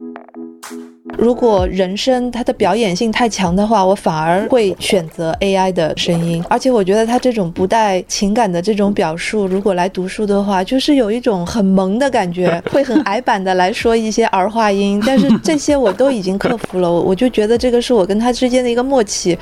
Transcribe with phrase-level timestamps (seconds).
[1.20, 6.42] 如果人声它的表演性太强的话，我反而会选择 AI 的声音。
[6.50, 15.02] 而且我觉得它这种不带情感的这种表述，如果来读书的话，就是有一种很萌的感觉， 会很矮板的来说一些儿化音。
[15.06, 19.38] 但是这些我都已经克服了，我就觉得这个是我跟他之间的一个默契，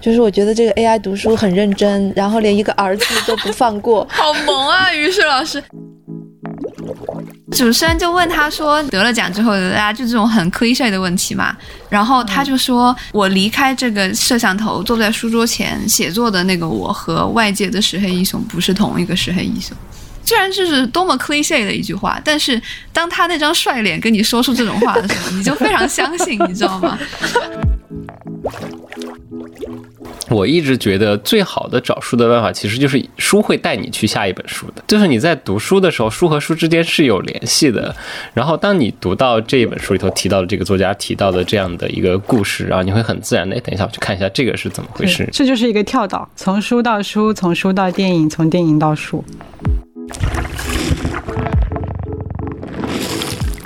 [0.00, 5.60] 就是我觉得这个 AI 读书很认真，然后连一个儿子都不放过， 好萌啊，于是老师。
[7.52, 11.56] 主持人就问他说：“得了奖之后，大家就这种很 cliche 的问题嘛。”
[11.88, 19.76] 然后他就说：“我离开这个摄像头，坐在书桌前写作的那个我和外界的石黑英雄不是同一个石黑英雄。”
[20.24, 22.60] 虽然这是多么 cliche 的一句话，但是
[22.92, 26.98] 当他那张帅脸跟你说出这种话的时候，你就非常相信，你知道吗？
[30.28, 34.82] 我一直觉得最好的找书的办法，其实就是书会带你去下一本书的。
[34.86, 37.94] 就是你在读书的时候，书和书之间是有联系的。
[38.34, 45.28] 然后当你读到这一本书里头提到的这个作家提到的这样的一个故事，然后你会很自然的，哎等一下我去看一下这个是怎么回事。
[45.32, 49.24] 这就是一个跳岛，从书到书，从书到电影，从电影到书。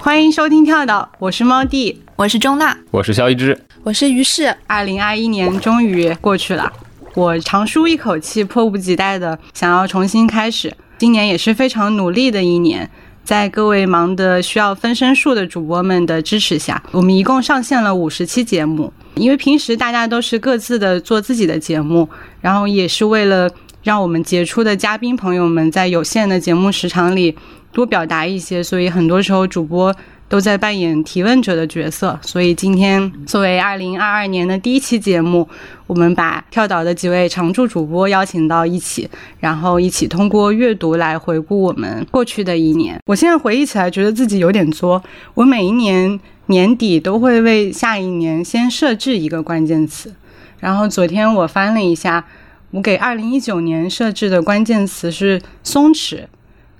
[0.02, 3.56] 欢迎收听跳岛，我是猫弟，我是钟娜，我是肖一之。
[3.82, 4.56] 我是于适。
[4.66, 6.72] 二零二一年终于过去了，
[7.14, 10.74] 我长舒一口气，迫不及待的想要重新开始。
[10.96, 12.90] 今年也是非常努力的一年，
[13.24, 18.90] 在各位忙得需要分身术的主播们的支持下，我们一共上线了五十期节目。
[19.16, 22.08] 因为平时大家都是各自的做自己的节目，
[22.40, 23.50] 然后也是为了
[23.82, 27.36] 让我们杰出的嘉宾朋友们在有限的节目时长里
[27.72, 29.94] 多表达一些，所以很多时候主播。
[30.30, 35.48] 都在扮演提问者的角色，所以今天作为二零二二年的第一期节目，
[35.88, 39.10] 我们把跳岛的几位常驻主播邀请到一起，
[39.40, 42.96] 然后一起通过阅读来回顾我们过去的一年。
[43.06, 45.02] 我现在回忆起来，觉得自己有点作。
[45.34, 50.14] 我每一年年底都会为下一年先设置一个关键词，
[50.60, 52.24] 然后昨天我翻了一下，
[52.70, 56.26] 我给二零一九年设置的关键词是松弛。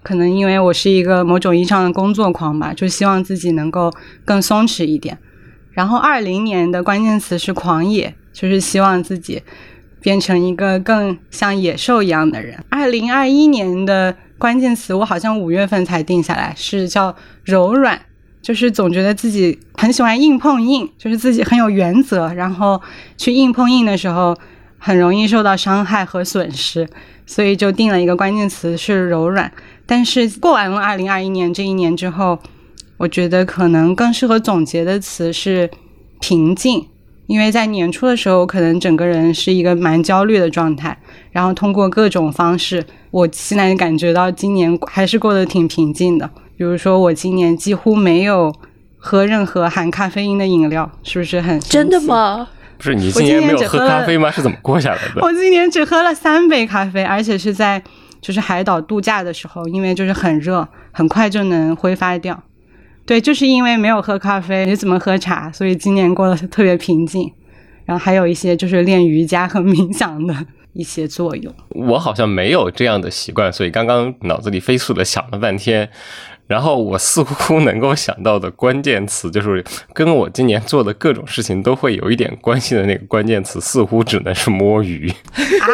[0.03, 3.93] 可能因为我是一个某种意义上的工作狂吧，就希望自己能够
[4.25, 5.19] 更松弛一点。
[5.73, 9.43] 然后二零年的关键词是狂野，就是希望自己
[10.01, 12.63] 变成一个更像野兽一样的人。
[12.69, 18.01] 二零二一年的关键词我好像五月份才定下来，是叫柔软，
[18.43, 22.81] 就是总觉得自己很喜欢硬碰硬，就是自己很有原则，然后
[23.17, 24.37] 去硬碰硬的时候
[24.79, 26.89] 很容易受到伤害和损失，
[27.31, 29.53] 所以就定了一个关键词是柔软。
[29.87, 32.37] 但是过完了二零二一年这一年之后，
[32.97, 35.71] 我觉得可能更适合总结的词是
[36.19, 36.85] 平静，
[37.29, 40.99] 因为在年初的时候，可能整个人是一个蛮焦虑的状态，
[41.31, 46.29] 然后通过各种方式，我现在感觉到今年还是过得挺平静的。
[46.57, 48.53] 比如说，我今年几乎没有
[48.99, 52.49] 喝任何含咖啡因的饮料，是不是很真的吗？
[52.81, 54.31] 不是你今年没有喝咖啡吗？
[54.31, 55.21] 是怎么过下来的？
[55.23, 57.83] 我今年只喝了三杯咖啡，而且是在。
[58.23, 62.39] 就是海岛度假的时候，因为就是很热，很快就能挥发掉。
[63.07, 67.33] 对，就是因为没有喝咖啡，也怎么喝茶，所以今年过得特别平静。
[67.87, 70.37] 然后还有一些就是练瑜伽和冥想的
[70.75, 71.51] 一些作用。
[71.71, 75.89] 我好像没有这样的习惯，所以刚刚脑子里飞速的想了半天，
[76.51, 85.09] 然后我似乎能够想到的关键词，就是跟我今年做的各种事情都会有一点关系的那个关键词，似乎只能是摸鱼
[85.61, 85.69] 啊。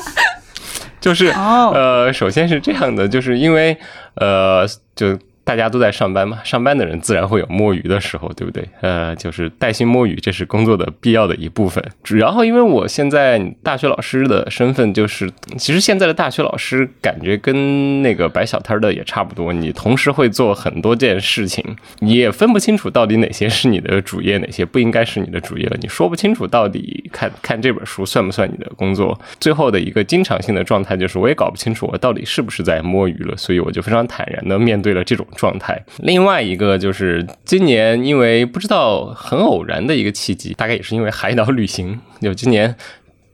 [1.00, 3.74] 就是呃，首先是这样的，就是因为
[4.16, 5.18] 呃，就。
[5.46, 8.68] 大家都在上班嘛，上班的人自然会有摸鱼的时候，对不对？
[8.80, 11.82] 呃，就是带薪摸鱼，这是工作的必要的一部分。
[12.02, 21.64] 然后，因为我现在大学老师的身份，就是其实现在的大学老师感觉跟那个摆小摊的也差不多，你同时会做很多件事情，
[22.00, 25.76] 你也分不清楚到底哪些是你的主业，哪些不应该是你的主业了。
[25.80, 29.16] 你说不清楚到底看 看这本书算不算你的工作。
[29.38, 35.24] 最后的一个经常性的状态就是，我也搞不清楚我到底是不是在摸鱼了，所以我就非常坦然的面对了这种。
[35.36, 35.80] 状态。
[35.98, 42.74] 另外一个就是今年，因为不知道很偶然的一个契机，大概也是因为海岛旅行，就今年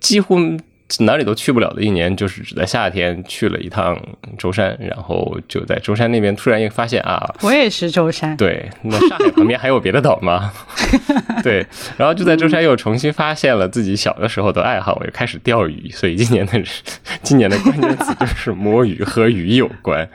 [0.00, 0.38] 几乎。
[0.98, 3.98] 哪里都去不了的一年，就是只在夏天去了一趟
[4.36, 8.36] 舟山，然后就在舟山那边突然又发现啊，我也是舟山。
[8.36, 10.52] 对，那上海旁边还有别的岛吗？
[11.42, 11.66] 对，
[11.96, 15.88] 然后就在舟山又重新发现了自己小的时候的爱好，我又开始钓鱼。
[15.90, 16.62] 所以今年的
[17.22, 20.06] 今年的关键词就是摸鱼和鱼有关。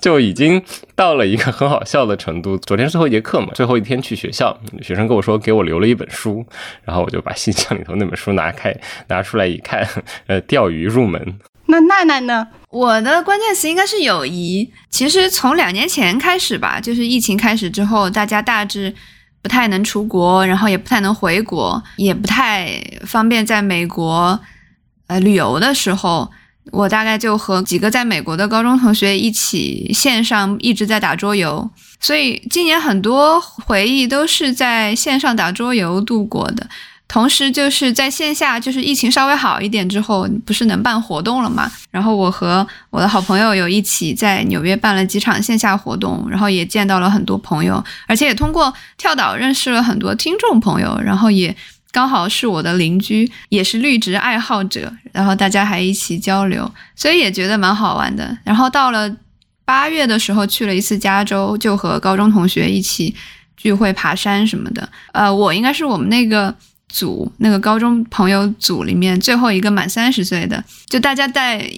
[0.00, 0.62] 就已经
[0.94, 2.56] 到了一个很好笑的程度。
[2.58, 6.44] 昨天最后一节课嘛，最后一天去学校，学生跟我说给我留了一本书，
[6.84, 8.74] 然后我就把信箱里头那本书拿开
[9.08, 9.86] 拿出来一看，
[10.26, 11.38] 呃， 钓鱼入门。
[11.66, 12.48] 那奈奈呢？
[12.70, 14.72] 我的关键词应该是友谊。
[14.90, 18.92] 其实从两年前开始吧，就是疫情开始之后，大家大致
[19.42, 24.40] 不太能出国，然后也不太能回国，也不太方便在美国
[25.06, 26.30] 呃旅游的时候。
[26.70, 31.68] 我大概就和几个在美国的高中同学一起线上一直在打桌游，
[31.98, 36.68] 所以今年很多回忆都是在线上打桌游度过的。
[37.08, 41.68] 同时就是在线下，就是疫情稍微好一点之后，不是能办活动了嘛？
[41.90, 51.56] 然后我和我的好朋友有一起在纽约办了几场线下活动，然后也见到了很多朋友，而且也通过跳岛认识了很多听众朋友，然后也。
[51.92, 58.38] 刚好是我的邻居，也是绿植爱好者，然后大家还一起交流，所以也觉得蛮好玩的。
[58.44, 59.12] 然后到了
[59.64, 63.12] 八月的时候，去了一次加州，就和高中同学一起
[63.56, 64.88] 聚会、爬山什么的。
[65.12, 66.54] 呃，我应该是我们那个
[66.88, 71.68] 组那个高中朋友组里面最后一个满三十岁的，就大家在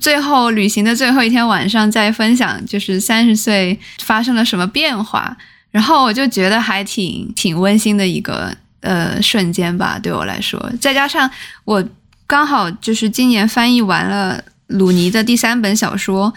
[0.00, 5.36] 最后旅行的最后一天晚上在分享，就是三十岁发生了什么变化。
[5.70, 8.56] 然后我就觉得还挺挺温馨的一个。
[8.82, 11.28] 呃，瞬间吧，对我来说，再加上
[11.64, 11.82] 我
[12.26, 16.32] 刚好就是今年翻译完了鲁尼的第三本小说，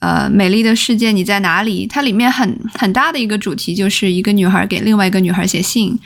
[0.00, 5.98] 呃，《美丽的世界你在哪里》，它里面很很大的一个主题就是一个女孩给另外一个女孩写信，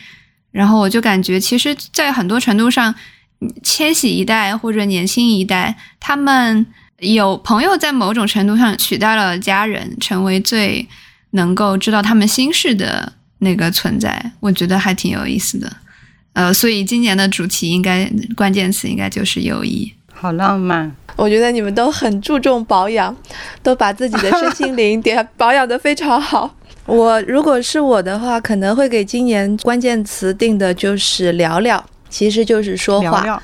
[0.51, 2.95] 然后我就感觉，其实，在很多程度上，
[3.63, 6.67] 千禧一代或者年轻一代，他们
[6.99, 10.89] 有朋友在某种程度上取代了家人，成为最
[11.31, 15.71] 能够知道他们心事的那个存在，我觉得还挺有意思的。
[16.35, 20.95] 呃，所以今年的主题应该关键词应该就是友谊，好浪漫。
[21.17, 23.17] 我觉得你们都很注重保养，
[23.63, 26.53] 都把自己的身心灵点 保养得非常好。
[26.87, 33.41] 我如果是我的话，可能会给今年关键词定的就是聊聊，其实就是说话。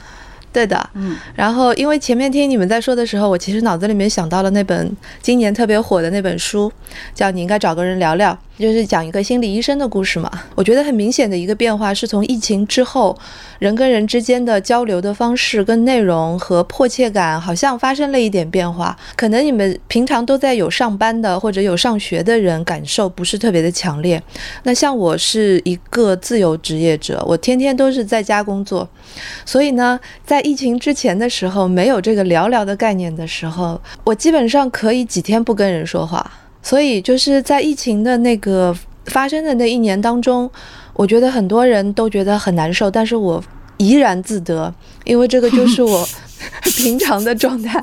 [0.53, 1.17] 对的，嗯。
[1.37, 6.71] 然后因为前面听你们在说的时候，我其实脑子里面想到了那本今年特别火的那本书，
[7.15, 8.33] 叫《你应该找个人聊聊》。
[8.61, 10.31] 就是讲一个心理医生的故事嘛。
[10.55, 13.19] 我觉得很明显的一个变化是从疫情之后，
[13.59, 18.97] 人跟人之间的交流的方式跟内容和迫切感好像发生了一点变化。
[19.17, 24.23] 可能你们平常都在有上班的或者有上学的人感受不是特别的强烈。
[24.65, 28.87] 那像我是一个自由职业者，我天天都是在家工作，
[29.47, 36.31] 所以呢，在疫情之前的时候，没有这个聊聊的概念的时候，我基本上可以几天不跟人说话。
[36.63, 38.77] 所以就是在疫情的那个
[39.07, 40.51] 发生的那一年当中，
[40.95, 43.43] 我觉得很多人都觉得很难受，但是我
[43.79, 44.73] 怡然自得，
[45.05, 46.07] 因为这个就是我
[46.77, 47.83] 平常的状态，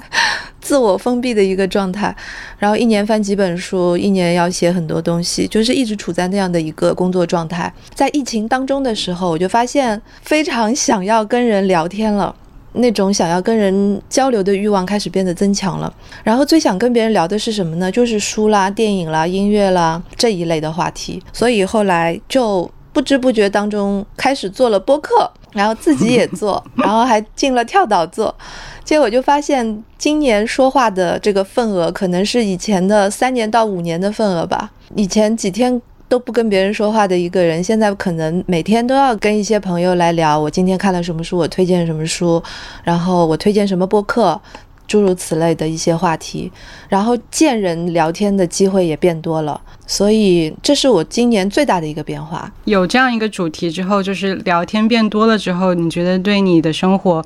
[0.61, 2.15] 自我封闭的一个状态。
[2.59, 7.71] 然后一年翻几本书，一年要写很多东西，就是一直处在那样的一个工作状态。
[7.93, 12.35] 在疫情当中的时候，我就发现非常想要跟人聊天了。
[12.77, 15.93] 那种想要跟人交流的欲望开始变得增强了，
[16.23, 17.91] 然后最想跟别人聊的是什么呢？
[17.91, 21.21] 就是书啦、电影啦、音乐啦这一类的话题。
[21.33, 28.33] 所以后来就不知不觉当中开始做了播客，然后自己也做， 然后还进了跳岛做。
[28.83, 34.71] 结果就发现今年说话的这个份额可能是以前的三年到五年的份额吧。
[34.95, 35.81] 以前几天。
[36.09, 40.39] 都不跟别人说话的一个人，现在可能每天都要跟一些朋友来聊。
[40.39, 42.41] 我今天看了什么书，我推荐什么书，
[42.83, 44.39] 然后我推荐什么播客，
[44.87, 46.51] 诸如此类的一些话题。
[46.87, 52.49] 然后见人聊天的机会也变多了，所以这是我今年最大的一个变化。
[52.65, 57.23] 有这样一个主题之后，就是聊天变多了之后，你觉得对你的生活？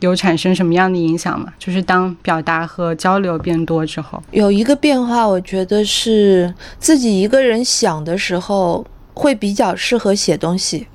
[0.00, 1.52] 有产生什么样的影响吗？
[1.58, 10.86] 就是当表达和交流变多之后，有一个变化，我觉得是自己一个人想的时候会比较适合写东西。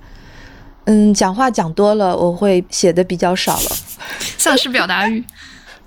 [0.86, 3.70] 嗯，讲话讲多了，我会写的比较少了，
[4.38, 5.24] 丧失表达欲。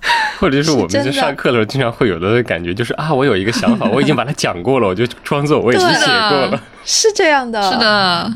[0.39, 6.63] 或者是我们在上课的时候经常会有的感觉，就是啊，我有一个想法，我已经把它讲过了，我就装作我已经写过了。
[6.85, 8.33] 是这样的，是的。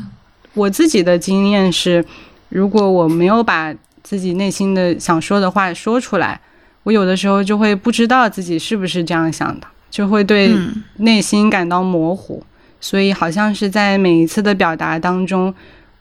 [0.52, 2.04] 我自己的经验是，
[2.50, 6.38] 如果我没有把自己内心的想说的话说出来，
[6.82, 10.54] 我有的时候就会不知道自己是不是这样想的，就会对
[10.98, 12.42] 内心感到模糊。
[12.80, 15.54] 所以好像是在每一次的表达当中，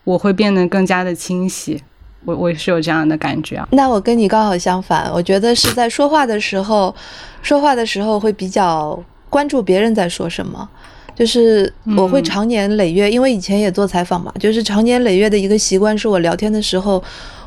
[0.04, 1.82] 我会变得更加的清晰。
[2.26, 3.66] 我我是有这样的感觉啊。
[3.72, 6.94] 那我跟你刚好相反，我觉得是在说话的时候，
[7.42, 10.70] 说话的时候会比较关注别人在说什么，
[11.16, 17.02] 就是我会常年累月，因为以前也做采访嘛，就是常年累月的一个习惯，是我聊天的时候。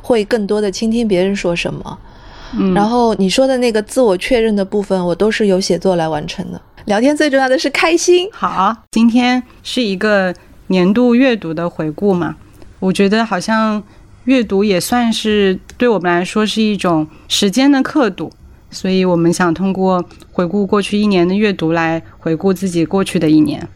[0.07, 1.99] 会更多的倾听别人说什么，
[2.57, 6.63] 嗯然后你说的那个自我确认的部分，我都是由写作来完成的。
[6.85, 8.29] 聊天最重要的是开心。
[8.31, 10.33] 好，今天是一个
[10.69, 12.37] 年度阅读的回顾嘛，
[12.79, 13.83] 我觉得好像
[14.27, 18.31] 阅读也算是对我们来说是一种时间的刻度，
[18.71, 23.69] 所以我们想通过回顾过去一年的阅读来回顾自己过去的一年。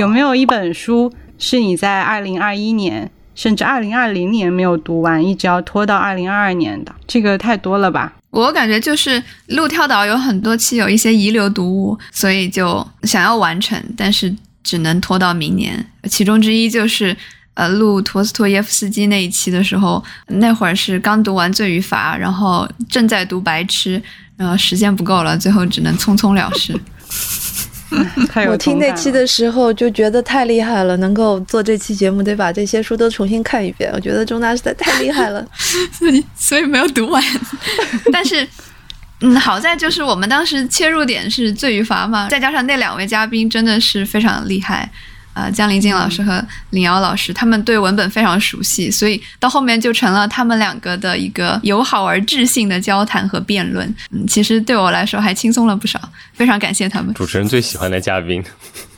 [0.00, 6.92] 有没有一本书是你在二零二一年甚至二零二零年没有读完，一直要拖到二零二二年的？
[7.06, 8.12] 这个太多了吧？
[8.30, 15.86] 我感觉就是路跳岛有很多期有一些遗留读物，所以就想要完成，但是只能拖到明年。
[16.10, 17.16] 其中之一就是
[17.54, 23.98] 呃录陀思妥耶夫斯基那一期的时候，那会儿是刚读完《罪与罚》，然后正在读《白痴》，
[24.36, 26.78] 然后时间不够了，最后只能匆匆了事。
[28.48, 33.90] 我听那期的时候就觉得太厉害了，能够做这期节目得把这些书都重新看一遍。
[33.94, 35.46] 我觉得钟大实在太厉害了，
[35.92, 37.22] 所以所以没有读完。
[38.12, 38.46] 但是，
[39.20, 44.90] 嗯，好在就是我们当时切入点是罪与罚嘛，再加上那两位嘉宾真的是非常厉害。
[45.36, 53.86] 啊，江林静老师和林瑶老师，他们对文本非常熟悉，所以到后面就成了他们两个的一个友好而智性的交谈和辩论。
[54.12, 56.00] 嗯，其实对我来说还轻松了不少，
[56.32, 57.12] 非常感谢他们。
[57.12, 58.42] 主持人最喜欢的嘉宾，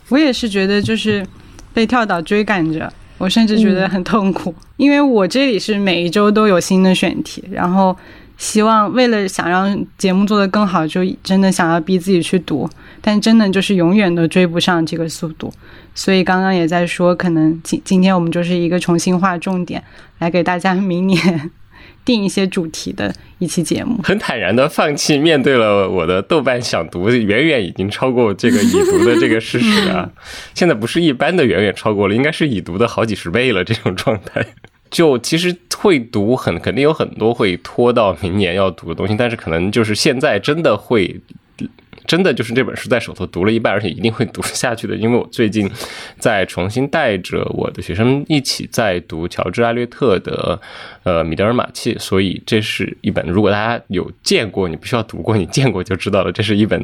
[0.08, 1.26] 我也是觉得就是
[1.74, 7.96] 被跳岛追赶着，我甚至觉得很痛苦，因为我这里是每一周都有新的选题，然后
[8.38, 15.52] 希望为了想让节目做得更好，就真的想要逼自己去读，但真的就是永远都追不上这个速度。
[15.94, 19.82] 所以刚刚也在说，可能今今天我们就是一个重新划重点，
[20.20, 21.50] 来给大家明年
[22.04, 23.98] 定一些主题的一期节目。
[24.04, 30.08] 很坦然的放弃面对了我的豆瓣想读，远远已经超过这个已读的这个事实啊！
[30.54, 33.64] 现在不是一般的远远超过了，应该是已读的好几十倍了。
[33.64, 34.46] 这种状态，
[34.90, 41.20] 就其实会读很肯定有很多会拖到明年要读的东西，但是可能就是现在真的会。
[42.06, 45.70] 真的就是这本书在手头读了一半，而且一定会读下去的，因为我最近
[46.18, 50.60] 在重新带着我的学生一起在读乔治·艾略特的
[51.02, 56.82] 呃《米德尔马契》，所以这是一本如果大家有见过，你不需要读过，你见过就知道了，这是一本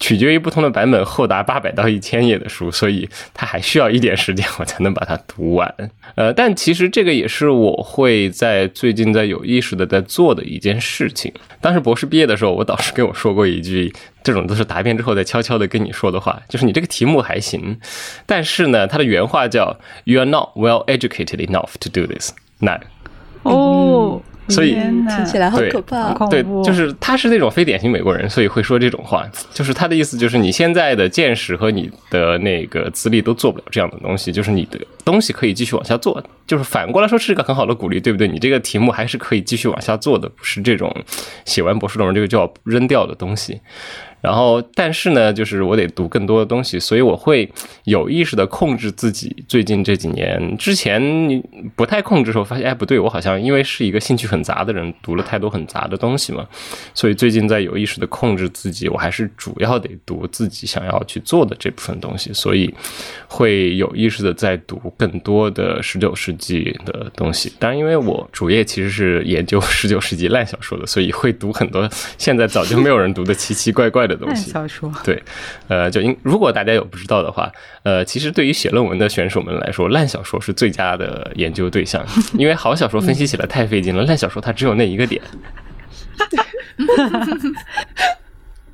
[0.00, 5.72] 取决于不同的版本厚达八百到一千页的书，所以它还需要一点时间我才能把它读完。
[6.14, 11.32] 呃，但其实这个也是我会在最近在有意识的在做的一件事情。
[11.60, 13.92] 当时博士毕业的时候，我导师跟我说过一句。
[14.26, 17.78] 这种都是答辩之后再悄悄的跟你说的话，就是你这个题目还行，
[18.26, 22.80] 但是呢，他的原话叫 "You are not well educated enough to do this"，难
[23.44, 24.20] 哦。
[24.48, 29.28] 所以听起来好可怕，对，就是他是那种非典型美国人，所以会说这种话。
[29.52, 34.30] 就是他的意思，就是你现在的见识和你的那个资历都做不了这样的东西。
[34.30, 38.28] 就是你的东西可以继续往下做，就是反过来说是一个很好的鼓励，对不对？
[38.28, 40.94] 你这个题目还是可以继续往下做的，不是这种
[41.44, 43.60] 写完博士论文这个就要扔掉的东西。
[44.26, 47.48] 然后，但是呢，就是我得读更多的东西，所以我会
[47.84, 49.44] 有意识的控制自己。
[49.46, 51.00] 最近这几年之前
[51.76, 56.44] 不太控制的时候，发现哎不对，我好像因为是一个兴趣很杂的人，读了太多很杂的东西嘛。
[56.92, 62.32] 所以最近在有意识的控制自己，我还是主要得读自己想要去做的这部分东西。
[62.32, 62.74] 所以
[63.28, 67.52] 会有意识的在读更多的十九世纪的东西。
[67.60, 74.06] 当然，因为我主业其实是研究十九世纪烂小说的，所以会读很多现在早就没有人读的奇奇怪怪。
[74.06, 75.22] 的东西，小说对，
[75.68, 77.50] 呃，就因如果大家有不知道的话，
[77.82, 82.04] 呃，其实对于写论文的选手们来说，烂小说是最佳的研究对象，
[82.38, 85.20] 因为好小说分析起来太费劲了，烂小说它只有那一个点。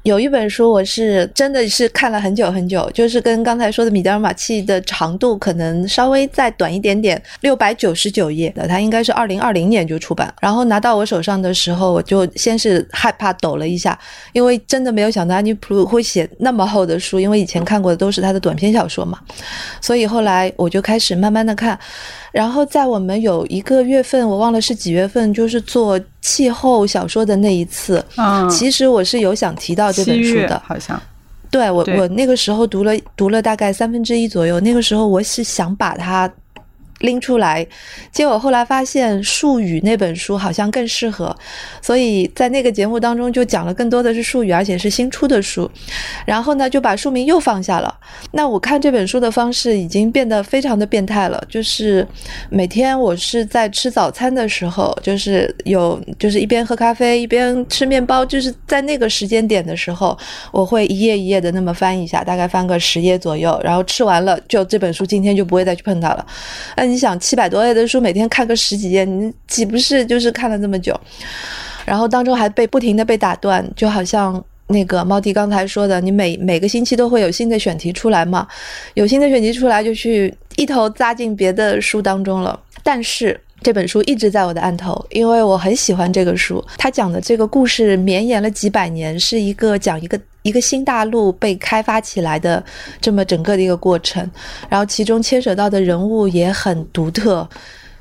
[0.02, 10.32] 有一本书，我是真的是看了很久很久，就是跟刚才说的《米德尔马契》的长度可能稍微再短一点点，六百九十九页的，它应该是二零二零年就出版。
[10.40, 13.96] 然后拿到我手上的时候，我就先是害怕抖了一下，
[14.32, 19.20] 因为真的没有想到安妮普鲁会写那么厚的书，因为以前看过的都是他的短篇小说嘛。
[19.80, 21.78] 所以后来我就开始慢慢的看。
[22.32, 28.02] 然后在我们有一个月份，我忘了是几月份，就是做气候小说的那一次。
[28.16, 31.00] 嗯，其实我是有想提到这本书的，好像。
[31.50, 36.30] 对我，我那个时候读了读了大概三分之一左右，那个时候我是想把它。
[37.02, 37.64] 拎出来，
[38.10, 41.36] 结果后来发现《术语》那本书好像更适合，
[41.80, 45.70] 所以在那个节目当中就讲了更多的是术语，而且是新出的书。
[46.24, 47.94] 然后呢，就把书名又放下了。
[48.30, 52.06] 那我看这本书的方式已经变得非常的变态了，就是
[52.48, 60.16] 每天我是在吃早餐的时候，就是有就是一边喝咖啡一边吃面包，就是在那个时间点的时候，
[60.52, 66.24] 我会一页一页的那么翻一下，大概翻个十页左右，然后吃完了就这本书今天就不会再去碰它了。
[66.76, 66.91] 嗯。
[66.92, 70.94] 你想七百多页的书，每天看个十几页，你岂不是就是看了这么久？
[71.86, 78.46] 然后当中还被不停的被打断，就好像那个猫迪刚才说的，你每每个星期都会有新的选题出来嘛，
[78.92, 82.60] 有新的选题出来就去一头扎进别的书当中了。
[82.82, 86.62] 但是这本书一直在我的案头，因为我很喜欢这个书。
[86.76, 92.62] 它讲的这个故事绵延了几百年，是一个讲一个一个新大陆被开发起来的
[93.00, 94.28] 这么整个的一个过程，
[94.68, 97.48] 然后其中牵扯到的人物也很独特。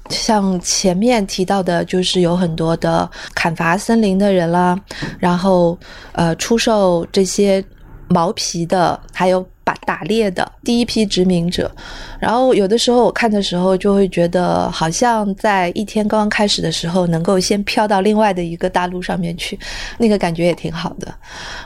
[0.10, 4.78] 像前面提到的，就是有很多的砍伐森林的人啦，
[5.20, 5.78] 然后
[6.14, 7.64] 呃出售这些
[8.10, 11.72] 毛皮的，还有把打猎的第一批殖民者。
[12.20, 19.58] 然后有的时候我看的时候，就会觉得好像在一天刚刚开始的时候，能够先飘到另外的一个大陆上面去，
[19.98, 21.14] 那个感觉也挺好的。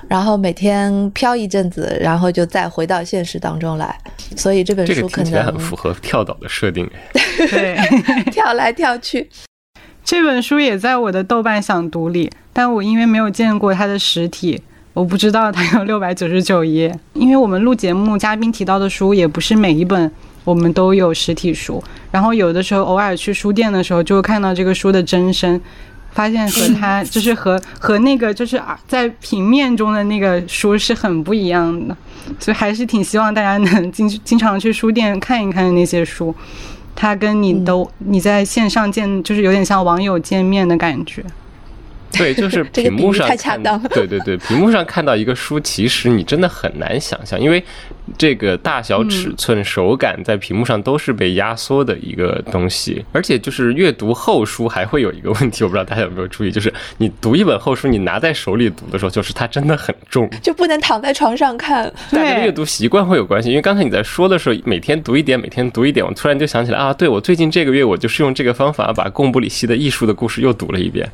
[0.08, 3.98] 然后每天飘一阵子，然后就再回到现实当中来。
[4.36, 6.90] 所以这本书可能很符合跳岛的设定，
[7.50, 7.78] 对，
[8.32, 9.30] 跳来跳去。
[10.04, 14.62] 这本书也在我的豆瓣想读里，但我因为没有见过它的实体，
[14.96, 16.92] 我不知道它有 六百九十九页。
[17.14, 20.12] 因为我们录节目，嘉宾提到的书也不是每一本。
[20.46, 25.60] 我们都有实体书，然后有的时候偶尔去书店的时候，就会看到这个书的真身，
[26.12, 31.98] 发现和它就是和 和那个就是在平面中的那个书是很不一样的，
[32.40, 36.32] 所以还是挺希望大家能经经常去书店看一看那些书，
[36.96, 41.26] 它跟你都你在线上见，就是有点像网友见面的感觉。
[42.18, 47.64] 对， 就是屏幕上看，对对对，屏幕上看到一个书，其实你真的很难想象，因为
[48.18, 53.04] 这个大小、尺寸、手感在屏幕上都是被压缩的一个东西。
[53.12, 61.92] 而且就是阅读厚书还会有一个问题，我不知道大家有没有注意，就是你读一本厚书，你拿在手里读的时候，就是它真的很重，就不能躺在床上看。
[62.12, 63.50] 对，阅读习惯会有关系。
[63.50, 71.10] 因为刚才你在说的时候，每天读一点，每天读一点，我突然就想起来啊，对我最近这个月我就是用这个方法把贡布里希的艺术的故事又读了一遍，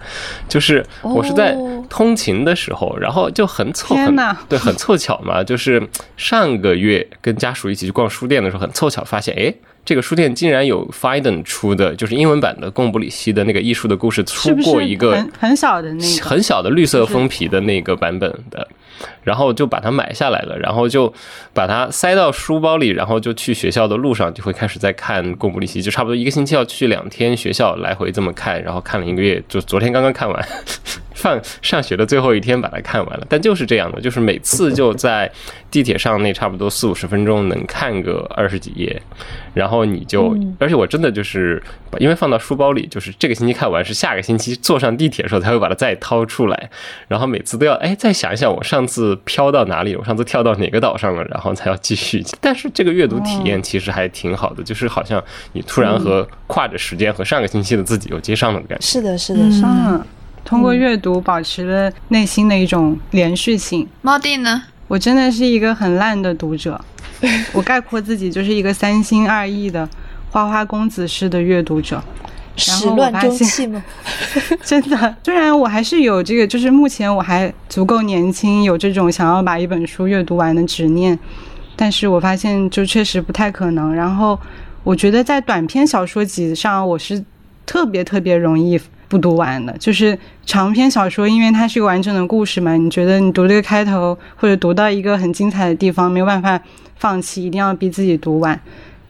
[0.50, 0.86] 就是。
[1.01, 1.57] 我是在
[1.89, 4.15] 通勤的时候，然后就很凑，很
[4.48, 5.43] 对，很凑巧嘛。
[5.45, 5.81] 就是
[6.17, 9.53] 上个月跟家属一起去逛书店的时候，很凑巧发现，哎，
[9.86, 18.67] 这个书店竟然有 Fiden 出的，就是英文版的贡布里希的那个艺术的故事，出过一个很小的那个很小的绿色封皮的那个版本的。
[19.24, 21.13] 然后就把它买下来了，然后就
[21.54, 30.47] 把它塞到书包里，然后就去学校的路上就会开始在看《贡布里希》，就差不多一个星期要去两天学校来回这么看，然后看了一个月，就昨天刚刚看完。
[31.21, 35.31] 放上学的最后一天把它看完了，但就是这样的，就是每次就在
[35.69, 39.01] 地铁上那差不多四五十分钟能看个二十几页，
[39.53, 41.62] 然后你就，而且我真的就是
[41.99, 46.69] 因为放到书包里，就是这个星期看完是下个星期坐上地铁的时候才会把它再掏出来，
[47.07, 52.23] 然后每次都要哎再想一想我上次飘到哪里，我上次跳到哪个岛上了，然后才要继续。
[52.41, 58.86] 但是这个阅读体验其实还挺好的，就是好像你突然和跨着时间和上个星期的自己又接上了的感觉。
[58.86, 60.05] 是的，是的，是的。
[60.43, 63.88] 通过阅读保持了内心的一种连续性。
[64.01, 64.63] 猫弟呢？
[64.88, 66.80] 我真的是一个很烂的读者，
[67.54, 69.88] 我概括自己就是一个三心二意的
[70.30, 72.04] 花花公子式的阅读者。
[72.58, 73.82] 始乱终弃吗？
[74.62, 81.17] 真的，虽然我还是有这个，就是目前我还足够年轻，有这种想要把一本书阅读完的执念，
[81.77, 83.95] 但是我发现就确实不太可能。
[83.95, 84.38] 然后
[84.84, 87.23] 我觉得在短篇小说集上，我是
[87.65, 88.80] 特别特别容易。
[89.12, 92.78] 不读完的，就是长篇小说，因为它是一个完整的故事嘛。
[92.78, 96.58] 你觉得你读这个开头，或者读到一个很精彩的地方，没有办法
[96.95, 98.58] 放弃，一定要逼自己读完。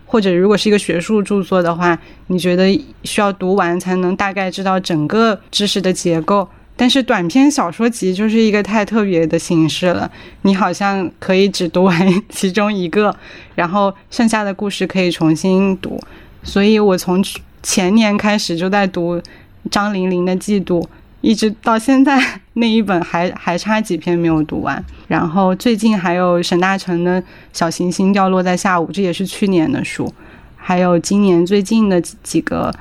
[0.07, 1.95] 或者如果是一个学术著作的话，
[2.27, 2.65] 你觉得
[3.03, 6.47] 需要读完才能大概知道整个知识的结构。
[6.75, 10.09] 但是短篇小说集就是一个太特别的形式了，
[10.41, 13.15] 你好像可以只读完其中一个，
[13.53, 16.01] 然后剩下的故事可以重新读。
[16.41, 17.23] 所以我从
[17.61, 19.21] 前年开始就在读。
[19.69, 20.83] 张玲玲的嫉妒，
[21.21, 22.19] 一直到现在
[22.53, 24.83] 那一本还还差几篇没有读完。
[25.07, 27.21] 然后最近还有沈大成的
[27.53, 30.11] 小行星掉落在下午，这也是去年的书。
[30.55, 32.73] 还有今年最近的几个，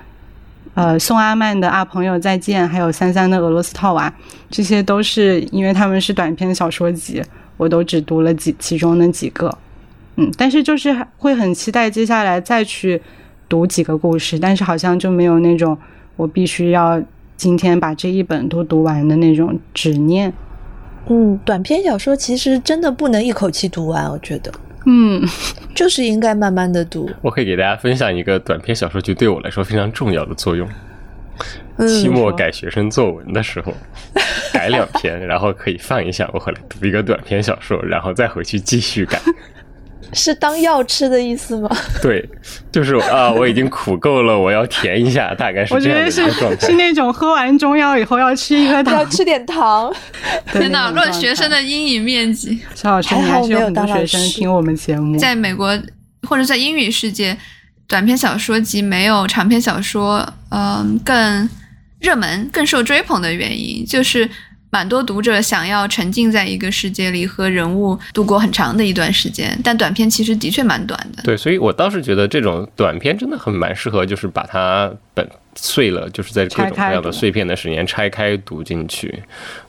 [0.74, 4.08] 呃，宋阿曼的《啊朋友再见》，还有三三的《俄罗斯套娃》，
[4.50, 7.22] 这些都是因为他们是短篇小说集，
[7.56, 9.56] 我都只读了几其中的几个。
[10.16, 13.00] 嗯，但是就是会很期待接下来再去
[13.48, 15.76] 读几个故事，但是好像就没有那种。
[16.20, 17.02] 我必须要
[17.34, 20.30] 今天把这一本都读完的那种执念。
[21.08, 24.52] 嗯，短篇小说其实真的不能一口气读完，我觉得。
[24.84, 25.26] 嗯，
[25.74, 27.08] 就是应该慢慢的读。
[27.22, 30.68] 我可以给大家分享一个短篇小说剧对我来说非常重要的作用。
[31.88, 33.72] 期末改学生作文的时候，
[34.52, 39.18] 改两篇，然后可以放一下，我回来读一个短篇小说，然后再回去继续改。
[40.12, 41.70] 是当药吃的意思吗？
[42.02, 42.28] 对，
[42.72, 46.66] 就是啊，我已经苦够了，我要甜一下，大概是这样的状态。
[46.66, 49.92] 是那种喝完中药以后要吃一颗糖，要吃点糖。
[50.52, 55.16] 天哪，论学生的阴影面积，肖老师你还是有很多学生听我们节目。
[55.18, 55.78] 在美国
[56.28, 57.36] 或者在英语世界，
[57.86, 61.48] 短篇小说集没有长篇小说嗯更
[62.00, 64.28] 热门、更受追捧的原因，就是。
[64.70, 71.22] 蛮多读者想要沉浸在一个世界里和人物度过很长的一段时间，但短片其实的确蛮短的。
[71.24, 75.28] 对，所以我倒是觉得这种短片真的很蛮适合，就是把它本。
[75.54, 79.22] 碎了，就是在各种各样的碎片的时间拆开读进去。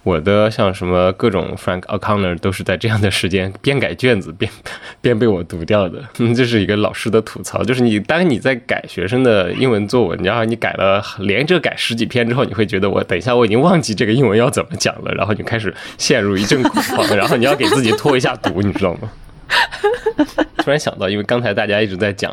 [0.04, 4.52] 我的像什么各种 Frank O'Connor 都是在这样的时间边改卷子边
[5.02, 6.02] 边被我读掉的。
[6.36, 19.12] 这是一个老师的吐槽，就是你当你在改学生的英文作文，然后你改了连着改十几篇之后，你会觉得我等一下我已经忘记这个英文要怎么讲了，然后你开始陷入一阵恐慌，然后你要给自己拖一下读，你知道吗？
[20.58, 22.32] 突然想到，因为刚才大家一直在讲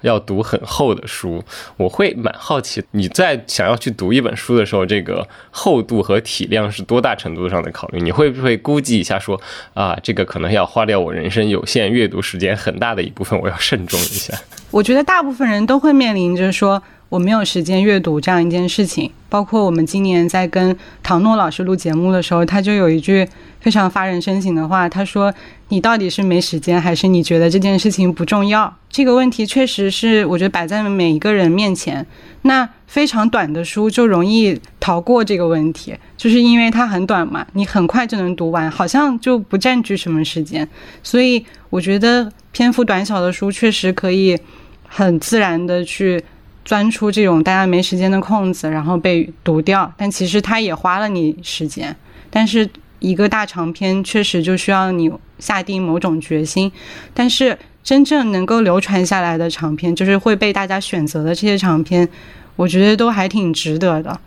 [0.00, 1.42] 要读很厚的书，
[1.76, 8.00] 我会蛮好奇，你在想要去读一本书的时候，这个厚度和体量是多大程度上的考虑？
[8.00, 9.40] 你会不会估计一下，说
[9.74, 14.36] 啊，这个可能要花掉我人生有限阅读时间很大的一部分，我要慎重一下。
[14.70, 16.82] 我觉得大部分人都会面临着说。
[17.08, 23.26] 我没有时间阅读这样一件事情，包括我们今年在跟唐诺老师录节目的时候，他就有一句
[23.60, 25.32] 非常发人深省的话，他说
[25.70, 32.06] ：“你到底是没时间，还是你觉得这件事情不重要？”这个问题确实是我觉得摆在每一个人面前。
[32.42, 40.68] 那非常短的书就容易逃过这个问题，就是因为它很短嘛，你很快就能读完，好像就不占据什么时间。
[41.02, 44.38] 所以我觉得篇幅短小的书确实可以
[44.86, 46.22] 很自然的去。
[46.68, 51.96] 钻出这种大家没时间的空子，然后被读掉，但其实它也花了你时间。
[52.28, 56.70] 但是一个大长篇确实就需要你下定某种决心。
[57.14, 62.06] 但是真正能够流传下来的长篇，就是会被大家选择的这些长篇，
[62.54, 64.20] 我觉得都还挺值得的。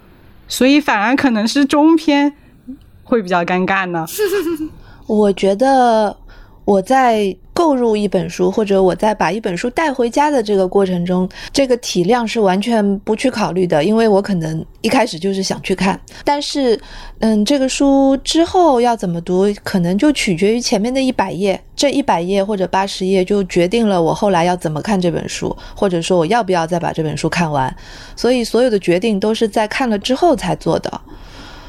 [0.48, 2.34] 所以反而可能是中篇
[3.04, 4.04] 会比较尴尬呢。
[5.06, 6.18] 我觉得
[6.66, 7.36] 我在。
[7.54, 16.00] 购入一本书，或者我在把一本书带回家的这个过程中，这个体量是完全不去考虑的，因为我可能一开始就是想去看。
[16.24, 16.80] 但是，
[17.20, 27.72] 嗯，这个书之后要怎么读，可能就取决于前面的一百页，这一百页或者八十页就决定了我后来要怎么看这本书，或者说我要不要再把这本书看完。
[28.16, 31.02] 所以，所有的决定都是在看了之后才做的。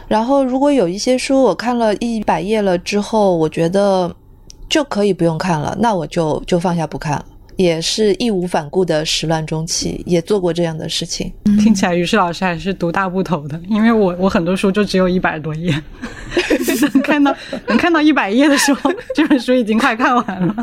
[0.09, 4.15] 然后，如果有一些书我看了一百页了之后，我觉得。
[4.73, 7.25] 就可以不用看了，那我就就放下不看了，
[7.57, 11.31] 也是义无反顾的始乱终弃，也做过这样的事情。
[11.63, 15.71] 听起来于适老师还是独大不同的，因为我我很多书就只有一百多页，
[16.95, 20.57] 能 看到能看到一百页的时候，这本书已经快看完了。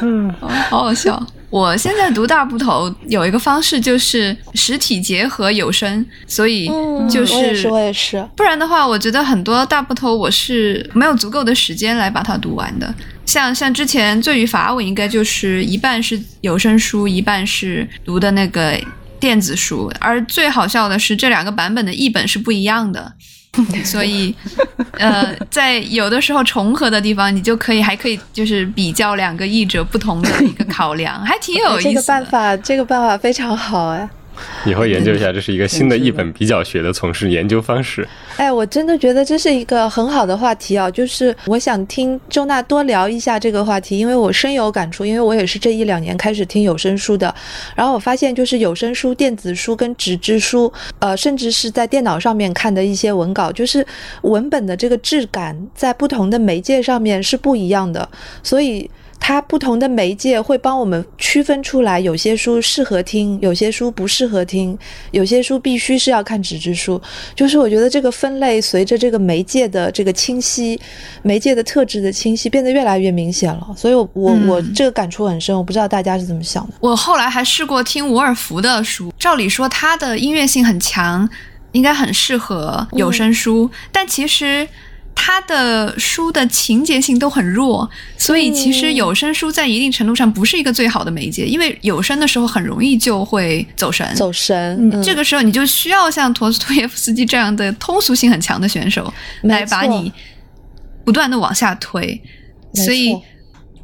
[0.00, 1.20] 嗯， 好好笑。
[1.50, 6.68] 我现在读大部头有一个方式，就是实体结合有声，所以
[7.10, 8.28] 就是我也是，我也是。
[8.36, 12.94] 不然的话，我觉得很多大部头我是没有足够的时间来把它读完的。
[13.26, 18.80] 像像之前《罪与罚》，我应该就是一半是有声书，一半是读的那个
[19.18, 19.92] 电子书。
[19.98, 23.12] 而最好笑的是，这两个版本的译本是不一样的。
[23.84, 24.34] 所以，
[24.92, 31.88] 呃，在有的时候重合的地方，你就可以还可以就是比较两个译者不同的一个考量，还挺有意思。
[31.88, 34.08] 这个办法，这个办法非常好哎。
[34.64, 38.06] 以后研究一下，这是一个新的译本比较学的从事研究方式。
[38.36, 40.90] 哎，我真的觉得这是一个很好的话题啊！
[40.90, 47.34] 就是我想听周娜多聊一下这个话题，因为我深有感触，因为我也是这一两年开始听有声书的。
[47.74, 53.86] 然后我发现，就是有声书、电子书跟纸质书，呃，甚至是在电脑上面看的一些文稿，就是
[54.22, 58.08] 文本的这个质感，在不同的媒介上面是不一样的，
[58.42, 58.90] 所以。
[59.22, 64.76] 它不同的媒介会帮我们区分出来，有些书适合听，有些书不适合听，
[65.12, 67.00] 有些书必须是要看纸质书。
[67.36, 70.80] 就是我觉得这个分类随着这个媒介的这个清晰，
[71.22, 73.68] 媒介的特质的清晰，变得越来越明显了。
[73.76, 76.72] 所以，我我我这个感触很深，我不知道大家是怎么想的。
[76.80, 81.28] 我后来还试过听伍尔夫的书，照理说他的音乐性很强，
[81.72, 84.66] 应该很适合有声书，但其实。
[85.14, 94.06] 他的书的情节性都很弱，所以其实有声书在一定程度上不是一个最好的媒介，因为有声的时候很容易就会走神。
[94.14, 100.10] 走神，这个时候你就需要像陀思妥耶夫斯基这样的通俗性很强的选手来把你
[101.04, 102.20] 不断的往下推。
[102.74, 103.14] 所以，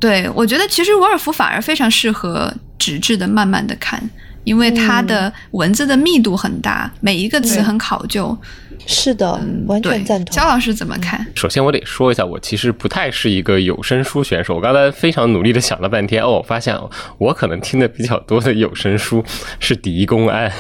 [0.00, 4.02] 对我觉得其实沃尔夫反而非常适合纸质的慢慢的看，
[4.44, 8.36] 因为他的文字的密度很大，每一个词很考究。
[8.86, 10.34] 是的，完全赞同。
[10.34, 11.26] 焦老师怎么看？
[11.34, 14.56] 首先我得说一下，我其实不太是一个有声书选手。
[14.56, 16.76] 我刚才非常努力的想了半天，哦，我发现
[17.18, 19.24] 我可能听的比较多的有声书
[19.60, 20.50] 是《狄公案》。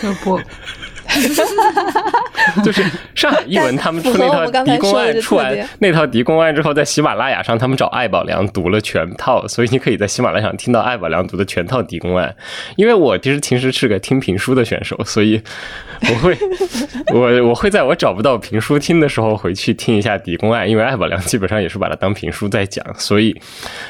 [1.06, 2.62] 不。
[2.64, 2.82] 就是
[3.14, 12.34] 上海译文他们出那套《狄公案》出完那套《狄公案》之后，在喜马拉雅上他们找艾宝良读了全套，所以你可以在喜马拉雅上听到艾宝良读的全套《狄公案》。
[12.76, 15.40] 因为我其实平时是个听评书的选手，所以
[16.02, 16.36] 我会
[17.12, 23.38] 我我会在我找不到评书听的时候回去听一下《狄公案》，因为艾宝良基本上也是把它当评书在讲，所以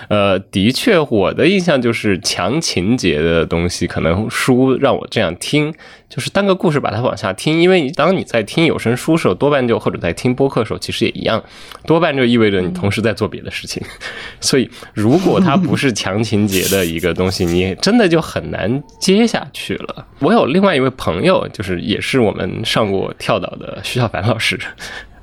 [0.08, 5.74] 呃，的确我的印象就是强情节的东西，可能书让我这样听。
[6.08, 11.42] 就是单个故事把它往下听，因为你当你在听有声书时候，多半就或者在听播客时候，其实也一样，
[11.84, 13.82] 多半就意味着你同时在做别的事情。
[14.40, 20.06] 所以，如果它不是强情节的一个东西，你真的就很难接下去了。
[20.20, 24.58] 我有另外一位朋友，就是也是我们上过跳岛的徐小凡老师，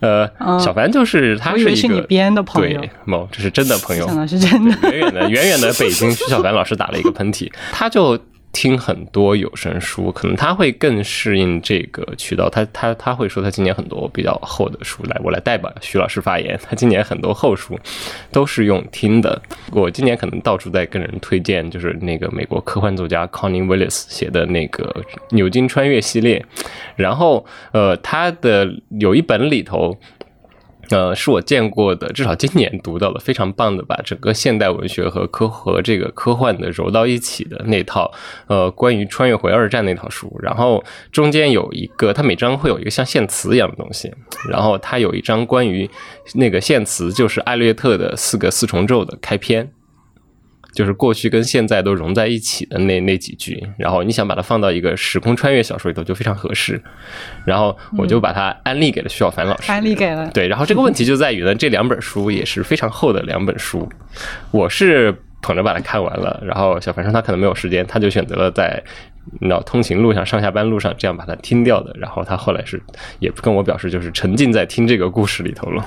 [0.01, 8.19] 呃，小凡就是他是一个编的朋友，对，某这是真的朋友，是真的，远远的远远的北京，徐小凡老师打了一个喷嚏，他就。
[8.53, 12.49] 听很多有声书，可能他会更适应这个渠道。
[12.49, 16.57] 他他他会说，他今年很多比较厚的书，来我来代表徐老师发言。
[16.63, 17.77] 他今年很多厚书
[18.31, 19.41] 都是用听的。
[19.71, 25.03] 我今年可能到处在跟人推荐，就是那个美国科幻作家 Connie Willis 写的那个
[25.35, 26.45] 《牛津穿越》系列。
[26.95, 29.99] 然后，呃，他的有一本里头。
[30.93, 38.11] 呃，是我见过的，至少今年读到了非常棒的，把整个现代文学和科和这个科幻的揉到一起的那套，
[38.45, 40.31] 呃，关于穿越回二战那套书。
[40.39, 44.13] 然后中间有一个，它每章会有一个像献词一样的东西。
[44.47, 45.89] 然后它有一章关于
[46.35, 49.71] 那个献词，就是艾略特的四个四重奏的开篇。
[50.73, 56.81] 就是过去跟现在都融在一起的那那几句，然后你想把它放到一个时空穿越小说里头就非常合适，
[57.45, 60.29] 然后我就把它安利给了徐小凡老师，安利给了。
[60.33, 63.87] 对，然后这个问题就在于呢，这两本书也是非常厚的两本书，
[64.51, 68.83] 我是捧着把它看完了，然后小凡说他可能没有时间，他就选择了在
[69.41, 72.81] 那通勤路上、上下班路上这样把它听掉的，然后他后来是
[73.19, 75.85] 也跟我表示就是沉浸在听这个故事里头了。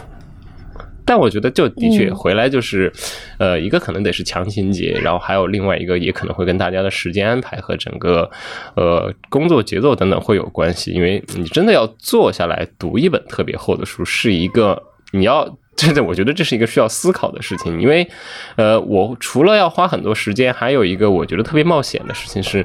[1.07, 2.93] 但我觉得，就的确回来就是，
[3.39, 8.29] 呃，一个可能得是强情节，然后还有另外一个也可能会跟大家的时间安排和整个
[8.75, 10.91] 呃工作节奏等等会有关系。
[10.91, 17.79] 因为你真的要坐下来读一本特别厚的书，是一个你要 真的，我觉得这是一个需要思考的事情。
[17.79, 18.09] 因为，
[18.57, 22.65] 呃，我除了要花很多时间，还有一个我觉得特别冒险的事情是，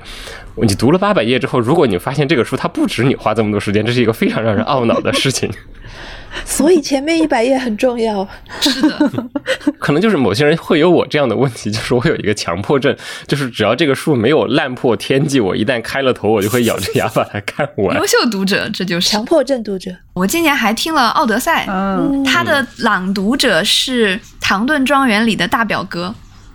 [0.56, 5.52] 你读了八百页之后，如果你发现这个书它不止你花这么多时间，这是一个非常让人懊恼的事情。
[6.46, 8.28] 所以前面一百页很重要，
[8.62, 9.30] 是的，
[9.80, 12.96] 可能就是某些人会有我这样的问题，就是我有一个强迫症，
[13.28, 17.98] 就是只要这个书没有烂破天际，我一旦开了头，我就会咬着牙把它看完。
[17.98, 19.10] 优秀读者，这就是。
[19.10, 19.92] 强迫症读者。
[20.14, 26.14] 我今年还听了《奥德赛》，嗯，他的朗读者是唐顿庄园里的大表哥，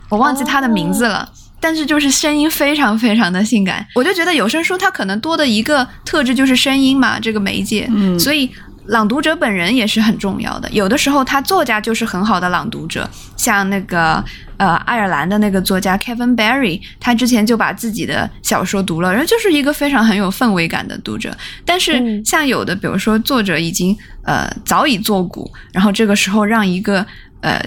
[0.09, 8.49] 我忘记他的名字了，但是就是声音非常非常的性感，我就觉得有声书它可能多的一个特质就是声音嘛，这个媒介，嗯，所以。
[8.87, 14.23] 朗读者本人也是很重要的，有的时候他作家就是很好的朗读者，像那个
[14.57, 21.35] 呃爱尔兰的那个作家 Kevin Barry，他之前就把自己的小说读了，然后就是一个非常很有氛围感的读者。
[21.65, 27.05] 但是像有的，比如说作者已经呃早已作古，然后这个时候让一个
[27.41, 27.61] 呃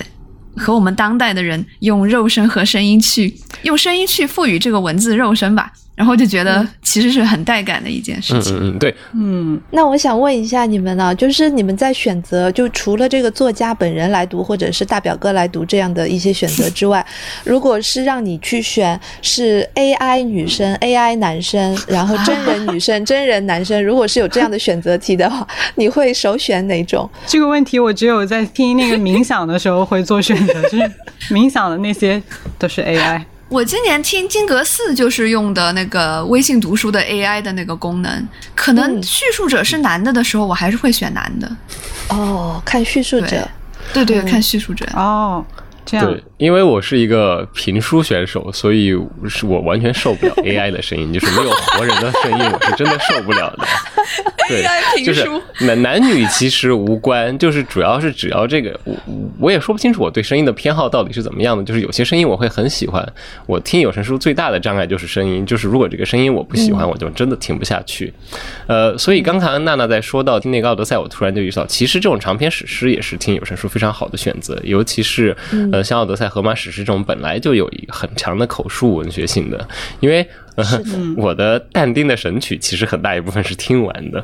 [0.57, 5.71] 和我们当代的人用肉身和声音去用声音去赋予这个文字肉身吧。
[6.01, 8.57] 然后就觉得其实是很带感的一件事情。
[8.57, 9.61] 嗯嗯，对，嗯。
[9.71, 17.05] 那我想问一下你们呢，就是你们在选择，就除了这个作家本人来读，或者是大表哥来读这样的一些选择之外，
[17.45, 27.07] 如果是让你去选是 AI 女生、AI 男生， 然后真人女生、 真人男生，如果是有这样的选择题的话，你会首选哪种？
[27.27, 30.91] 这个问题我只有在听那个冥想的时候会做选择，就是
[31.29, 32.23] 冥想的那些
[32.59, 33.21] 都是 AI。
[33.51, 41.51] 我今年听金阁寺就是用的那个微信读书的 AI 的那个功能，可能叙述者是男的的时候，我还是会选男的。
[42.11, 43.47] 哦，看叙述者，
[43.93, 44.87] 对对，看叙述者。
[44.95, 45.45] 哦，
[45.85, 46.07] 这样。
[46.07, 48.97] 对，因为我是一个评书选手，所以
[49.29, 53.69] 是我完全受不了 AI 的声音，就是没有活人的声音，我是真的受不了的。
[54.49, 55.29] 对，就是
[55.61, 58.97] 男男女其实无关，就是主要是只要这个，我
[59.39, 61.63] 我也说不清楚我对声音的偏好到底是怎么样的。
[61.63, 63.07] 就是有些声音我会很喜欢，
[63.47, 68.13] 我听有声书最大的障碍就是声音，就是如果这个声音我不喜欢，我就真的听不下去。
[68.67, 75.37] 呃，所以刚才娜娜在说到听那个奥德赛，我突然就意识到，其实这种长篇史诗也是听有声书非常好的选择，尤其是
[75.71, 80.27] 呃像奥德赛、荷马史诗这种本来就有一个很强的口述文学性的，因为。
[81.17, 84.23] 我的但丁的神曲其实很大一部分是听完的，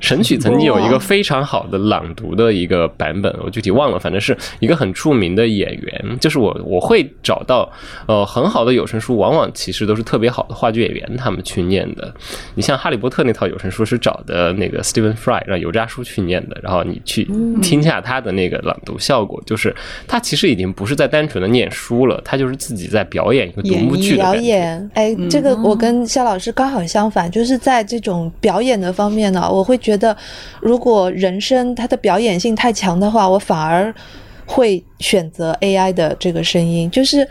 [0.00, 6.18] 神曲曾经有一个非常好的朗读的一个版本，我具体忘了，反正是一个很著名的演员。
[6.20, 7.70] 就是我我会找到，
[8.06, 12.12] 呃，很好的有声书，往往其实都是特别好的话剧演员他们去念的。
[12.54, 17.28] 你像《哈利波特》那套有声书是找的那个 Stephen Fry 让油炸叔去念的，然后你去
[17.62, 19.74] 听下他的那个朗读效果，就是
[20.06, 24.90] 他其实已经不是在单纯的念书了，他就是自己在表演一个独幕剧的表演。
[24.94, 30.14] 哎，这个我跟肖老师刚好相反，就是在这种表演的方面呢，我会觉得，
[30.60, 33.94] 如果人声它的表演性太强的话，我反而
[34.44, 37.26] 会选择 AI 的这个声音，就是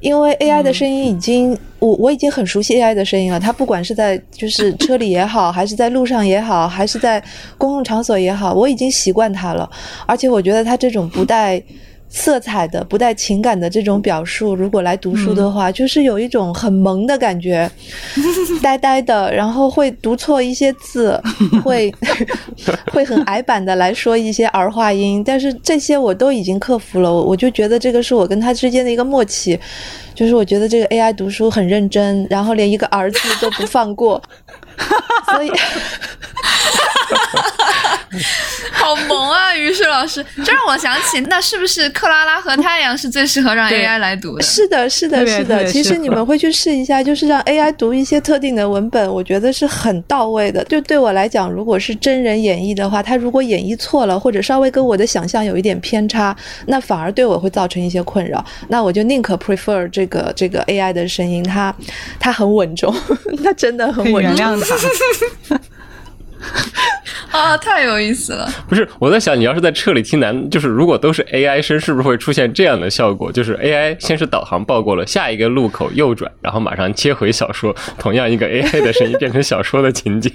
[0.00, 3.40] 因为 AI 的声音已经，我我已经很熟悉 AI 的声音了。
[3.40, 7.20] 它不管是在就是车里也好， 还是在路上也好，还是在
[7.58, 9.68] 公共场所也好，我已经习惯它了。
[10.06, 11.60] 而且我觉得它这种不带。
[12.08, 17.70] 色彩的不带情感的这种表述，如果来读书的话，就是有一种很萌的感觉，
[18.62, 21.20] 呆呆的，然后会读错一些字，
[21.62, 21.92] 会
[22.92, 29.58] 会很矮板的来说一些儿化音，但是这些我都已经克服了，我就觉得这个是我跟他之间的一个默契，
[30.14, 34.22] 就是我觉得这个 AI 读书很认真，然后连一个儿子都不放过，
[35.32, 35.50] 所以。
[38.72, 44.42] 好萌啊，于是老师，这让我想起，那是不是克拉拉和太阳是最适合让 AI 来读的？
[44.42, 45.64] 是的，是的，是的。
[45.66, 50.64] 其实你们会去试一下，就是让 AI 读一些特定的文本，我觉得是很到位的。
[50.64, 56.34] 就对我来讲，如果是真人演绎的话，他如果演绎错了，或者稍微跟我的想象有一点偏差，
[56.66, 58.44] 那反而对我会造成一些困扰。
[58.68, 61.74] 那我就宁可 prefer 这个这个 AI 的声音，它
[62.20, 62.94] 它很稳重，
[63.42, 64.34] 它真的很稳重。
[64.34, 64.60] 原谅
[65.48, 65.60] 他。
[67.30, 68.48] 啊，太有意思了！
[68.66, 73.30] 不是我在想，你要是在车里听男，就是如果都是 AI 声，是不是会出现这样的效果？
[73.30, 80.32] 就是 AI 先是导航报过了下一个路口右转，然后马上切回小说，同样一个 AI 的声音变成小说的情景。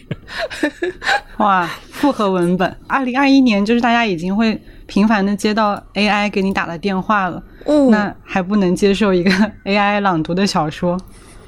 [1.38, 2.78] 哇，复合文本！
[2.88, 9.32] 二零二一年就是大家已经会频繁的接到 AI 给你打的电话了，嗯，那还不能接受一个
[9.66, 10.96] AI 朗读的小说？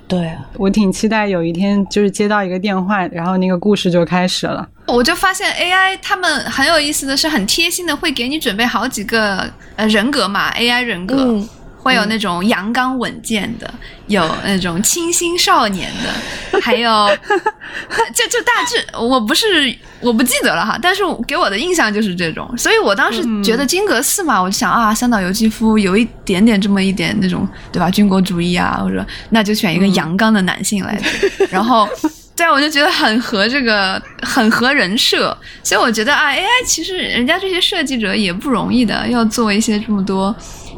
[0.08, 4.68] 对，我挺期待有一天就是接到一个电话，然后那个故事就开始了。
[4.86, 11.16] 我就发现 AI 他们很有意思的是，很贴心的会给你准备好几个呃人格嘛，AI 人格。
[11.84, 13.72] 会有那种阳刚稳健的，
[14.08, 16.10] 有那种清新少年的，
[16.62, 16.90] 还有
[18.16, 30.98] 就就大致我不是我不记得了哈，但是给我的印象就是这种，所以我当时觉得金阁寺嘛，我就想啊，三岛由纪夫有一点点这么一点那种对吧，军国主义啊，或者那就选一个阳刚的男性来，
[31.52, 31.86] 然后
[32.34, 40.34] 对啊，我就觉得很合这个很合人设，所以我觉得啊，AI 其实人家这些设计者也不容易的，要做一些这么多。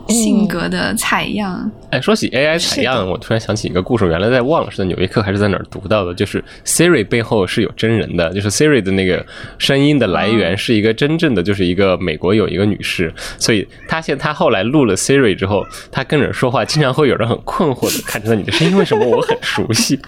[0.10, 1.70] 性格的采样。
[1.89, 9.26] 哎，说起 AI 采样，我突然想起一个故事，原来在忘了是在纽约客还是在哪儿读到的，就是 Siri 背后是有真人的，就是 Siri 的那个
[9.58, 20.00] 声音的来源是一个真正的，就是一个美国有一个女士，所以她现她后来录了 Siri 之后，她跟人说话，经常会有人很困惑的看着你的声音为什么我很熟悉。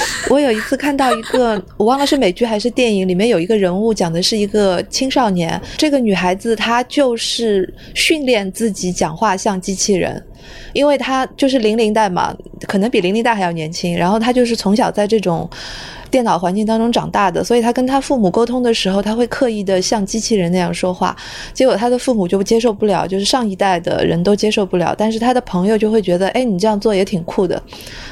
[0.30, 10.22] 我有一次看到一个，我忘了是美剧还是电影，里面有一个人物讲的是一个青少年，这个女孩子她就是训练自己讲话像机器人，
[10.72, 15.48] 因为她就是零零代嘛，可能比零零代还要年轻，然后她就是从小在这种。
[16.10, 21.16] 电脑环境当中长大的，所以他跟他父母沟通的时候，他会刻意的像机器人那样说话。
[21.52, 24.94] 结果他的父母就接受不了，就是上一代的人都接受不了。
[24.96, 27.62] 但是他的朋友就会觉得，哎，你这样做也挺酷的，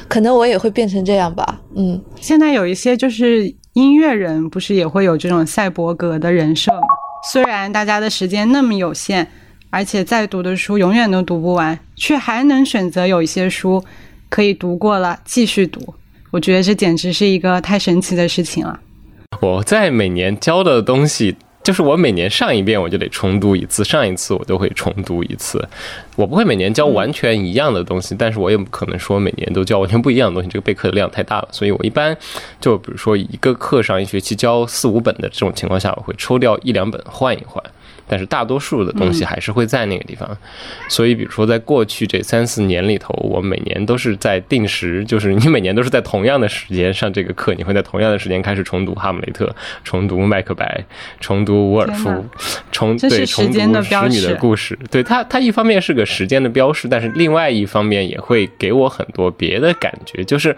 [0.07, 1.61] 可能我也会变成这样吧。
[1.75, 6.87] 嗯，现在有一些就是音乐人，不是也会有这种赛博格的人设吗？
[7.31, 9.27] 虽然大家的时间那么有限，
[9.69, 13.83] 而且再读的书永远都读不完，却还能选择有一些书
[14.29, 15.93] 可以读过了继续读。
[16.31, 18.79] 我觉得这简直是一个太神奇的事情了。
[19.39, 25.65] 我在每年教的东西，就是我每年上一遍我就得重读一次，上一次我都会重读一次。
[26.15, 31.47] 我不会每年教完全一样的东西，但是我也不可能说每年都教完全不一样的东西，这个备课的量太大了。
[31.51, 32.15] 所以我一般
[32.59, 37.63] 就比如说一个课上一学期教四五本的这种情况下，我会抽掉一两本换一换。
[38.07, 40.37] 但是大多数的东西还是会在那个地方，
[40.87, 49.45] 所以比如说在过去这三四年里头，我每年都是在定时，就是你每年都是在同样的时间上这个课，你会在同样的时间开始重读《哈姆雷特》，
[49.83, 50.83] 重读《麦克白》，
[51.19, 52.09] 重读《伍尔夫》，
[52.71, 54.77] 重对重读《使女的故事》。
[54.89, 60.55] 对它，它一方面是个时间的标识，但是另外一方面也会给我很多别的感觉，就是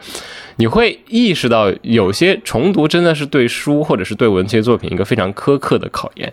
[0.57, 6.31] 你会意识到有些重读真的是对书或者是对文学作品一个非常苛刻的考验。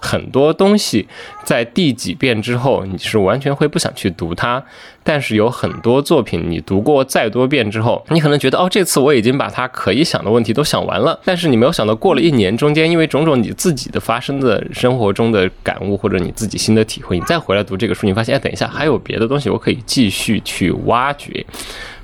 [0.00, 1.08] 很多东西
[1.44, 4.62] 在第几遍之后，你是完全会不想去读它。
[5.02, 21.46] 但是有很多作品你读过再多遍之后，你可能觉得哦，这次我已经把它可以想的问题都想完了，但是你没有想到过了一年，中间因为种种你自己的发生的生活中的感悟或者你自己新的体会，你再回来读这个书，你发现哎，等一下还有别的东西我可以继续去挖掘。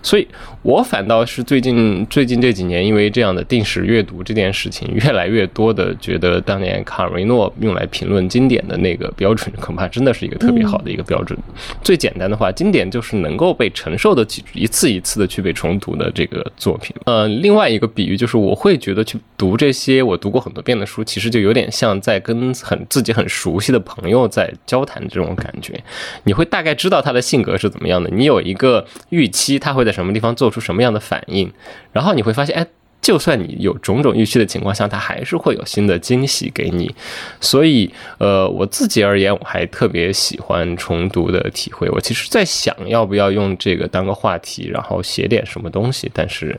[0.02, 0.26] 所以，
[0.64, 11.38] 我反倒是最近最近这几年，因为这样的定时阅读这件事情，越来越多的觉得，当年卡尔维诺用来评论经典的那个标准，恐怕真的是一个特别好的一个标准。
[11.82, 16.94] 最简单的话，经典就是能够被承受得起一次一次的去被重读的这个作品。
[17.06, 25.78] 呃，另外一个比喻就是，我会觉得去读这些我读过很多遍的书，其实就有点像在跟很自己很熟悉的朋友在交谈这种感觉。
[26.24, 29.94] 你会大概知道他的性格是怎么样的，你有一个预期，他会在。
[29.94, 31.52] 什么地方做出什么样的反应，
[31.92, 32.64] 然后你会发现，哎，
[33.00, 36.94] 就算你有种种预期的情况下，它还是会有新的惊喜给你。
[37.40, 41.88] 所以，呃，我自己而言，我还特别喜欢重读的体会。
[41.90, 46.58] 我其实在想要不要用这个当个话题，然后写点什么东西，但是，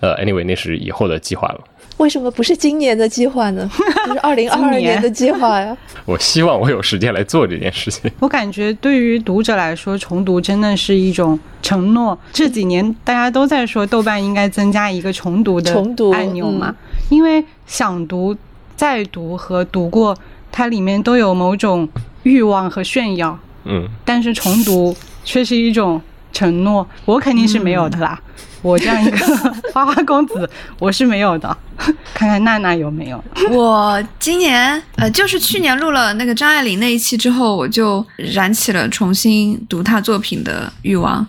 [0.00, 1.64] 呃，anyway，那是以后的计划了。
[2.00, 3.70] 为什么不是今年的计划呢？
[4.10, 5.76] 是二零二二年的计划呀。
[6.06, 8.10] 我希望我有时间来做这件事情。
[8.20, 12.18] 我感觉对于读者来说，重读真的是一种承诺。
[12.32, 15.72] 这几年大家都在说，豆瓣应该增加一个重读的
[16.14, 16.74] 按钮嘛？
[17.10, 18.34] 因为想读、
[18.74, 20.16] 再读和读过，
[20.50, 21.86] 它里面都有某种
[22.22, 23.38] 欲望和炫耀。
[23.64, 23.86] 嗯。
[24.06, 26.00] 但是重读却是一种
[26.32, 28.20] 承诺，我肯定是没有的啦。
[28.62, 29.16] 我这样一个
[29.72, 31.56] 花花公子，我是没有的。
[32.12, 33.24] 看看娜娜有没有？
[33.50, 41.26] 我今年呃，就是去年录了那个张爱玲那一期之后，我就燃起了重新读她作品的欲望。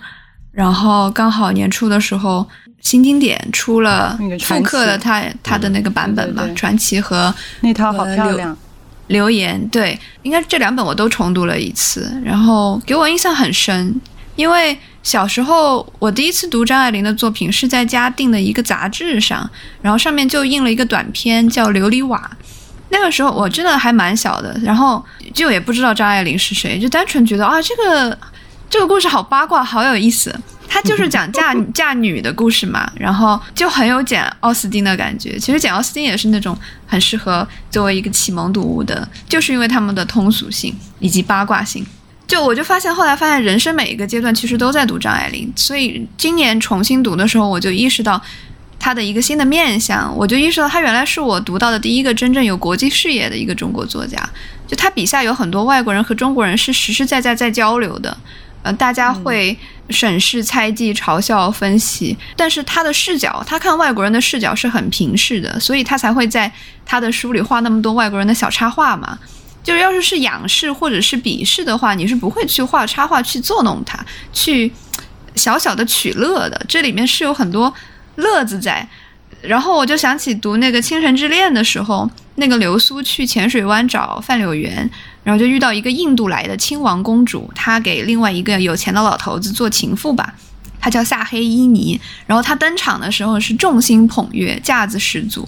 [0.51, 2.45] 然后刚好年初的时候，
[2.81, 8.57] 新经典出了复刻的她她的那个版本嘛，传奇和那套好漂亮。
[9.07, 13.95] 留言对，应该这两本我都重读了一次，然后给我印象很深，
[14.35, 14.77] 因为。
[15.03, 19.49] 小时候，我第一次读张爱玲的作品是在家订的一个杂志上，
[19.81, 22.19] 然后上面就印了一个短篇叫《琉璃瓦》。
[22.89, 28.17] 那个时候我真的还蛮小的，然后就也不知道张爱玲是谁，就单纯觉得啊，这个
[28.69, 30.33] 这个故事好八卦，好有意思。
[30.73, 35.37] 它就是讲嫁嫁女的故事嘛， 然后就很有简奥斯汀的感觉。
[35.37, 41.85] 其实简奥斯汀也是那种很适合作为一个启蒙读物的，就是因为他们的通俗性以及八卦性。
[42.27, 48.21] 就我就发现，后来发现人生每一个阶段其实都在读张爱玲，所以今年重新读的时候，我就意识到
[48.79, 54.17] 她的一个新的面相，我就意识到她原来是我读到的第一个真正有国际视野的一个中国作家。
[54.65, 58.15] 就她笔下有很多外国人和中国人是实实在在在交流的，
[58.63, 59.57] 呃，大家会
[59.89, 66.49] 审视、猜忌、嘲笑、分析，但是她的视角，她看外国人的视角是很平视的，所以她才会在
[66.85, 69.19] 她的书里画那么多外国人的小插画嘛。
[69.63, 73.99] 就是要是是仰视或者是鄙视的话，你是不会去画插画去作弄它，
[74.33, 74.71] 去
[75.35, 76.59] 小小的取乐的。
[76.67, 77.73] 这里面是有很多
[78.15, 78.87] 乐子在。
[79.41, 84.87] 然后我就想起读那个《倾城之恋》的时候，那个流苏去浅水湾找范柳园，
[85.23, 90.33] 然后就遇到一个印度来的亲王公主，她给另外一个有钱的老头子做情妇吧，
[90.79, 91.99] 她叫夏黑伊尼。
[92.27, 95.47] 然后她登场的时候是众星捧月，架子十足。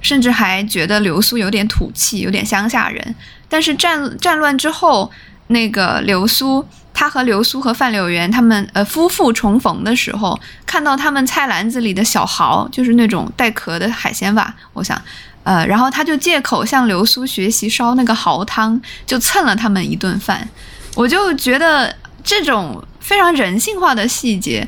[0.00, 3.14] 甚至还觉得流苏有点土气，有点乡下人。
[3.48, 5.10] 但是战战乱之后，
[5.48, 15.00] 那个流苏，他和流苏和范柳园他们呃夫妇重逢的时候，看到他们菜篮子里的小蚝，就是那种带壳的海鲜吧，我想，
[15.44, 20.46] 呃，然后他就借口向流苏学习烧那个蚝汤，就蹭了他们一顿饭。
[20.94, 24.66] 我就觉得这种非常人性化的细节，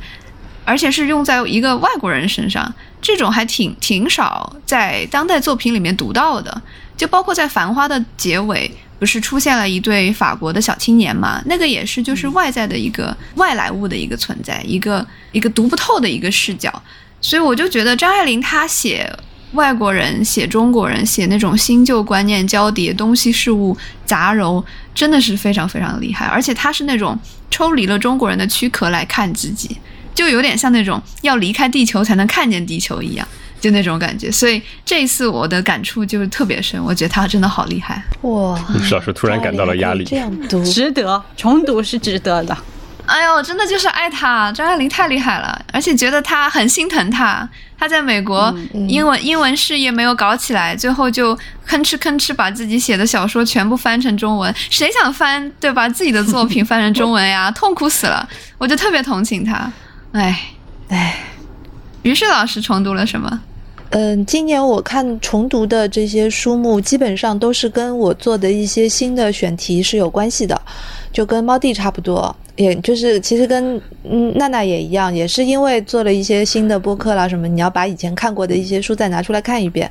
[0.65, 2.73] 而且是用在一个外国人身上。
[3.01, 6.63] 这种还挺挺少在当代作品里面读到的，
[6.97, 11.43] 就包括在《繁花》的结尾，不是出现了一对法国的小青年嘛？
[11.47, 16.71] 那个也是就是外在的一个外来物的一个存在，一个一个读不透的一个视角。
[17.23, 19.11] 所以我就觉得张爱玲她写
[19.53, 24.63] 外国人、写中国人、写那种新旧观念交叠、东西事物杂糅，
[24.95, 26.27] 真的是非常非常厉害。
[26.27, 27.19] 而且她是那种
[27.51, 29.77] 抽离了中国人的躯壳来看自己。
[30.21, 33.27] 就有点像那种要离开地球才能看见地球一样，
[33.59, 34.31] 就那种感觉。
[34.31, 38.55] 所以这一次我的感触就是特别深，我觉得他真的好厉害哇！
[38.85, 42.55] 史老师突然感到了压力，这样读值得重读是值得的。
[43.07, 47.49] 哎呦，真的就是爱他，张爱玲太厉害了，而且觉得他很心疼他。
[47.79, 48.55] 他在美国
[48.87, 51.35] 英文英文事业没有搞起来，最后就
[51.67, 54.55] 吭哧吭哧把自己写的小说全部翻成中文。
[54.69, 55.89] 谁想翻对吧？
[55.89, 58.29] 自己的作品翻成中文呀， 痛苦死了！
[58.59, 59.73] 我就特别同情他。
[60.13, 60.41] 哎，
[60.89, 61.17] 哎，
[62.03, 63.41] 于是老师重读了什么？
[63.91, 70.61] 嗯，今年我看重读的这些书目，基本上都是跟我做的一些新的选题是有关系的，
[71.13, 72.35] 就跟猫弟差不多。
[72.57, 79.91] 也就是其实跟嗯娜娜也一样，也是因为做了一些新的播客啦什么，你要把以前看过的一些书再拿出来看一遍，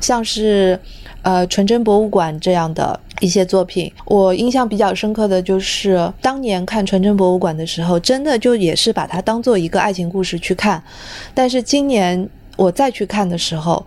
[0.00, 0.78] 像是
[1.24, 10.80] 呃纯真博物馆这样的一些作品，我印象比较深刻的就是当年看纯真博物馆的时候，真的就也是把它当做一个爱情故事去看，
[11.34, 13.84] 但是今年我再去看的时候，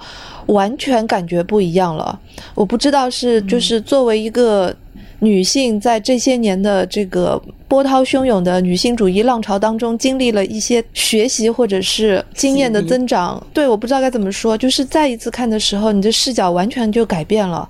[0.48, 2.20] 完全感觉不一样了。
[2.54, 4.76] 我不知道是就是作为一个。
[5.20, 13.46] 女性在这些年的这个波涛汹涌的女性主义浪潮当中，经历了一些学习或者是经验的增长。
[13.52, 17.68] 对，我不知道该怎么说，就是再一次看的时候，你的视角完全就改变了，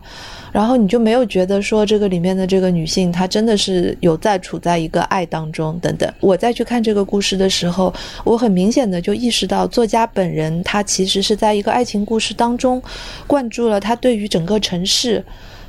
[0.52, 6.14] 然后你就没有觉得说这个里面的这个女性她真的是有在处在一个爱当中等等。
[6.20, 7.94] 我再去看这个故事的时候，
[8.26, 12.84] 我很明显的就意识到，作家本人他其实是在一个爱情故事当中，
[13.26, 15.24] 灌注了他对于整个城市。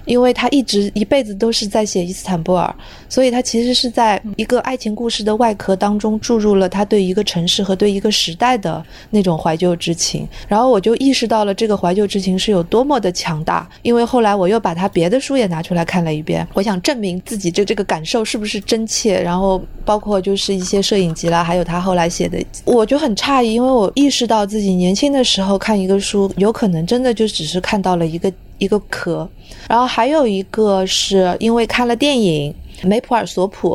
[0.09, 2.75] 因为他一直一辈子都是在写伊斯坦布尔，
[3.09, 10.27] 所以他其实是在一个爱情故事的外壳当中注入了他对一个城市和对一个时代的那种怀旧之情。
[10.49, 13.69] 然后我就意识到了这个怀旧之情是有多么的强大。
[13.83, 19.21] 因为后来我又把他别的书也拿出来看了一遍，我想证明自己这这个感受是不是真切。
[19.21, 28.33] 然后包括就是一些摄影集啦，还有他后来写的，我就很诧异，因为我意识到自己年轻的时候看一个书，有可能真的就只是看到了一个。
[28.59, 29.29] 一个壳，
[29.69, 32.55] 然后还有一个是因为看了电影
[32.87, 33.75] 《梅普尔索普》，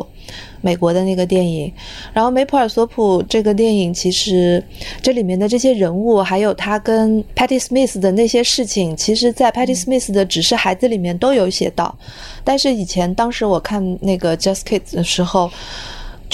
[0.60, 1.72] 美国的那个电影。
[2.12, 4.62] 然后《梅普尔索普》这个电影，其实
[5.02, 11.96] 这里面的这些人物，还有他跟 Patty Smith 的那些事情，其实，在 Patty Smith 的《只是孩子》里面都有写到。
[12.42, 15.50] 但是以前当时我看那个《Just Kids》的时候。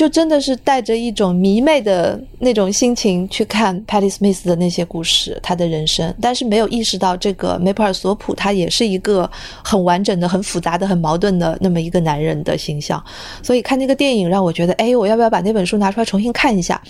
[0.00, 9.30] 就真的是带着一种迷妹的那种心情去看 Patty Smith 的那些故事，他的人生，但是没有意识到这个梅普尔索普他也是一个
[9.62, 13.04] 很完整的、很复杂的、很矛盾的那么一个男人的形象。
[13.42, 16.80] 所以看那个电影让我觉得，哎，我要不要把那本书拿出来重新看一下？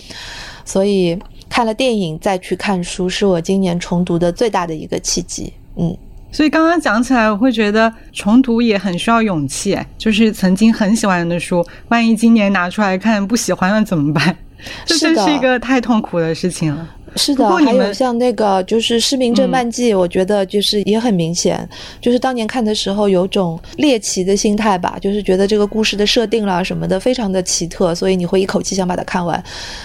[0.63, 5.51] 所以看了电影再去看书，是我今年重读的最大的一个契机。
[5.75, 5.93] 嗯。
[6.31, 9.77] 所以刚刚讲起来，我会觉得重读也很需要勇气。
[9.97, 14.35] 就是曾经很喜欢的书，万一今年拿出来看不喜欢了怎么办？
[14.85, 16.87] 这真是一个太痛苦的事情了。
[17.17, 21.67] 是的，还有像那个就是《失明症漫记》，我觉得就是也很明显，
[21.99, 29.43] 就是当年看的时候有种猎奇的心态吧，就是觉得这个故事的设定啦什么的非常的奇特，所以你会一口气想把它看完。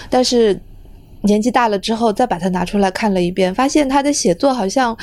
[0.09, 0.57] 但是
[1.23, 4.97] 年纪大了之后，再把它拿出来看了一遍，发现他的写作好像。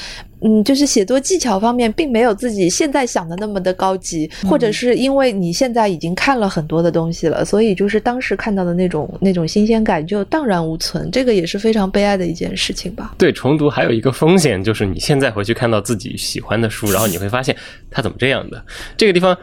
[0.46, 13.14] 嗯，就是写作技巧方面，并没有自己现在想的那么的高级，或者是因为你现在已经看了很多的东西了，所以就是当时看到的那种那种新鲜感就荡然无存，这个也是非常悲哀的一件事情吧。
[13.16, 17.56] 对，重读还有一个风险，就是你现在回去看到自己喜欢的书，然后你会发现
[17.90, 18.62] 它怎么这样的。
[18.98, 19.34] 这个地方，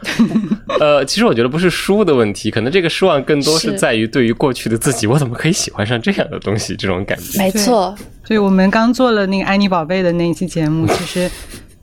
[0.78, 7.38] 呃，其实我觉得不是书的问题，可能这个失望更多是在于对于过去的自己，我怎么可以喜欢上这样的东西这种感觉。
[7.38, 7.92] 没错。
[8.32, 11.30] 所以我们刚做了那个安妮宝贝的那一期节目， 其实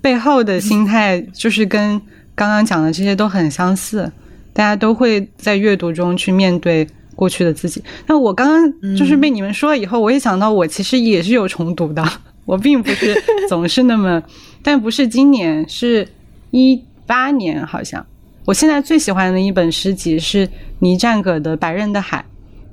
[0.02, 2.02] 背后的心态就是跟
[2.34, 4.12] 刚刚讲的这些都很相似。
[4.52, 7.84] 大家都会在阅读中去面对过去的自己。
[8.08, 12.04] 那我刚刚就是被你们说了以后，我也想到我其实也是有重读的。
[12.48, 13.16] 我并不是
[13.48, 14.20] 总是那么，
[14.64, 16.08] 但不是今年，是
[16.50, 18.04] 一八年好像。
[18.46, 22.18] 我现在最喜欢的一本诗集是倪占葛的《白刃的海》，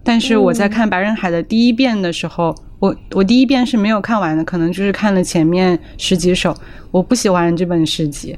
[0.03, 2.57] 但是我在看《白刃海》的第一遍的时候。
[2.79, 6.55] 我我第一遍是没有看完的，可能就是看了前面十几首。
[6.91, 8.37] 我不喜欢这本诗集，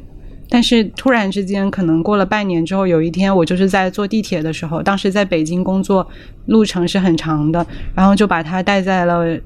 [0.49, 6.09] 但是突然之间，可能过了半年之后，有一天我就是在坐地铁的时候，当时在北京工作，
[6.47, 7.65] 路程是很长的，
[7.95, 9.37] 然后就把它带在了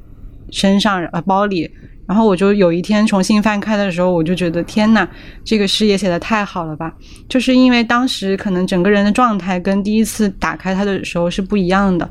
[0.50, 1.70] 身上呃包里，
[2.06, 5.08] 然后我就有一天重新翻开的时候，我就觉得天呐，
[5.42, 6.92] 这个诗也写的太好了吧！
[7.28, 12.10] 就是因为当时可能整个人的状态跟第一次打开它的时候是不一样的，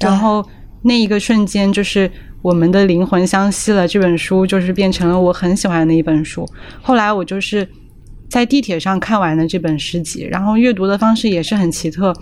[0.00, 0.42] 然后。
[0.82, 2.10] 那一个瞬间，就是
[2.42, 3.86] 我们的灵魂相吸了。
[3.86, 6.46] 这本书就是变成了我很喜欢的一本书。
[6.80, 7.66] 后来我就是
[8.28, 12.14] 在地铁上看完了这本诗集，然后阅读的方式也是很奇特。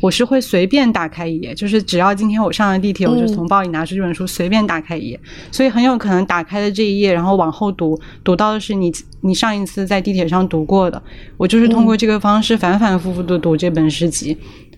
[0.00, 5.20] 我是会随便打开一页，就是只要今天我上了地铁，我就从包里拿出这本书，随便打开一页。
[5.52, 11.00] 所以很有可能打开的这一页，然后往后读，读到的是你你上一次在地铁上读过的。
[11.36, 14.36] 我就是通过这个方式反反复复的读这本诗集。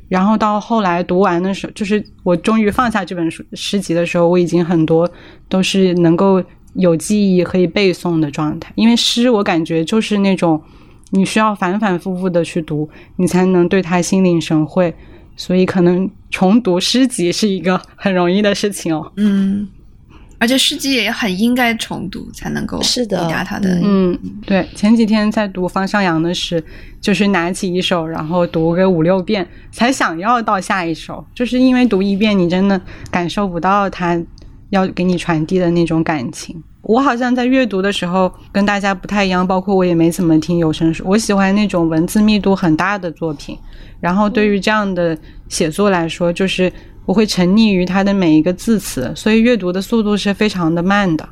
[0.08, 5.10] 然后到后来读完的时候，就是我终于放下这本书诗集的时候，我已经很多
[5.48, 6.42] 都是能够
[6.74, 8.72] 有记忆可以背诵的状态。
[8.74, 10.62] 因为诗，我感觉就是那种
[11.10, 14.94] 你需要反反复复的去读，你才能对它心领神会。
[15.36, 19.12] 所以可能重读诗集是一个很容易的事情哦。
[19.16, 19.66] 嗯。
[20.44, 23.80] 而且诗集也很应该重读才能够是的抵达它的。
[23.82, 24.14] 嗯，
[24.44, 26.62] 对，前几天在读方向阳的诗，
[27.00, 32.78] 就是拿起一首，然后读个五六遍，才想要到下一首，就是因为读一遍，你真的
[33.10, 34.22] 感受不到他
[34.68, 36.62] 要给你传递的那种感情。
[36.82, 43.56] 我好像在阅读的时候跟大家不太一样，包括我也没怎么听有声书，我喜欢那种文字密度很大的作品。
[43.98, 45.16] 然后对于这样的
[45.48, 46.70] 写作来说，就是
[47.06, 51.28] 我会沉溺于它的每一个字词，所以阅读的速度是非常的慢的。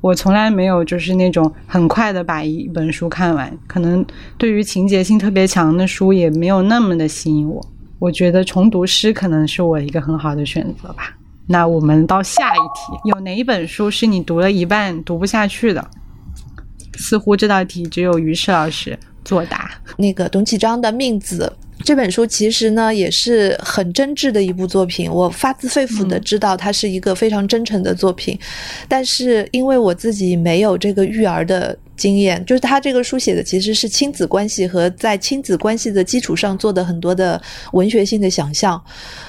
[0.00, 4.04] 我从来没有就是那种很快的把一本书看完，可能
[4.36, 7.60] 对于情节性特别强的书也没有那么的吸引我。
[7.98, 11.16] 我觉得重读诗可能是我一个很好的选择吧。
[11.46, 15.90] 那我们到下一题，有哪一本书是你读了一半读不下去的？
[16.98, 19.70] 似乎这道题只有于适老师作答。
[19.96, 21.52] 那个董启章的《命子》
[21.84, 28.38] 这本书其实呢也是很真挚的一部作品，我发自肺腑的知道它是一个非常真诚的作品，
[28.88, 37.40] 但是因为我自己没有这个育儿的经验，就是他这个书写的其实是亲子关系和在亲子关系的基础上做的很多的
[37.72, 38.82] 文学性的想象，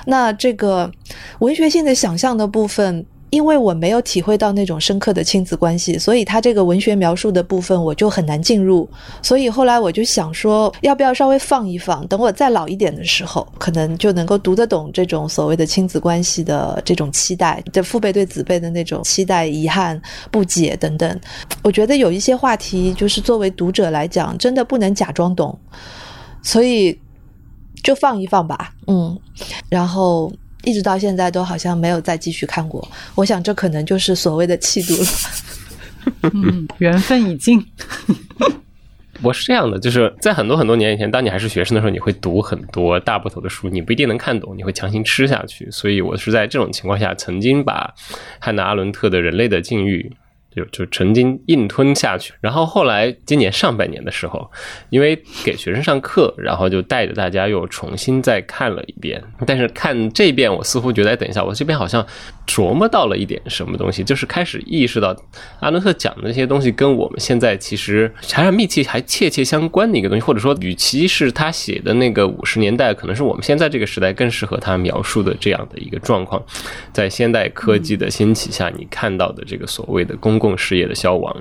[0.06, 0.92] 那这个
[1.40, 3.06] 文学性的想象的部分。
[3.30, 8.90] 因为我没有体会到那种深刻的亲子关系，所以他这个文学描述的部分我就很难进入。
[9.22, 20.02] 所以后来我就想说，要不要稍微放一放，等我再老一点的时候，可能就能够读得懂这种所谓的亲子关系的这种期待，的父辈对子辈的那种期待、遗憾、
[20.32, 21.20] 不解等等。
[21.64, 25.60] 我觉得有一些话题，就是作为读者来讲，真的不能假装懂，
[26.42, 26.98] 所以
[27.84, 28.72] 就放一放吧。
[28.88, 29.20] 嗯，
[29.70, 30.32] 然后。
[30.68, 35.08] 一直到现在都好像没有再继续看过，我想这可能就是所谓的气度了。
[36.34, 37.66] 嗯，缘分已尽。
[39.24, 45.72] 我是这样的，就是在很多很多年以前，当你还是学生的时候，你会读很多大部头的书，你不一定能看懂，你会强行吃下去。
[45.72, 47.92] 所以我是在这种情况下，曾经把
[48.40, 50.12] 汉娜·阿伦特的《人类的境遇》。
[50.58, 54.50] 就就曾经硬吞下去，然后后来今年上半年的时候，
[54.90, 59.24] 因为给学生上课，然后就带着大家又重新再看了一遍。
[59.46, 62.04] 但是看这遍，我似乎觉得，等一下，我这边好像
[62.48, 65.16] 琢磨到了一点什么东西，就是开始意识到
[65.60, 76.44] 阿伦特讲的那些东西跟我们现在其实还是密切还切切相关的一个东西，或者说，与其是他写的那个五十年代，可能是我们现在这个时代更适合他描述的这样的一个状况，
[76.92, 80.47] 在现代科技的兴起下，你看到的这个所谓的公共。
[80.56, 81.36] 事业的消亡，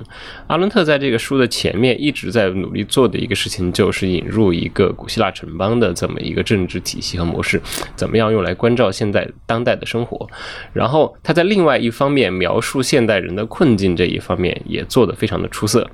[0.46, 7.60] 阿伦特在这个书的前面一直在努力做的一个事情，就是引入一个古希腊城邦的这么一个政治体系和模式，
[7.94, 10.26] 怎么样用来关照现在当代的生活。
[10.72, 15.86] 然后他在另外一方面描述现代人的困境这一方面也做得非常的出色。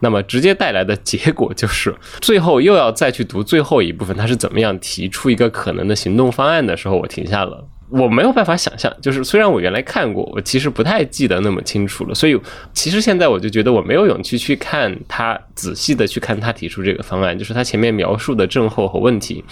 [0.00, 7.71] 那么直接带来的结果就是，最后又要再去读最后一部分，他是怎么样提出一个可能的行动方案的时候，我停下了。
[7.92, 12.14] 我没有办法想象，就是虽然我原来看过，我其实不太记得那么清楚了。
[12.14, 12.40] 所以
[12.72, 19.44] 其实现在我就觉得我没有勇气去看他仔细的去看他提出这个方案，就是他前面描述的症候和问题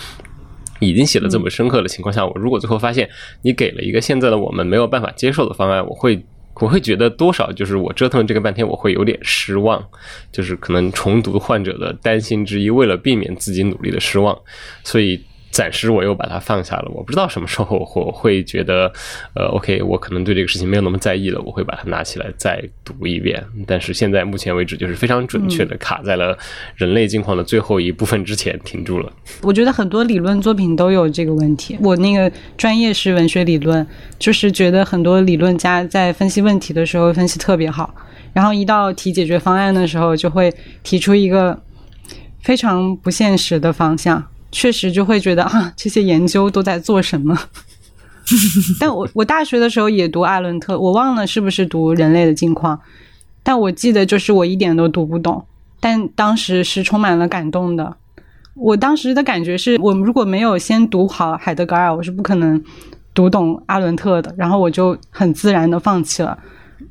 [0.78, 3.07] 已经写的这么深刻的情况下，我如果最后发现
[3.43, 6.24] 你给了一个现在的我们没有办法接受的方案，我会
[6.55, 9.84] 我会觉得多少就是我折腾这个半天，我会有点失望，
[10.32, 14.34] 就是可能重读患者的担心之一，为了避免自己努力的失望，
[14.82, 15.22] 所以。
[15.51, 18.92] 暂时我又把它放下了，我不知道什么时候我会觉得，
[19.34, 23.44] 呃，OK，我可能对这个事情没有那么在意了，我会把它拿起来再读一遍。
[23.66, 26.38] 但是现在目前为止，就是非常准确的卡在了
[26.76, 29.12] 人类境况的最后一部分之前停住了。
[29.42, 31.76] 我觉得很多理论作品都有这个问题。
[31.80, 33.84] 我那个专业是文学理论，
[34.18, 37.92] 就是觉得很多理论家在分析问题的时候分析特别好，
[38.32, 41.61] 然后一到提解决方案的时候，就会提出一个
[42.40, 44.24] 非常不现实的方向。
[44.53, 47.38] 确实就会觉得啊，这些研究都在做什么？
[48.78, 52.78] 但我我大学的时候也读艾伦特，我忘了是不是读人类的境况，
[53.42, 55.44] 但我记得就是我一点都读不懂，
[55.80, 57.96] 但当时是充满了感动的。
[58.55, 62.62] 我当时的感觉是我如果没有先读好海德格尔，我是不可能
[63.14, 66.38] 读懂阿伦特的，然后我就很自然的放弃了。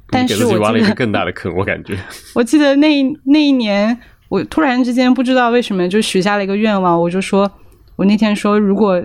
[0.09, 1.97] 但是我挖了一个更大的坑，我感觉。
[2.35, 3.97] 我记得那那一年。
[4.29, 7.51] 我突然之间不知道为什么就许下了一个愿望，我就说，
[7.95, 9.03] 我那天说，如果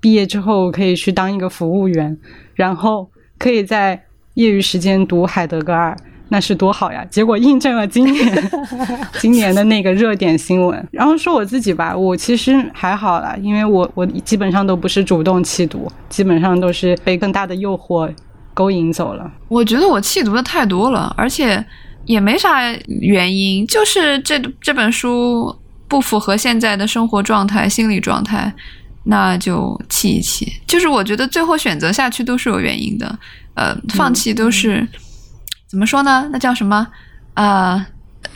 [0.00, 2.16] 毕业之后可以去当一个服务员，
[2.54, 3.08] 然后
[3.38, 4.04] 可以在
[4.34, 5.96] 业余时间读海德格尔，
[6.28, 7.02] 那是多好呀！
[7.10, 8.50] 结果印证了今年
[9.18, 10.86] 今年的那个热点新闻。
[10.92, 18.12] 然后说我自己吧，我其实还好啦，因为我我基本上都不是主动弃读，基本上都是被更大的诱惑
[18.52, 19.32] 勾引走了。
[19.48, 21.64] 我觉得我弃读的太多了，而且。
[22.06, 25.54] 也没啥原因，就是这这本书
[25.88, 28.52] 不符合现在的生活状态、心理状态，
[29.04, 30.50] 那就弃一弃。
[30.66, 33.18] 就是我觉得最后选择下去都是有原因的，
[33.54, 34.86] 呃，放弃都是
[35.68, 36.28] 怎么说呢？
[36.32, 36.86] 那叫什么？
[37.34, 37.86] 啊，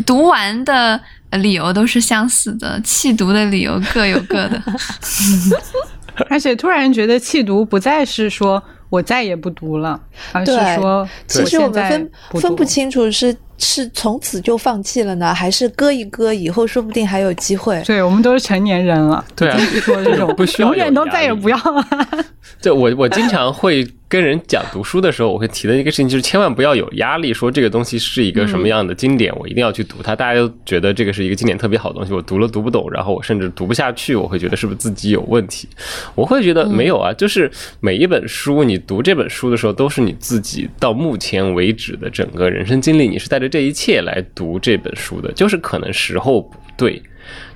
[0.05, 1.01] 读完的
[1.33, 4.63] 理由都是相似的，弃读的理由各有各的。
[6.29, 9.99] 而且突然觉得弃读不再是说我再也不读了，
[10.33, 12.11] 而是说其实我们分
[12.41, 17.81] 分不清楚是是从此就放弃了呢，还是搁一搁，以后说不定还有机会。
[17.87, 21.87] 对，我们都是成年人了，对啊，说这种 永远都再也不要了。
[22.61, 23.87] 对我我经常会。
[24.11, 30.17] 跟人讲读书的时候，我会提的一个事情就是，千万不要有压力，说这个东西是一个什么样的经典，我一定要去读它。
[30.17, 35.69] 大家都觉得这个是一个经典特别好的东西，我读了读不懂，然后我甚至读不下去，我会觉得是不是自己有问题？
[36.17, 37.49] 我会觉得没有啊，就是
[37.79, 47.03] 每一本书，你读这本书的时候，都是你自己到目前为止的整个人生经历，你是带着这一切来读这本书的，就是可能时候不对，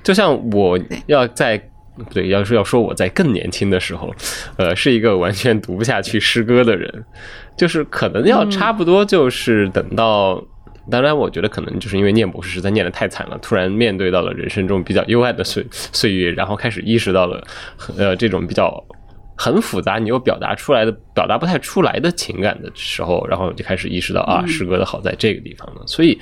[0.03, 0.77] 就像我
[1.07, 1.59] 要在。
[1.97, 4.13] 不对，要是要说我在更年轻的时候，
[4.57, 7.05] 呃，是一个完全读不下去诗歌的人，
[7.55, 10.43] 就是可能要差不多就是等到，
[10.91, 17.41] 当然我觉得可能就是因为念博士实在念的太惨了，突然面对到了人生中比较幽暗的岁岁月，然后开始意识到了，
[17.97, 18.83] 呃，这种比较。
[19.35, 25.81] 很复杂，你又表达出来的表达不太出来的情感的时候，然后就开始意识到啊，诗歌的好在这个地方呢。
[25.85, 26.17] 所以，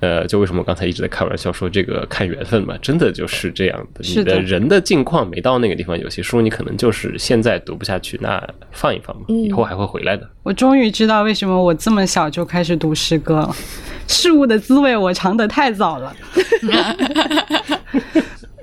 [0.00, 4.00] 呃，就为什么刚才一直在开玩笑说这个看缘分嘛，真的就是这样的。
[4.02, 10.28] 你的人的境况没到那个地方，有些书你可能就是现在读不下去，那放一放嘛，以后还会回来的。
[10.42, 13.56] 我终于知道为什么我这么小就开始读诗歌了，
[14.06, 16.14] 事物的滋味我尝得太早了。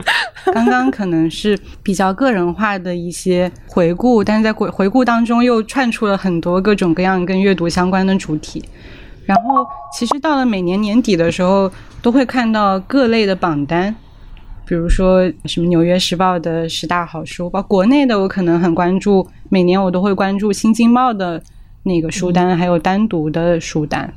[0.54, 8.64] 刚刚可能是比较个人化的一些回顾，但是在回回顾当中又串出了很多各种各样跟阅读相关的主题。
[9.26, 11.72] 然后其实到了每年年底的时候，
[12.02, 13.94] 都会看到各类的榜单，
[14.66, 21.44] 比如说什么《纽约时报》的十大好书，包括国内的，我可能很关注，每年我都会关注《新京报》的
[21.84, 24.12] 那个书单，还有单独的书单。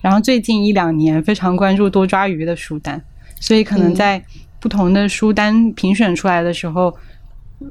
[0.00, 3.02] 然后最近一两年非常关注多抓鱼的书单，
[3.40, 4.22] 所以可能在。
[4.64, 6.96] 不同的书单评选出来的时候，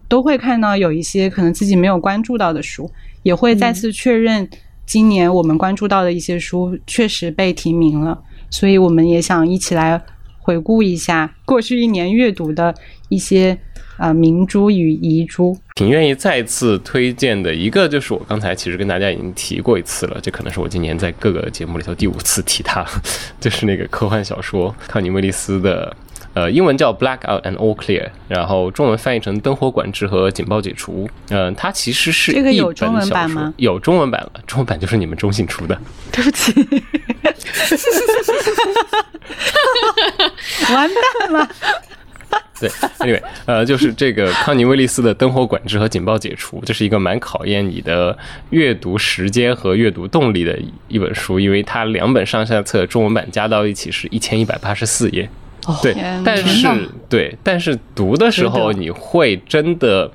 [0.07, 2.87] 都会看到有一些可能自己没有关注到的书，
[3.23, 4.47] 也会再次确认
[4.85, 8.21] 今年我们关注到的一些书确实被提名了。
[8.51, 9.99] 所以我们也想一起来
[10.37, 12.71] 回顾一下过去一年阅读的
[13.09, 13.57] 一些
[13.97, 15.57] 啊明珠与遗珠。
[15.73, 22.85] 挺愿意再次推荐的一个，就是我刚才其实跟大家已经提过一次了，这可能是我今年在各个节目里头第五次提它，
[23.41, 25.97] 就是那个科幻小说康尼威利斯的。
[26.33, 31.07] 呃，英文叫 Black Out and All Clear，然后中文翻译成灯火管制和警报解除。
[31.29, 33.53] 嗯，它其实是这个有中文版吗？
[33.57, 35.79] 有中文版了，中文版就是你们中信出的。
[36.11, 36.51] 对不起，
[40.73, 41.47] 完蛋了。
[42.59, 42.67] 对
[42.99, 48.17] ，Anyway，呃，就是这个康尼威利斯的灯火管制和警报解除，这是一个蛮考验你的
[48.49, 50.57] 阅读时间和阅读动力的
[50.87, 55.29] 一本书，因为它两本上下册中文版加到一起是一千一百八十四页。
[55.81, 56.67] 对，但是
[57.07, 60.11] 对，但是读的时候你会真的。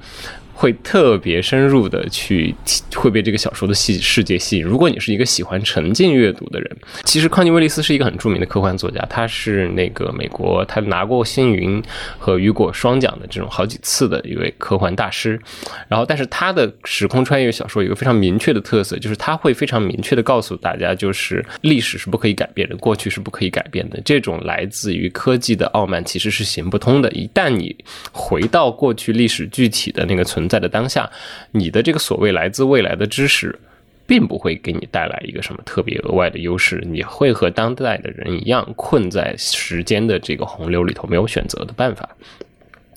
[0.59, 2.52] 会特别深入的去
[2.96, 4.64] 会被这个小说的细世界吸引。
[4.64, 11.80] 如果你是一个喜欢沉浸阅读的人，其实康尼威利斯是一个很著名的科幻作家，他是那个美国，他拿过星云
[12.18, 15.40] 和雨果双奖的这种好几次的一位科幻大师。
[15.86, 24.00] 然后，但是他的时空穿越小说有一个非常明确的特色，就是他会非常明确的告诉大家，就是历史是不可以改变的，过去是不可以改变的。
[24.04, 27.09] 这种来自于科技的傲慢其实是行不通的。
[27.12, 27.76] 一旦你
[28.11, 31.11] 回到过去历史具体的那个存在的当下，
[31.53, 33.59] 你的这个所谓来自未来的知识，
[34.07, 36.82] 并不会给你带来一个什么特别额外的优势。
[36.86, 42.09] 你会和当代的人一样，困在时间的这个洪流里头，没有选择的办法。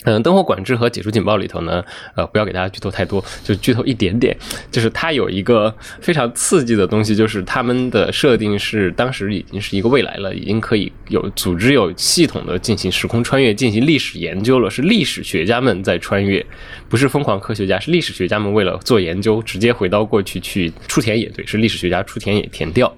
[0.03, 1.83] 嗯，灯火管制和解除警报里头呢，
[2.15, 4.35] 呃，不要给大家剧透太多，就剧透一点点。
[4.71, 14.69] 就是它有一个非常刺激的东西，就是他们的设定是当时已经是一个未来了，已经可以有组织、有系统的进行时空穿越、进行历史研究了。
[14.69, 16.43] 是历史学家们在穿越，
[16.89, 21.27] 不是疯狂科学家，是历史学家们为了做研究，直接回到过去去出田野。
[21.29, 22.91] 对，是历史学家出田野填掉。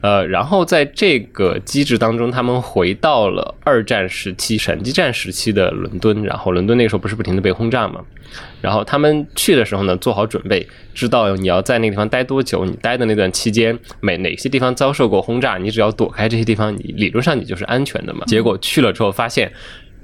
[0.00, 6.22] 呃，然后在这个机制当中，他们回到了二战时期、闪击战时期的伦敦。
[6.22, 8.00] 然后伦敦那个时候不是不停的被轰炸嘛？
[8.60, 18.24] 然后他们去的时候呢，做好准备，知道你要在那个地方待多久，你待的那段期间，每哪些地方遭受过轰炸，你只要躲开这些地方，你理论上你就是安全的嘛。
[18.26, 19.52] 结果去了之后，发现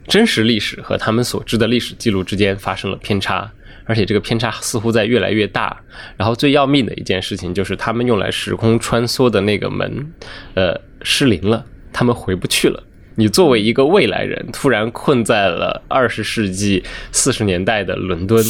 [0.06, 3.50] 真实历史和他们所知的历史记录之间发生了偏差，
[3.86, 5.80] 而且这个偏差似乎在越来越大。
[6.16, 10.12] 然后最要命的一件事情就是，他们用来时空穿梭的那个门，
[10.54, 12.82] 呃，失灵了，他们回不去了。
[13.14, 16.82] 你作为一个未来人，突然困在了二十世纪
[17.12, 18.44] 四十年代的伦敦，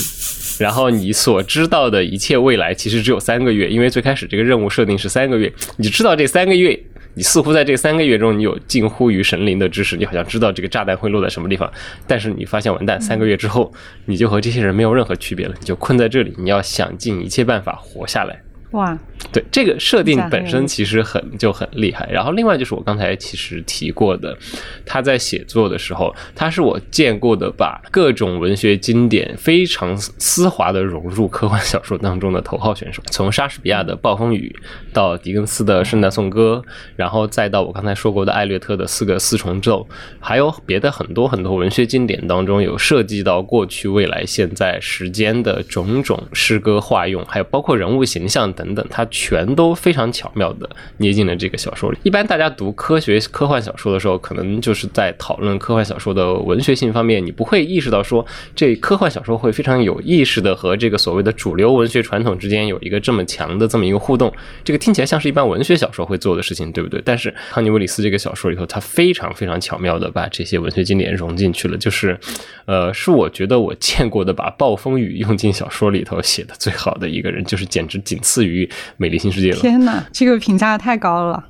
[0.59, 6.76] 然后你所知道的一切未来其实只有三个月，因为最开始这个任务设定是三个月，你知道这三个月。
[7.17, 11.73] 你似乎在这三个月中，你有近乎于神灵的知识，你好像知道这个炸弹会落在什么地方，
[12.07, 13.73] 但是你发现完蛋，三个月之后，
[14.05, 18.39] 你就和这些人没有任何区别了，你就困在这里，你要想尽一切办法活下来。
[18.73, 18.99] 哇，
[19.33, 22.09] 对这个设定本身其实很就很厉害。
[22.11, 24.37] 然后另外就是我刚才其实提过的，
[24.85, 33.03] 他在写作的时候，他是我见过的把各种文学经典非常丝滑的融入科幻小说当中的头号选手。
[33.11, 34.55] 从莎士比亚的《暴风雨》
[34.95, 36.62] 到狄更斯的《圣诞颂歌》，
[36.97, 39.87] 然后再到我刚才说过的艾略特的四个四重奏，
[40.18, 48.47] 还有别的很多很多文学经典当中有涉及到过去、未来、现在时间的种种诗歌化用，还有包括人物形象。
[48.53, 51.97] 等等，它全都非常巧妙的捏进了这个小说里。
[52.03, 64.31] 一般大家读科学科幻小说的时候，可能就是在讨论科幻小说的文学性方面，你不会意识到说这科幻小说会非常有意识的和这个所谓的主流文学传统之间有一个这么强的这么一个互动。
[64.62, 67.01] 这个听起来像是一般文学小说会做的事情，对不对？
[67.03, 72.19] 但是康尼威里斯这个小说里头，他非常非常巧妙的把这些文学经典融进去了，就是，
[72.67, 78.69] 呃，是我觉得我见过的把暴风雨用进小说里头写的最好的一个人，就是简直仅次于。
[78.97, 79.59] 于美丽新世界了！
[79.59, 81.44] 天哪，这个评价太高了。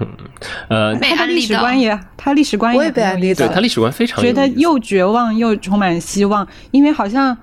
[0.00, 0.08] 嗯，
[0.68, 7.36] 呃，他的历史观也，他历史观也被安利对他历史观非常觉得又绝望又充满希望，因为好像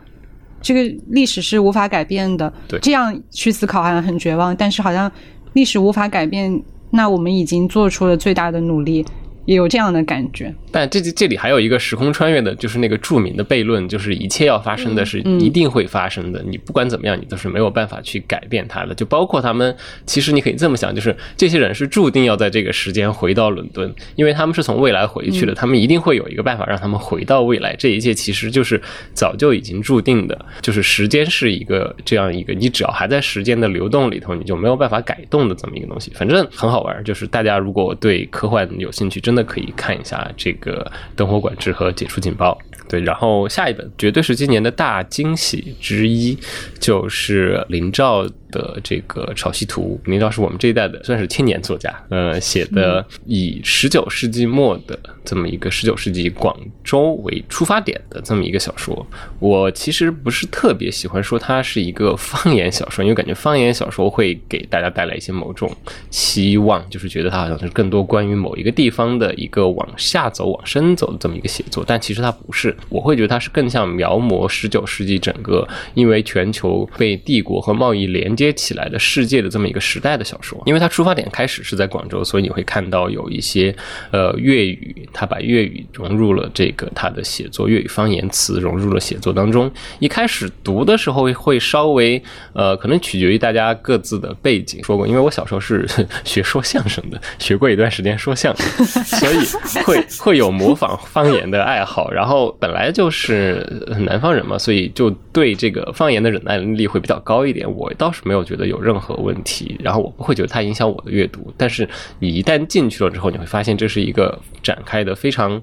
[0.61, 2.51] 这个历史是无法改变的。
[2.67, 5.09] 对，这样去思考好像很绝望，但是好像
[5.53, 9.05] 历史无法改变，那我们已经做出了最大的努力。
[9.45, 18.93] 也有这样的感觉，但这这里还有一个时空穿越的，就是那个著名的悖论，就是一切要发生的是一定会发生的，你不管怎么样，你都是没有办法去改变它的。
[18.93, 19.75] 就包括他们，
[20.05, 27.75] 其实你可以这么想，就是这些人是注定要在这个时间回到伦敦，因为他们是从未来回去的，他们一定会有一个办法让他们回到未来。
[27.75, 28.79] 这一切其实就是
[29.13, 36.11] 早就已经注定的，就是时间是一个这样一个，你只要还在时间的流动里头，你就没有办法改动的这么一个东西。
[36.13, 42.59] 反正很好玩，就是大家如果对科幻有兴趣，真真的可以看一下这个灯火管制和解除警报。
[42.87, 46.37] 对，然后下一本绝对是今年的大惊喜之一，
[46.77, 49.97] 就是林兆的这个《潮汐图》。
[50.09, 56.53] 林兆是我们这一代的算是青年作家，呃，写的以十九世纪末的这么一个十九世纪广
[56.83, 59.07] 州为出发点的这么一个小说。
[59.39, 65.73] 我其实不是特别喜欢说它是一个方言小说，因为感觉方言小说会给大家带来一些某种
[66.09, 72.70] 期望，就是觉得它好像是更多关于某一个地方的一个往下走、往深走的这么一个写作，但其实它不是。
[72.89, 80.61] 我会觉得它是更像描摹十九世纪整个因为全球被帝国和贸易连接起来的世界的这么一个时代的小说。
[80.65, 83.75] 因为它出发点开始是在广州，所以你会看到有一些
[84.11, 89.71] 呃粤语，他把粤语融入了这个他的写作，粤语方言词融入了写作当中。
[89.99, 92.21] 一开始读的时候会稍微
[92.53, 94.83] 呃，可能取决于大家各自的背景。
[94.83, 95.87] 说过，因为我小时候是
[96.23, 102.11] 学说相声的，学过一段时间说相声，所以会 会有模仿方言的爱好。
[102.11, 103.65] 然后本来就是
[104.05, 107.67] 南方人嘛，所以就对这个方言的忍耐力会比较高一点。
[107.69, 111.51] 我倒是没有觉得有任何问题，然后我不会觉得它影响我的阅读。
[111.57, 111.89] 但是
[112.19, 115.59] 你一旦进去了之后，你会发现这是一个展开的非常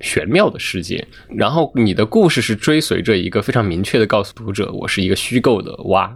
[0.00, 1.02] 玄妙的世界。
[1.30, 6.14] 然后你的故事是追随着一个非常明确的告诉读者，我是一个虚构的蛙。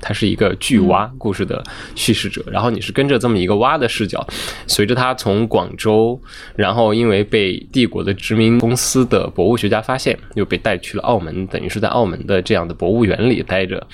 [0.00, 1.62] 他是一个巨蛙故事的
[1.94, 4.26] 叙事者，然后你是跟着这么一个蛙的视角，
[4.66, 6.20] 随着他从广州，
[6.54, 13.86] 然后因为被帝国的殖民公司的博物学家发现，又被带去了澳门，等于是在澳门的这样的博物园里待着。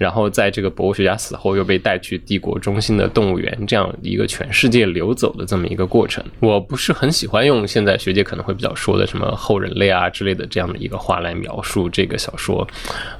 [0.00, 6.24] 然后在这个博物学家死后，又被带去帝国中心的动物园，这样一个全世界流走的这么一个过程。
[6.40, 12.66] 我不是很喜欢用现在学界可能会比较说的什么后人类啊之类的这样的一个话来描述这个小说。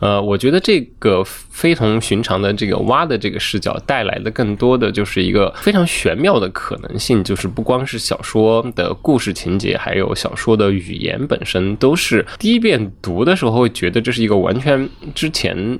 [0.01, 15.78] 呃，我觉得这个非同寻常的这个蛙的这个视角带来的更多的就是一个非常玄妙的可能性，就是不光是小说的故事情节，还有小说的语言本身，都是第一遍读的时候会觉得这是一个完全之前。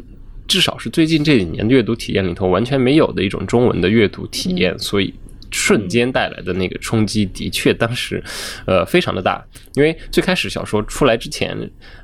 [0.51, 5.15] 至少是最近这几年阅读体验里头完全没有的一种中文的阅读体验，所以
[5.53, 8.21] 瞬间带来的那个冲击的确当时，
[8.67, 9.41] 呃，非常的大。
[9.75, 11.57] 因为最开始小说出来之前，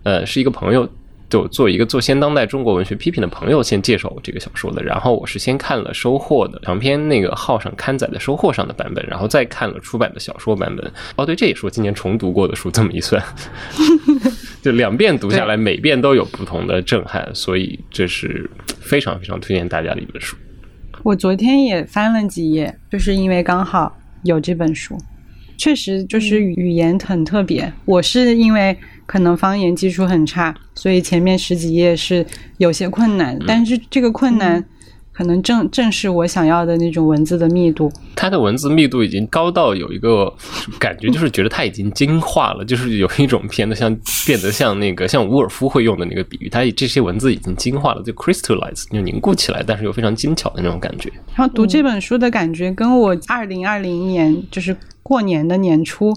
[0.04, 0.88] 呃，是一个朋友
[1.28, 10.92] 就做一个做先当代中国文学批评的朋友先介绍我这个小说的，然后我是先看了收获的长篇那个号上刊载的收获上的版本，然后再看了出版的小说版本。
[11.16, 13.22] 哦，对，这也是我今年重读过的书，这么一算。
[14.62, 18.48] 就两遍读下来，每遍都有不同的震撼，所以这是
[18.80, 20.36] 非常非常推荐大家的一本书。
[21.02, 24.96] 我昨天也翻了几页，就是因为刚好有这本书。
[25.58, 27.72] 确实就是语言很特别。
[27.86, 32.26] 我是因为可能方言基础很差，所以前面十几页是
[32.58, 34.64] 有些困难，但是这个困难。
[35.12, 37.90] 可能正正是我想要的那种文字的密度。
[38.14, 40.30] 它的文字密度已经高到有一个
[40.78, 43.96] 感觉，就是觉得它已经精化了，就是有一种变得像
[44.26, 51.10] 变得像那个 像伍尔夫会用的那个比喻，它这些文字已经精化了，就 crystallize 就凝固起来，但是又非常精巧的那种感觉。
[51.34, 56.14] 然后读这本书的感觉，跟我二零二零年就是过年的年初，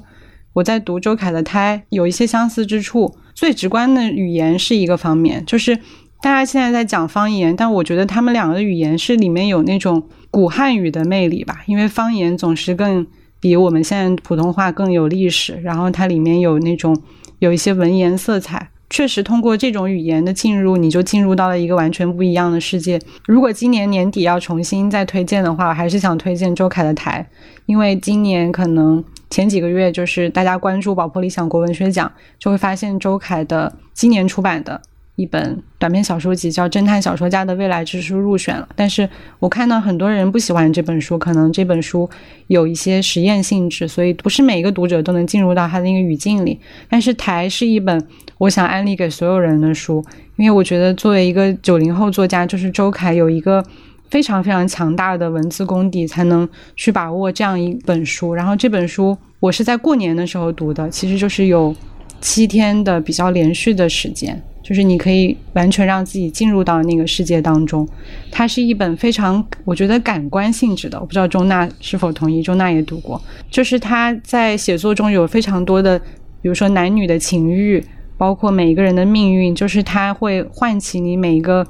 [0.53, 3.15] 我在读周凯的《胎》有一些相似之处。
[3.33, 5.79] 最直观的语言是一个方面，就是。
[6.21, 13.07] 大家现在在讲方言，但我觉得他们两个的语言是里面有那种古汉语的魅力吧，因为方言总是更
[13.39, 17.01] 比我们现在普通话更有历史，然后它里面有那种
[17.39, 22.99] 有一些文言色彩，确实通过这种语言的进入，你就进入到了一个完全不一样的世界。
[23.25, 27.25] 如果今年年底要重新再推荐的话，我还是想推荐周凯的台，
[27.65, 34.81] 因为今年可能前几个月就是大家关注宝珀理想国文学奖，就会发现周凯的今年出版的。
[35.15, 39.09] 一本短篇小说集叫《侦探小说家的未来之书》入选了，但是
[39.39, 42.09] 我看到很多人不喜欢这本书，可能这本书
[42.47, 46.57] 有一些实验性质，所以不是每一个读者都能进入到他的那个语境里。
[46.89, 48.01] 但是《台》是一本
[48.37, 50.01] 我想安利给所有人的书，
[50.37, 53.61] 因为我觉得作为一个九零后作家，就是周凯有一个
[54.09, 58.33] 非常非常强大的文字功底，才能去把握这样一本书。
[58.33, 61.75] 然后这本书我是在过年的时候读的，其实就是有
[62.19, 64.41] 七天的比较连续的时间。
[64.61, 67.87] 就是你可以完全让自己进入到那个世界当中，
[68.29, 70.99] 它是一本非常我觉得感官性质的。
[70.99, 73.19] 我不知道钟娜是否同意，钟娜也读过。
[73.49, 75.97] 就是他在写作中有非常多的，
[76.41, 77.83] 比如说男女的情欲，
[78.15, 81.65] 包括每一个人的命运，就是他会唤起你每一个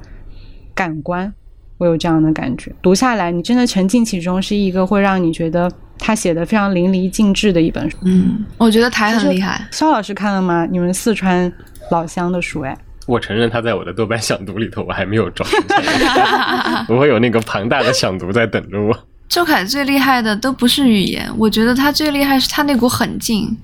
[0.74, 1.32] 感官。
[1.80, 7.96] 我有这样的感觉，读下来你真的沉浸其中，是一个会让你觉得他写的非常淋漓尽致的一本书。
[8.04, 9.66] 嗯，我觉得台很厉害。
[9.70, 10.68] 肖老师看了吗？
[10.70, 11.50] 你们四川
[11.90, 12.76] 老乡的书，哎。
[13.06, 15.42] 我承认他在我的豆瓣想读里头，我还没有找。
[16.94, 18.96] 我有那个庞大的想读在等着我。
[19.26, 23.56] 周凯最厉害的都不是语言，我觉得他最厉害是他那股狠劲，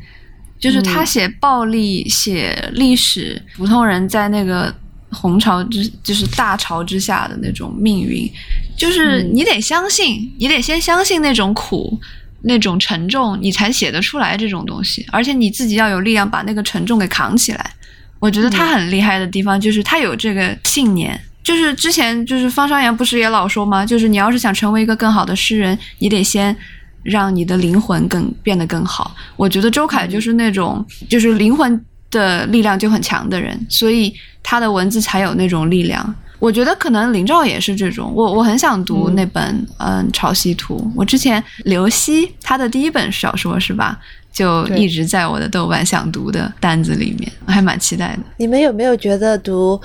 [0.58, 4.74] 就是他写暴力、写历史，普通人在那个
[5.10, 8.30] 红潮之，就是大潮之下的那种命运，
[8.76, 11.98] 就是你得相信，你得先相信那种苦、
[12.42, 17.72] 那种沉重，你才写得出来这种东西，而且你自己要有力量把那个沉重给扛起来。
[18.18, 23.84] 我觉得他很厉害的地方就是他有这个信念，就是之前就是方商言不是也老说吗？
[23.84, 26.56] 就是你要是想成为一个更好的诗人，你得先
[27.02, 29.14] 让你的灵魂更变得更好。
[29.36, 31.80] 我觉得周凯就是那种就是灵魂
[32.16, 34.12] 的力量就很强的人，所以
[34.42, 36.14] 他的文字才有那种力量。
[36.38, 39.42] 我觉得可能林兆也是这种，我我很想读那本
[39.78, 43.98] 嗯《潮汐图》，我之前刘希他的第一本小说是吧？
[44.32, 48.22] 就一直在我的豆瓣想读的单子里面，我还蛮期待的。
[48.36, 49.80] 你们有没有觉得读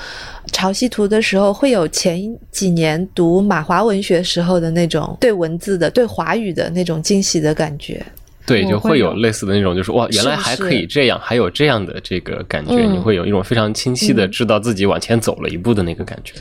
[0.52, 2.20] 《潮汐图》的时候，会有前
[2.52, 8.06] 几年读马华文学时候的那种对文字的、对华语的那种惊喜的感觉？
[8.46, 16.34] 对，就会有类似的那种，就是哇，原来还可以这样，还有这样的这个感觉，你会有一种非常清晰的知道自己往前走了一步的那个感觉。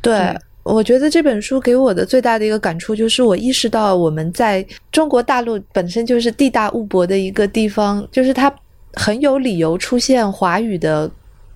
[0.00, 0.34] 对。
[0.64, 8.54] 我觉得这本书给我的最大的一个感触就是，我意识到我们在中国大陆本身就是地大物博的一个地方，就是它
[8.92, 11.10] 很有理由出现华语的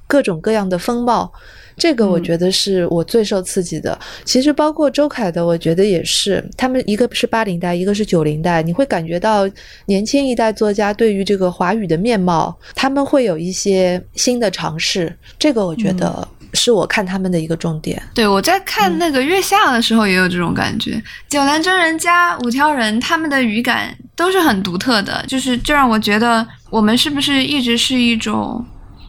[0.08, 1.32] 各种各样的风貌。
[1.76, 3.98] 这个我觉得是我最受刺激的。
[4.24, 6.44] 其实包括周凯的，我觉得也是。
[6.56, 9.48] 他们一个是八零代，一个是九零代，你会感觉到
[9.86, 15.14] 年轻一代作家对于这个华语的面貌，他们会有一些新的尝试。
[15.38, 16.26] 这个我觉得。
[16.54, 18.00] 是我看他们的一个重点。
[18.14, 21.02] 对，我在看那个月下的时候也有这种感觉。
[21.28, 28.64] 九连真人加五条人，他们的语感都是很独特的，就是这让我觉得我们是不是一直是一种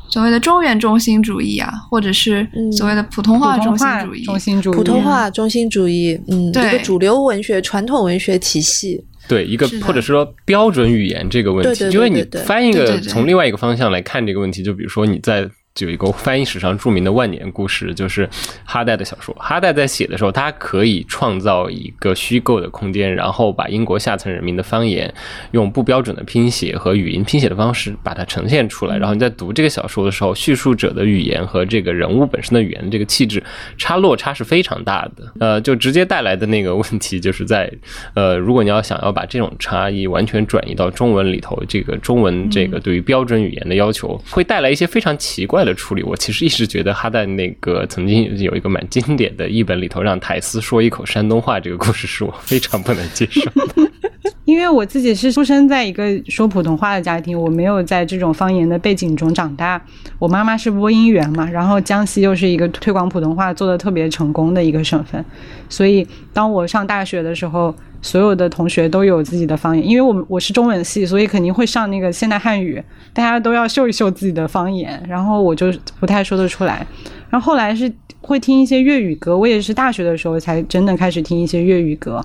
[0.10, 4.24] 所谓的中原中心主义啊，或者是所谓的普通话中心主义？
[4.24, 9.04] 中心主义，普通话中心主义，嗯，一个主流文学、传统文学体系。
[9.28, 15.50] 对，一个或者说标准语言这个问题，因为你翻一个从另外一个方向来看这个问题，就比如说你在。
[15.78, 18.28] 就有一个翻译史上著名的万年故事，就是
[18.66, 19.34] 哈代的小说。
[19.40, 25.14] 哈代在写的时候，他可以创造一个虚构的空间，然后把英国下层人民的方言
[25.52, 28.98] 用不标准的拼写和语音拼写的方式把它呈现出来。
[28.98, 33.44] 然后你在读这个小说的时候，叙述者的语言和这个人物本身的语言这个气质
[33.78, 35.32] 差落差是非常大的。
[35.40, 37.72] 呃，就直接带来的那个问题，就是在
[38.16, 45.67] 呃，如果你要想要把这种差异完全转移到中文里头，这个中文这个对于标准语言的要求，会带来一些非常奇怪。
[45.68, 53.92] 的处理，我其实一直觉得哈代那个曾经有一个蛮经典的译本里头，让台斯说一口山东话这个故事，是我非常不能接受的。
[54.46, 59.82] 因为我自己是出生在一个说普通话的家庭，我没有在这种方言的背景中长大。
[60.18, 65.24] 我妈妈是播音员嘛，然后江西又是一个推广普通话做的特别成功的一个省份，
[65.68, 69.88] 所以当我上大学的时候，所有的同学都有自己的方言。
[69.88, 72.82] 因为我我是中文系，所以肯定会上那个现代汉语，
[73.14, 76.86] 大家都要秀一秀自己的方言，然后我就不太说得出来。
[77.30, 77.92] 然后后来是
[78.22, 82.24] 会听一些粤语歌，我也是大学的时候才真的开始听一些粤语歌。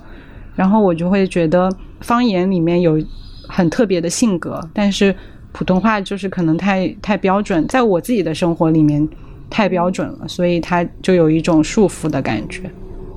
[0.55, 1.71] 然后我就会觉得
[2.01, 3.03] 方言里面有
[3.49, 5.15] 很特别的性格，但是
[5.51, 9.07] 普通话就是可能太太标准，在我自己的生活里面
[9.49, 12.71] 太标准了，所以它就有一种束缚的感觉。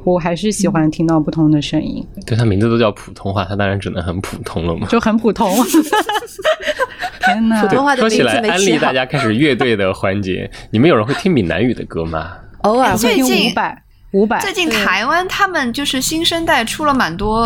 [0.06, 2.06] 我还是喜欢听到不同的声音。
[2.26, 4.88] 对，它名字都叫普通话，它当然只能很普通了嘛。
[4.88, 5.51] 就很普通。
[7.26, 7.62] 天哪！
[7.62, 8.93] 普通话的说起来，安利大。
[8.93, 12.32] 家开始乐队的环节， 你们有人会听闽南语的歌吗？
[12.62, 17.43] 偶尔会最近五百五百，最近台湾他们就是新生代出了蛮多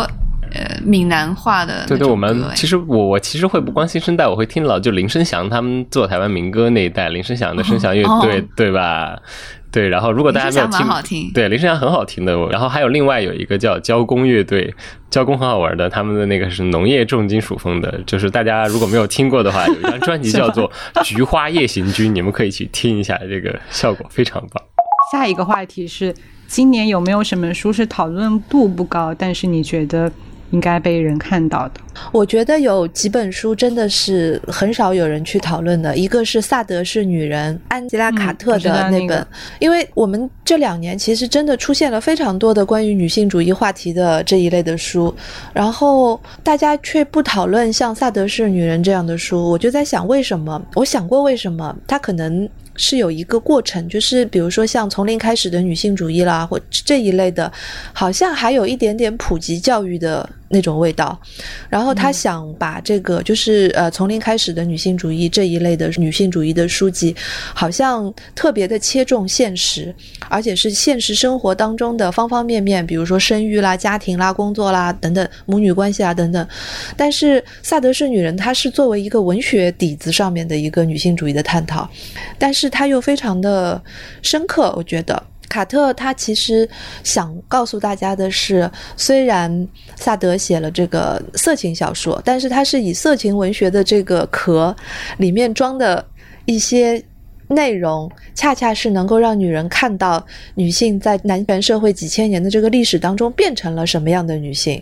[0.52, 9.18] 呃闽南话的对对，我们其实我我其实会不光新生代，我会听老就林生祥他们做台湾民歌那一代，林生祥的声响乐队，哦对吧？
[9.72, 12.36] 对，然后如果大家没有听，好听对林生祥很好听的。
[12.48, 14.74] 然后还有另外有一个叫交工乐队，
[15.10, 20.70] 交工很好玩的，他们的那个是农业重金属风的，就是大家如果没有听过的话， 有一张专辑叫做
[21.04, 24.62] 《菊花夜行军》，你们可以去听一下，这个效果非常棒。
[25.12, 26.14] 下一个话题是：
[26.46, 30.10] 今年有没有什么书是讨论度不高，但是你觉得
[30.50, 31.80] 应该被人看到的？
[32.12, 39.26] 我觉得有几本书真的是很少有人去讨论的，一个是《萨德是女人》，安吉拉·卡特的那本，那个
[39.58, 45.14] 因为我们这两年其实真的出现了非常多的关于女性主义话题的这一类的书，
[45.52, 50.60] 然后大家却不讨论像《萨德是女人》这样的书，我就在想为什么？
[50.74, 51.76] 我想过为什么？
[51.86, 52.48] 它可能。
[52.80, 57.52] 是有一个过程，就是比如说像从零开始的女性主义啦，或这一类的，
[57.92, 61.20] 好像还有一点点普及教育的那种味道。
[61.68, 67.14] 然后他想把这个就是呃从零开始的女性主义这一类的女性主义的书籍，
[67.54, 69.94] 好像特别的切中现实，
[70.30, 76.48] 而且是现实生活当中的方方面面，比如说生育啦、家庭啦、工作啦等等，母女关系啊等等。
[76.96, 81.88] 但是萨德是女人，她是作为一个文学底子上面的一个女性主义的探讨，
[82.38, 83.82] 但是它又非常的
[84.22, 85.22] 深刻，我觉得。
[85.48, 86.68] 卡特他其实
[87.02, 89.66] 想告诉大家的是，虽然
[89.96, 94.72] 萨德写了这个色情小说，但是他是以色情文学的这个壳
[95.18, 96.06] 里面装的
[96.44, 97.02] 一些
[97.48, 104.80] 内容，恰恰是能够让女人看到女性在男权社会几千年的这个历史当中变成了什么样的女性。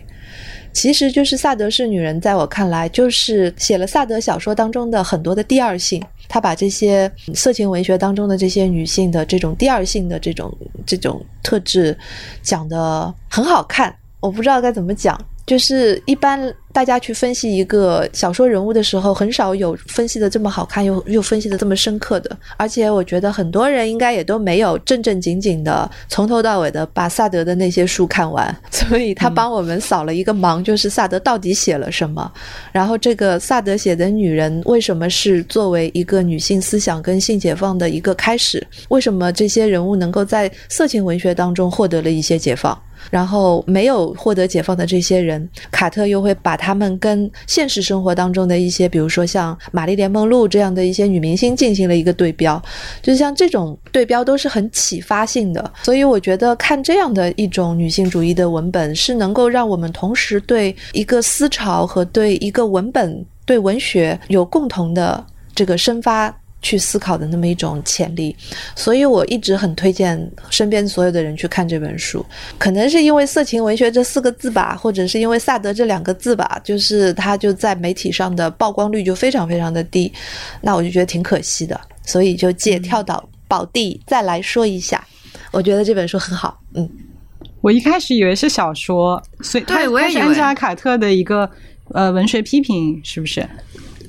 [0.71, 5.99] 其实就是萨德是女人，在我看来，就是写了萨德小说当中的很多的第二性。
[6.29, 10.55] 他把这些色情文学当中的这些女性的这种第二性的这种
[10.85, 11.97] 这种特质
[12.41, 13.93] 讲的很好看。
[14.21, 15.19] 我不知道该怎么讲，
[15.49, 16.39] 就是一般
[16.71, 22.37] 大家去分析一个小说人物的时候，很少有分析的这么好看，又又分析的这么深刻的。
[22.55, 32.31] 而且我觉得很多人应该也都没有正正经经的从头到尾的把萨德的那些书看完，所以他帮我们扫了一个盲，就是萨德到底写了什么。
[32.71, 38.63] 然后这个萨德写的女人为什么是作为一个女性思想跟性解放的一个开始？
[38.89, 42.79] 为什么这些人物能够在色情文学当中获得了一些解放？
[43.09, 52.61] 然后没有获得解放的这些人，卡特又会把他们跟现实生活当中的一些，比如说像玛丽莲梦露这样的一些女明星进行了一个对标，
[53.01, 55.73] 就像这种对标都是很启发性的。
[55.83, 65.25] 所以我觉得看这样的一种女性主义的文本，是能够让我们同时对一个思潮和对一个文本、对文学有共同的
[65.55, 66.35] 这个生发。
[66.61, 68.35] 去思考的那么一种潜力，
[68.75, 72.25] 所以我一直很推荐身边所有的人去看这本书。
[72.57, 80.11] 可能是因为色情文学这四个字吧，或者是因为萨德这两个字吧，就是它就在媒体上的曝光率就非常非常的低，
[80.61, 85.05] 那我就觉得挺可惜的，所以就借跳岛宝地再来说一下，
[85.51, 86.89] 我觉得这本书很好，嗯。
[87.61, 91.49] 我一开始以为是小说，所以对我也是安吉拉·卡特的一个
[91.91, 93.45] 呃文学批评，是不是？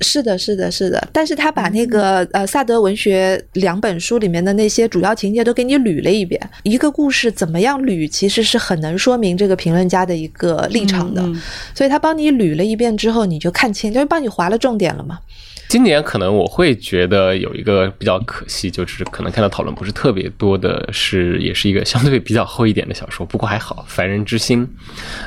[0.01, 11.33] 是的，是的，是的，但是他把那个呃萨德文学两本书里面的那些主要情节都给你捋了一遍，一个故事怎么样捋，其实是很能说明这个评论家的一个立场的，嗯。
[11.33, 11.41] 嗯
[11.73, 15.19] 所以他帮你捋了一遍之后，你就看清，就是帮你划了重点了嘛。
[15.67, 24.67] 今年可能我会觉得有一个比较可惜，就是可能看到讨论不是特别多的是，也是一个相对比较厚一点的小说，不过还好，《凡人之心》，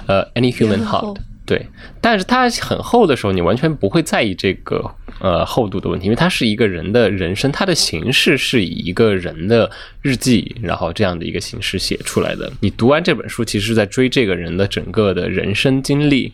[0.06, 1.14] 呃，《Any Human Heart》，
[1.46, 1.66] 对，
[2.00, 4.90] 但是它很厚的时候，你完全不会在意这个
[5.20, 12.50] 呃厚度的问题，因为它是一个人的人生，它的形式是以一个人的日记，然后这样的一个形式写出来的。
[12.60, 16.32] 你读完这本书，其实是在追这个人的整个的人生经历，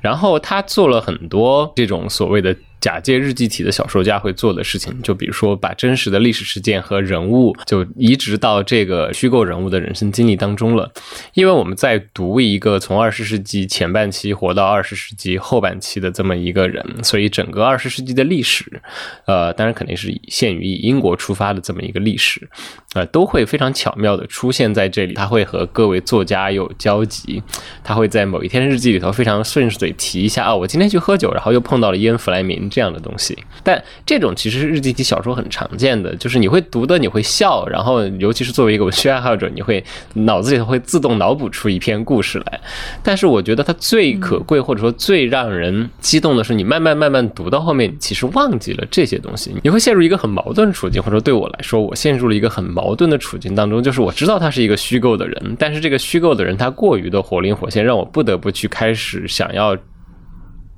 [0.00, 2.54] 然后他做了很多这种所谓的。
[2.80, 10.90] 假借日记体的小说家会做的事情，就比如说把真实的历史事件和人物就移植到这个虚构人物的人生经历当中了。
[11.34, 18.80] 因为我们在读一个从二十世纪前半期活到二十世纪后半期的这么一个人，所以整个二十世纪的历史，
[19.26, 22.48] 呃，当然肯定是限于以英国出发的这么一个历史，
[22.94, 25.14] 呃，都会非常巧妙的出现在这里。
[25.14, 27.42] 他会和各位作家有交集，
[27.82, 32.67] 他会在某一天日记里头非常顺嘴提一下啊，我今天去喝酒，然后又碰到了伊恩·弗莱明。
[32.68, 39.82] 这样的东西，但这种其实是日记体小说很常见的，就是你会读的，你会笑，然后尤其是作为一个文学爱好者，你会
[40.14, 42.60] 脑子里头会自动脑补出一篇故事来。
[43.02, 59.76] 但是我觉得它最可贵或者说最让人激动的是，你慢慢慢慢读到后面，其实忘记了这些东西，你会陷入一个很矛盾的处境，或者说对我来说，我陷入了一个很矛盾的处境当中，就是我知道他是一个虚构的人，但是这个虚构的人他过于的活灵活现，让我不得不去开始想要。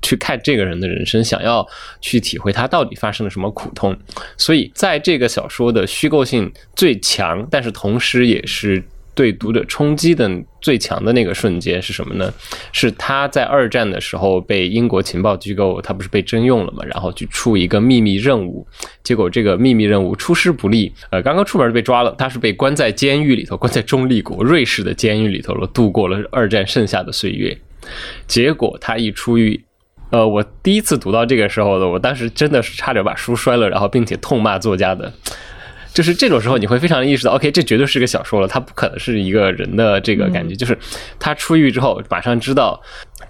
[0.01, 1.65] 去看这个人的人生，想要
[1.99, 3.97] 去体会他到底发生了什么苦痛，
[4.37, 8.83] 所以在这个小说的虚构性最强，但是同时也是
[9.13, 10.29] 对读者冲击的
[10.61, 12.33] 最强的那个瞬间是什么呢？
[12.71, 16.83] 是他在二战的时候被英国情报机构，他不是被征用了嘛？
[16.85, 18.65] 然后去出一个秘密任务，
[19.03, 27.55] 结果这个秘密任务出师不利，呃，刚刚出门就被抓了，他是被关在监狱里头，关在中立国瑞士的监狱里头了，度过了二战剩下的岁月，
[28.27, 29.61] 结果他一出狱。
[30.11, 35.11] 呃，我第一次读到这个时候的，我当时真的是差点把书摔了，然后并且痛骂作家的，
[35.93, 40.55] 就是这种时候你会非常意识到，OK，这绝对是个小说了，他不可能是一个人的这个感觉。
[40.55, 40.77] 就是
[41.17, 42.79] 他出狱之后，马上知道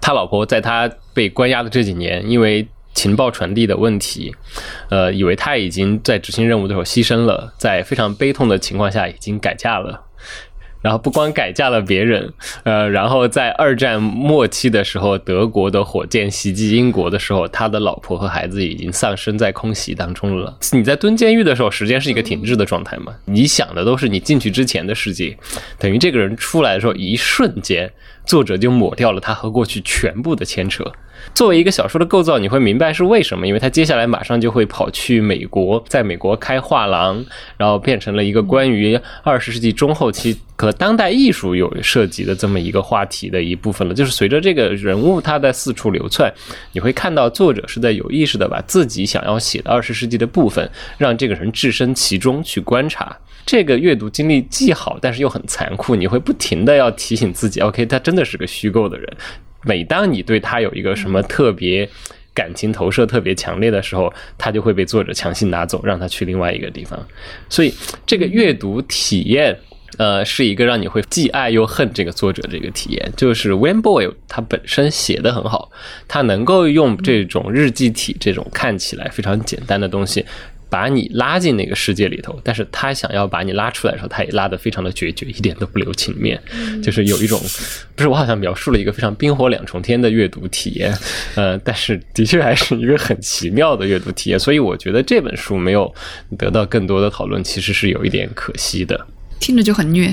[0.00, 4.34] 他老婆在他被关押的这几年，因为情报传递的问题，
[4.90, 10.02] 呃，以为他已经在执行任务的时候牺牲了，在非常悲痛的情况下已经改嫁了。
[10.82, 12.32] 然后不光改嫁了别人，
[12.64, 20.58] 呃，然后在二战末期的时候，德国的火箭袭击英国的时候，他的老婆和孩子已经丧生在空袭当中了。
[20.72, 23.14] 你在蹲监狱的时候，时间是一个停滞的状态嘛？
[23.24, 25.36] 你想的都是你进去之前的世界，
[25.78, 27.90] 等于这个人出来的时候，一瞬间，
[28.24, 30.84] 作者就抹掉了他和过去全部的牵扯。
[31.34, 37.24] 作为一个小说的构造，你会明白是为什么，因为他接下来马上就会跑去美国，在美国开画廊，
[37.56, 43.94] 然后变成了一个关于二十世纪中后期和当代艺术有涉及的这么一个话题的一部分了。
[43.94, 46.32] 就是随着这个人物他在四处流窜，
[46.72, 50.68] 你会看到作者是在有意识的把自己想要写的二十世纪的部分，
[50.98, 53.16] 让这个人置身其中去观察。
[53.44, 59.08] 这个阅读经历既好，但是又很残酷，你会不停的要提醒自己，OK，他真真的是个虚构的人。
[59.62, 61.88] 每当你对他有一个什么特别
[62.34, 66.98] 感情投射特别强烈的时候，他就会被作者强行拿走，让他去另外一个地方。
[67.48, 67.72] 所以，
[68.04, 69.58] 这个阅读体验，
[69.96, 73.12] 呃，是一个让你会既爱又恨这个作者这个体验。
[73.16, 75.70] 就是 Wayne Boy 他本身写的很好，
[76.06, 80.26] 他能够用这种日记体这种看起来非常简单的东西。
[80.72, 86.40] 把你拉进那个世界里头，但是他想要把你拉出来的时候，他也拉得非常的决绝，一点都不留情面，
[86.82, 87.38] 就是有一种，
[87.94, 90.96] 不是我好像描述了一个非常冰火两重天的阅读体验，
[91.34, 95.94] 呃，但是的确还是一个很奇妙的阅读体验，所以我觉得这本书没有
[96.38, 98.98] 得到更多的讨论，其实是有一点可惜的。
[99.40, 100.08] 听着就很虐，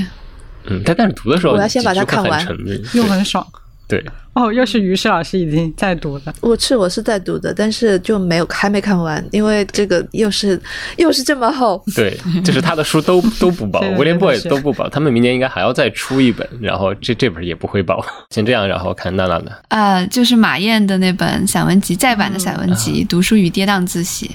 [0.65, 2.45] 嗯，但但是读的时候，我要先把它看完，
[2.93, 3.47] 又很爽。
[3.89, 6.33] 对哦，又是于适老师已经在读了。
[6.41, 10.61] 我是我是在读的，但是就没有还没看完，因为这个又是
[10.97, 11.83] 又是这么厚。
[11.95, 17.99] 对，就是他的书都 都不薄，威廉 boy 都不薄，他们明年应该还要再出一本，然后这这本也不会薄。
[18.29, 19.51] 先这样，然后看娜娜的。
[19.69, 24.27] 呃，就是马燕的那本散文集再版的散文集《读书与跌宕自喜》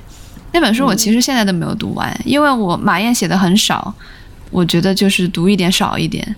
[0.53, 3.95] 那本书，我其实现在都没有读完，因为我马燕写的很少，
[4.51, 6.37] 我觉得就是读一点少一点，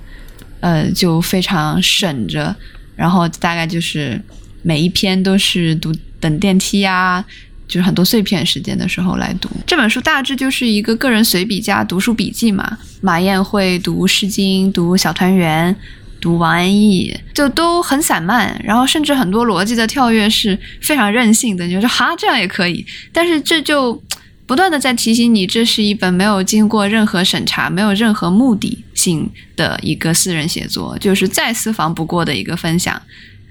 [0.61, 2.55] 呃，就非常省着。
[2.97, 4.21] 然后大概就是
[4.63, 7.25] 每一篇都是读等电梯呀，
[7.69, 10.01] 就是很多碎片时间的时候来读这本书。
[10.01, 12.79] 大致就是一个个人随笔加读书笔记嘛。
[13.01, 15.73] 马燕会读《诗经》，读《小团圆》，
[16.21, 18.61] 读王安忆，就都很散漫。
[18.65, 22.85] 然后甚至很多逻辑的跳跃是非常任性的，就是哈这样也可以。
[23.13, 24.03] 但是这就。
[24.47, 33.03] 不断的在提醒你，这是一本没有经过任何审查、没有任何目的性的一个私人写作，就是再私房不过的一个分享。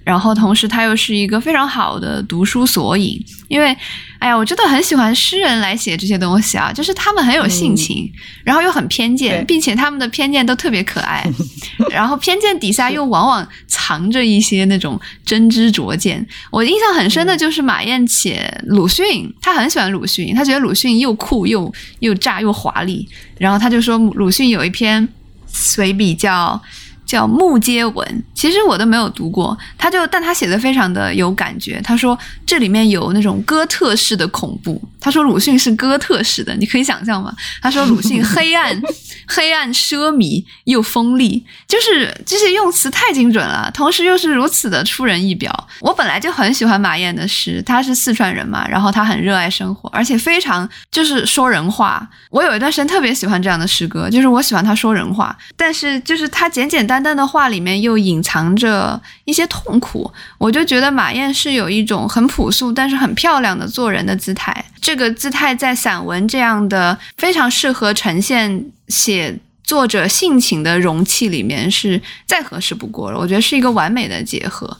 [0.06, 3.76] 然后同时它又是一个非常好的读书索引，因为，
[4.19, 8.10] 哎呀，我真的很喜欢诗人来写这些东西啊，就是他们很有性情，
[8.44, 11.27] 然后又很偏见，并且他们的偏见都特别可爱，
[11.90, 16.23] 然后偏见底下又往往藏着一些那种真知灼见。
[16.52, 23.10] 我印象很深的就是马燕写鲁迅，他很喜欢鲁迅，他觉得鲁迅又酷又又炸又华丽，
[23.40, 25.10] 然后他就说鲁迅有一篇
[25.48, 26.61] 随笔叫。
[27.06, 31.80] 叫《木接文》，其实我都没有读过，他就但他写的非常的有感觉。
[31.84, 34.82] 他说这里面有那种哥特式的恐怖。
[35.06, 37.32] 他说鲁迅是哥特式的，你可以想象吗？
[37.61, 38.82] 他说鲁迅 黑暗、
[39.27, 45.68] 黑暗、奢靡又锋利，就是这些用词太精准了，同时又是如此的出人意表。
[45.80, 52.10] 我本来就很喜欢马燕的诗，他是四川人嘛，然后他很热爱生活，而且非常就是说人话。
[52.32, 56.95] 我有一段时间特别喜欢这样的诗歌，就是我喜欢他说人话，但是就是他简简单。
[56.95, 64.64] 淡淡的话里面又隐藏着一些痛苦，我就觉得马燕是有一种很朴素但是很漂亮的做人的姿态。
[64.80, 73.19] 这这个姿态在散文这样的非常适合呈现写作者性情的容器里面是再合适不过了。
[73.19, 74.77] 我觉得是一个完美的结合。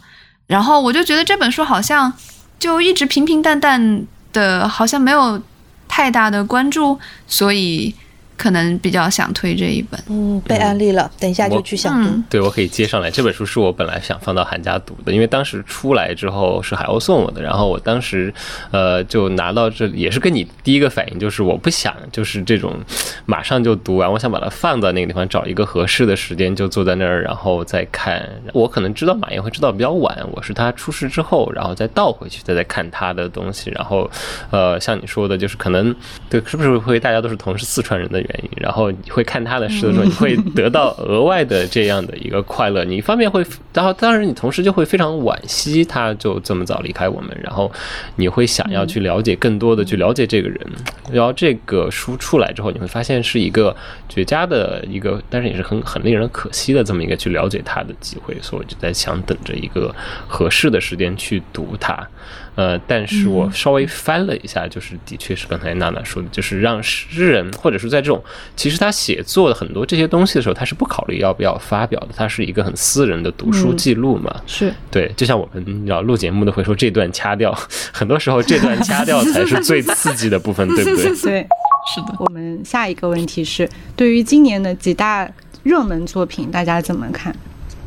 [0.48, 2.14] 然后我就觉得这本书好像
[2.58, 5.44] 就一直平平淡淡的，好像没有
[5.86, 6.98] 太大的关注，
[7.28, 7.94] 所以。
[8.38, 12.22] 可能比较想推这一本，嗯，被安利了，等一下就去想读。
[12.30, 13.10] 对，我可以接上来。
[13.10, 18.34] 这本书是我本来想放到寒假读的，因为当时出来之后是海鸥送我的，然后我当时，
[18.72, 22.78] 呃，就拿到这里，也是跟你第一个反应就是我不想就是这种
[23.26, 28.22] 马上就读完，我想把它放在那个地方，找一个合适的时间就坐在那儿，然后再看。
[28.52, 34.12] 我可能知道马燕会知道比较晚，我是他出事之后，然后再倒回去再再看他的东西，然后，
[34.52, 35.96] 呃，像你说的，就是可能
[36.30, 38.25] 对，是不是会大家都是同是四川人的？
[38.28, 42.84] 原因，然后你会看他的诗的时候，你会得到额外的这样的一个快乐。
[42.84, 47.72] 你一方面会，然后当然你同时就会非常惋惜他就这么早离开我们，然后
[48.16, 50.60] 你会想要去了解更多的去了解这个人。
[51.12, 53.76] 然后这个书出来之后，你会发现是一个
[54.10, 58.36] 绝佳的一个，但是也是很很令人可惜的这么一个去了解他的机会。
[58.42, 59.94] 所以我就在想，等着一个
[60.28, 62.08] 合适的时间去读它。
[62.56, 68.24] 呃，但是我稍微翻了一下，就是的确是刚才娜娜说的，就是让诗人或者说在这种
[68.56, 74.34] 其实他写作的很多这些东西的时候，他是不考虑要不要发表的，他是一个很私人的读书记录嘛。
[74.48, 77.54] 是对，就像我们要录节目的会说这段掐掉，
[77.92, 81.04] 很多时候这段掐掉才是最刺激的部分，对不对？
[81.22, 81.48] 对，
[81.94, 82.16] 是的。
[82.20, 85.30] 我们下一个问题是，对于今年的几大
[85.64, 87.36] 热门作品，大家怎么看？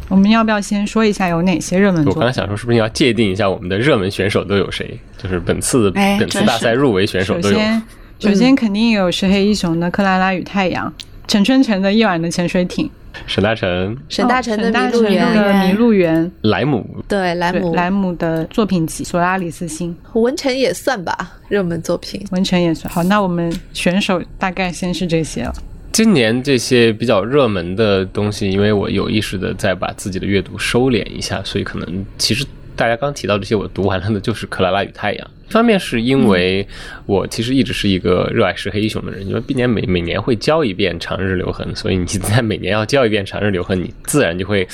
[0.08, 2.04] 我们要不要先说一下有哪些热门？
[2.06, 4.98] 我刚才想说，是不是要界定一下我们的热门选手都有谁？
[5.22, 7.54] 就是本次本次大赛入围选手都有。
[7.54, 7.82] 首先，
[8.18, 10.92] 首先肯定有石黑一雄的《克拉拉与太阳》，
[11.26, 12.86] 陈春成的《夜晚的潜水艇》，
[13.26, 15.26] 沈大成，沈大成的《迷路园》，
[15.66, 22.92] 《迷路园》，莱姆，对莱姆，莱姆的作品集《索拉里斯星》，文成也算吧，热门作品，文成也算。
[22.92, 25.54] 好，那我们选手大概先是这些了。
[25.98, 32.46] 今年这些比较热门的东西，因为我有意识的在把自己的阅读收敛一下，所以可能其实
[32.76, 35.26] 大家刚提到这些，我读完了的就是《克拉拉与太阳》。
[35.48, 36.64] 一方面是因为
[37.04, 44.68] 我其实一直是一个热爱石黑一雄的人，因为毕竟每每年会教一遍《长日留痕》，所以你在每年要教一遍《长日留痕》，你自然就会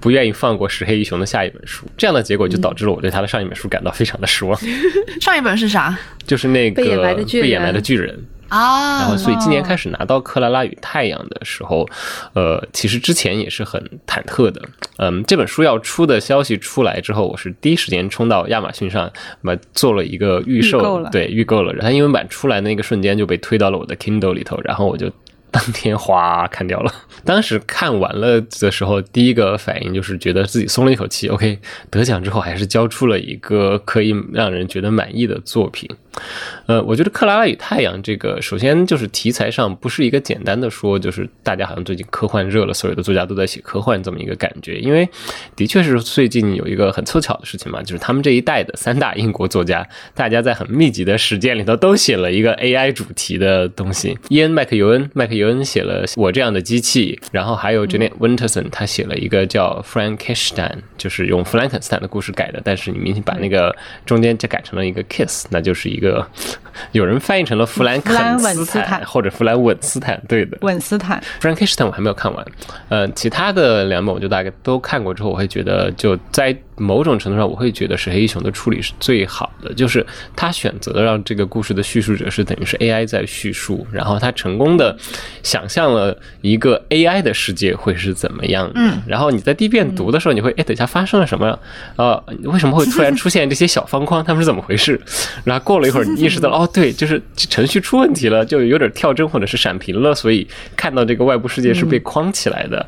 [0.00, 1.86] 不愿意放过石黑一雄的下一本书。
[1.96, 4.54] 这样的结果就导致了我对他的上一本书感到非常的失望。
[5.18, 5.98] 上一本是啥？
[6.26, 6.98] 就是那个被掩
[7.62, 8.22] 埋的巨人。
[8.48, 11.88] 啊，然后所以今年开始拿到《克拉拉与太阳》的时候，
[12.34, 14.60] 呃，其实之前也是很忐忑的。
[14.96, 19.10] 嗯，这本书要出的消息出来之后，我是第一时间冲到亚马逊上，
[19.42, 21.72] 么做了一个预售，对，预购了。
[21.72, 25.10] 然后英文版出来那个瞬间就被推到了我的 Kindle 里头，然后我就。
[25.50, 26.92] 当天哗看掉了。
[27.24, 31.26] 当时看完了的时候，第一个反应就是觉得自己松了一口气。
[31.28, 31.58] OK，
[31.88, 35.88] 得奖之后还是交出了一个可以让人觉得满意的作品。
[36.66, 44.78] 呃，我觉得《克拉拉与太阳》这个，首先就是题材上不是一个简单的说，就是大家好像最近科幻热了，所有的作家都在写科幻这么一个感觉。
[44.78, 45.08] 因为
[45.56, 54.18] 的确是最近有一个很凑巧的事情嘛，就是他们这一代的三大英国作家，大家在很密集的时间里头都写了一个 AI 主题的东西。
[54.28, 55.38] 伊恩·麦克尤恩，麦克。
[55.38, 63.72] 尤恩写了我这样的机器，然后还有 j e n e t Winterson，他写了一个叫 Frankenstein，就是用弗兰肯斯坦的故事改的，但是你明显把那个
[64.04, 66.07] 中间就改成了一个 kiss，那就是一个
[66.92, 71.22] 有人翻译成了弗兰肯斯坦或者弗兰稳斯坦，对的，稳斯坦。
[71.40, 72.46] Frankenstein 我还没有看完，
[72.88, 76.56] 呃，其他的两本我就大概都看过之后，我会觉得就在。
[76.78, 84.96] 某种程度上，我会觉得石黑一雄的处理是最好的，就是他选择了让这个故事的叙述者是等于是 AI 在叙述，然后他成功的
[85.42, 88.80] 想象了一个 AI 的世界会是怎么样的。
[89.06, 91.58] 然后你在第一遍读的时候，你会哎，等一下发生了什么？
[91.96, 94.24] 呃，为什么会突然出现这些小方框？
[94.24, 95.00] 他们是怎么回事？
[95.44, 100.46] 然后过了一会儿，你意识到哦，对，就是程序出问题了，就有点跳帧或者是闪屏了，所以
[100.76, 102.86] 看到这个外部世界是被框起来的。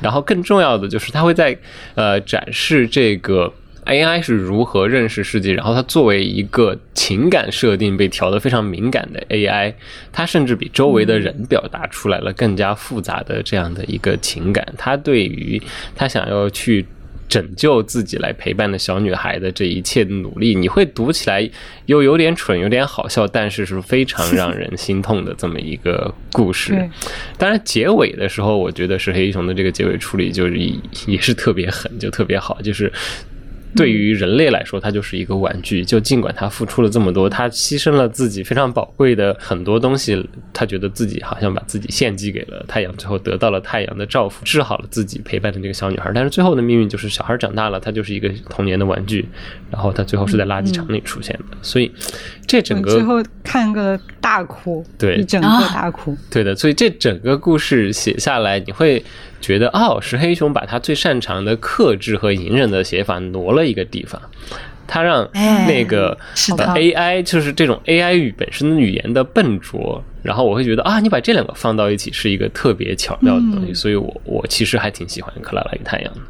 [0.00, 1.56] 然后更重要的就是，他会在
[1.94, 3.52] 呃展示这个
[3.84, 5.52] AI 是如何认识世界。
[5.54, 9.74] 然后它作为一个情感设定被调得非常敏感的 AI，
[10.12, 14.66] 它甚至比周围的人表达出来了更加复杂的这样的一个情感。
[14.76, 15.62] 它对于
[15.94, 16.86] 它想要去。
[17.28, 21.48] 拯救自己来陪伴的小女孩的这一切的努力，你会读起来
[21.86, 26.88] 又有点蠢，有点好笑，但是是非常让人心痛的这么一个故事。
[27.38, 30.58] 当然，结尾的时候，我觉得是黑熊的这个结尾处理就是
[31.06, 32.92] 也是特别狠，就特别好，就是。
[33.76, 35.84] 对于人类来说，它就是一个玩具。
[35.84, 46.10] 就尽管他付出了这么多，他牺牲了自己非常宝贵的很多东西，他觉得自己好像把自己献祭给了太阳，最后得到了太阳的照拂，治好了自己陪伴的这个小女孩。
[46.14, 49.28] 但是最后的命运就是小孩长大了，他就是一个童年的玩具，
[49.70, 51.56] 然后他最后是在垃圾场里出现的。
[51.62, 51.92] 所以
[52.46, 56.56] 这整个最后看个大哭，对，一整个大哭，对的。
[56.56, 59.04] 所以这整个故事写下来，你会。
[59.46, 64.20] 觉得哦，石黑雄把他最擅长的克制和隐忍的写法挪了一个地方，
[64.88, 76.20] 他让那个 AI 就是这种 AI 语本身的语言的笨拙，然后我会觉得啊，你把这两个放到一起是一个特别巧妙的东西，所以我我其实还挺喜欢克拉拉与太阳的。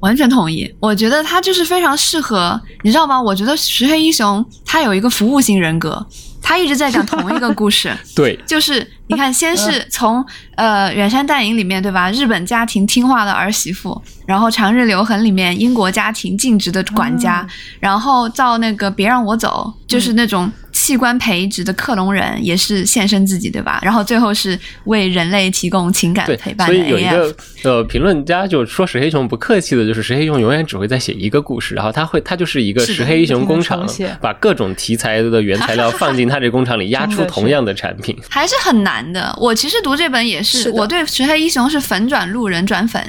[0.00, 3.20] 完全同意，我觉得他就是非常适合，你知道吗？
[3.20, 6.06] 我觉得石黑英雄他有一个服务型人格，
[6.44, 10.24] 他一直在讲同一个故事， 对，就是你看，先是从
[10.56, 12.10] 呃远山淡影里面，对吧？
[12.12, 17.44] 日本家庭听话的儿媳妇，然后长日留痕里面英国家庭尽职的管家，
[17.80, 20.52] 然后到那个别让我走，就是那种。
[20.84, 23.80] 器官培植的克隆人也是献身自己，对吧？
[23.82, 26.74] 然后最后是为人类提供情感陪伴的。
[26.74, 33.88] 所以有一个呃评论家就说石黑熊不客气的，就是石黑熊永远只会在写一个故事，然后他会他就是一个石黑雄工厂，
[34.20, 39.34] 把各种题材的原材料放进他这工厂里，压出同样的产品，还是很难的。
[39.40, 43.02] 我其实读这本也是，我对石黑一雄是粉转路人转粉，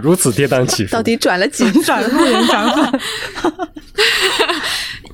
[0.00, 3.00] 如此跌宕起伏， 到底转了几 转路人转粉？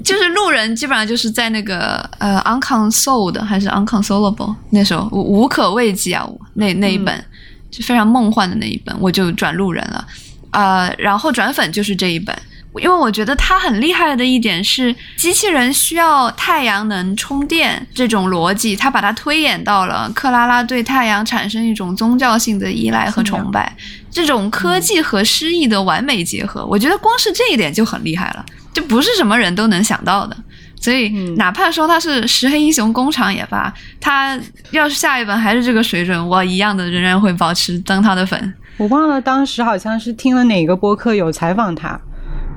[0.09, 7.23] 就是路人基本上就是在那个呃 unconsoled 还是 unconsolable 那时候无可慰藉啊，那那一本
[7.71, 10.07] 就非常梦幻的那一本，我就转路人了，
[10.53, 12.35] 呃，然后转粉就是这一本，
[12.77, 23.75] 因为我觉得它很厉害的一点是机器人需要太阳能充电这种逻辑，它把它推演到了克拉拉对太阳产生一种宗教性的依赖和崇拜，
[24.11, 28.45] 这种科技和诗意的完美结合，我觉得光是这一点就很厉害了。
[28.75, 30.37] 就不是什么人都能想到的，
[30.81, 34.39] 所以哪怕说他是石黑英雄工厂也罢，他
[34.71, 38.55] 要是下一本还是这个水准，我一样的仍然会保持当他的粉。
[38.77, 42.01] 我忘了当时好像是听了哪个播客有采访他，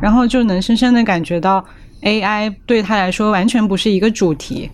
[0.02, 1.64] 然后就能深深的感觉到
[2.02, 4.70] AI 对他来说完全不是一个主题，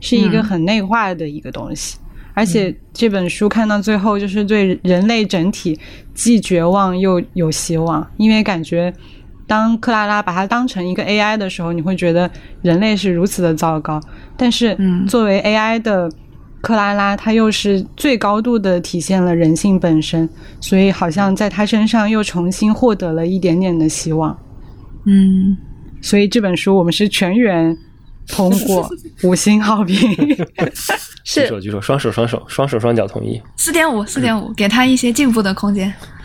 [0.00, 1.98] 是一个很内化的一个东西。
[2.32, 5.78] 而且这本书看到最后，就是对人类整体
[6.14, 8.92] 既绝望又有希望，因为感觉。
[9.46, 12.30] 当克拉拉把它当成一个 AI 的时候，你会觉得
[12.62, 14.00] 人类是如此的糟糕。
[14.36, 14.78] 但是，
[15.08, 16.08] 作为 AI 的
[16.60, 20.28] 克拉拉，它又是最高度的体现了人性本身，
[20.60, 24.38] 所以好像在他身上又重新获得了一点点的希望。
[25.04, 25.56] 嗯，
[26.00, 27.76] 所以这本书我们是全员
[28.28, 28.88] 通过，
[29.24, 29.96] 五星好评。
[31.24, 33.40] 举手举手，双手双手双手双脚同意。
[33.56, 35.92] 四点五，四点五，给他一些进步的空间。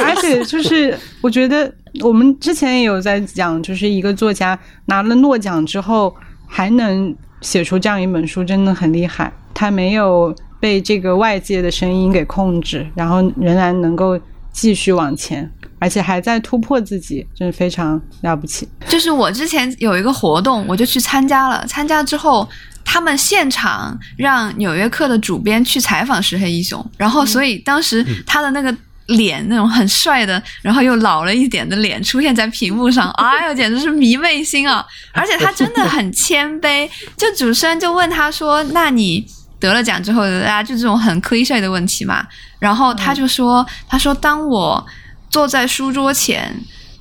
[0.00, 1.72] 而且就是我觉得。
[2.02, 6.14] 我们之前也有在讲，就是一个作家拿了诺奖之后，
[6.46, 9.32] 还能写出这样一本书，真的很厉害。
[9.54, 14.20] 他没有被这个外界的声音给控制，然后仍然能够
[14.52, 18.68] 继续往前，而且还在突破自己，真是非常了不起。
[18.88, 21.64] 就是我之前有一个活动，我就去参加了。
[21.66, 22.48] 参加之后，
[22.84, 28.74] 他们现场让《纽约客》的主编去采访石黑一雄，然后所以当时他的那个。
[29.16, 34.84] 脸那种很帅的，然后又老了一点的脸出现在屏幕上，哎呦，简直是迷妹心啊！
[35.14, 36.86] 而且他真的很谦卑，
[37.16, 39.26] 就主持人就问他说：“那你
[39.58, 42.22] 得了奖之后，大家就这种很 cliché 的问题嘛？”
[42.60, 44.86] 然后他就说：“他说当我
[45.30, 46.54] 坐在书桌前，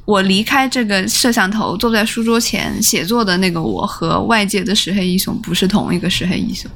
[0.06, 6.70] 我离开这个摄像头，坐在书桌前写作的那个我和外界的石黑一雄不是同一个石黑一雄。”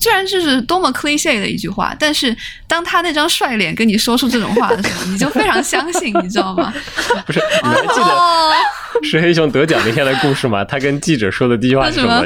[0.00, 2.34] 虽然这是多么 cliche 的一句话，但是
[2.68, 6.72] 当他那张帅脸跟你说出这种话的时候，你就非常相信，你知道吗？
[7.26, 10.64] 不是，你还记得石黑熊得奖那天的故事吗？
[10.64, 12.24] 他跟记者说的第一句话是什么？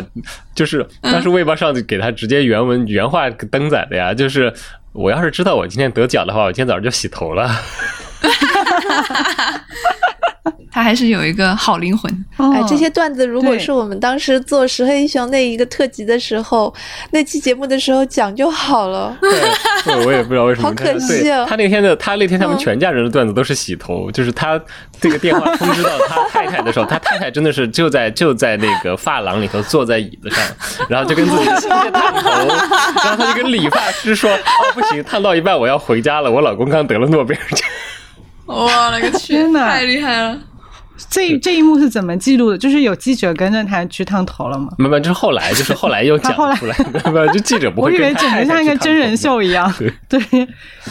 [0.54, 4.52] 就是当时微博上就给他直接原文原话登载的呀，就是
[4.92, 7.50] 我要是知道我今天得奖的话，我今天早上就洗头了。
[10.74, 12.10] 他还是有一个好灵魂。
[12.38, 16.72] 哎，这些段子如果是我们当时做《石黑英雄》那一个特辑的时候，
[17.10, 19.14] 那期节目的时候讲就好了。
[19.20, 19.30] 对，
[20.06, 20.68] 我也不知道为什么。
[20.68, 21.44] 好可惜啊！
[21.46, 24.58] 他那天的他那天他们全家人的段子都是洗头，就是他
[24.98, 30.42] 这个电话通知到他太太的时候，他太太真的是就在就在那个发廊里头坐在椅子上，
[30.88, 37.68] 然后就跟自己亲切烫头，然后他就跟理发师说：“哦，不行，烫到一半我要回家了，我老公刚得了诺贝尔奖。”
[38.52, 40.38] 哇，了个天呐，太厉害了！
[41.10, 42.58] 这这一幕是怎么记录的？
[42.58, 44.68] 就是有记者跟着他去烫头了吗？
[44.78, 47.90] 没有，就是后来，就是后来又 讲出来，不，就记者不会。
[47.90, 49.72] 我以为整个像一个真人秀一样，
[50.08, 50.20] 对，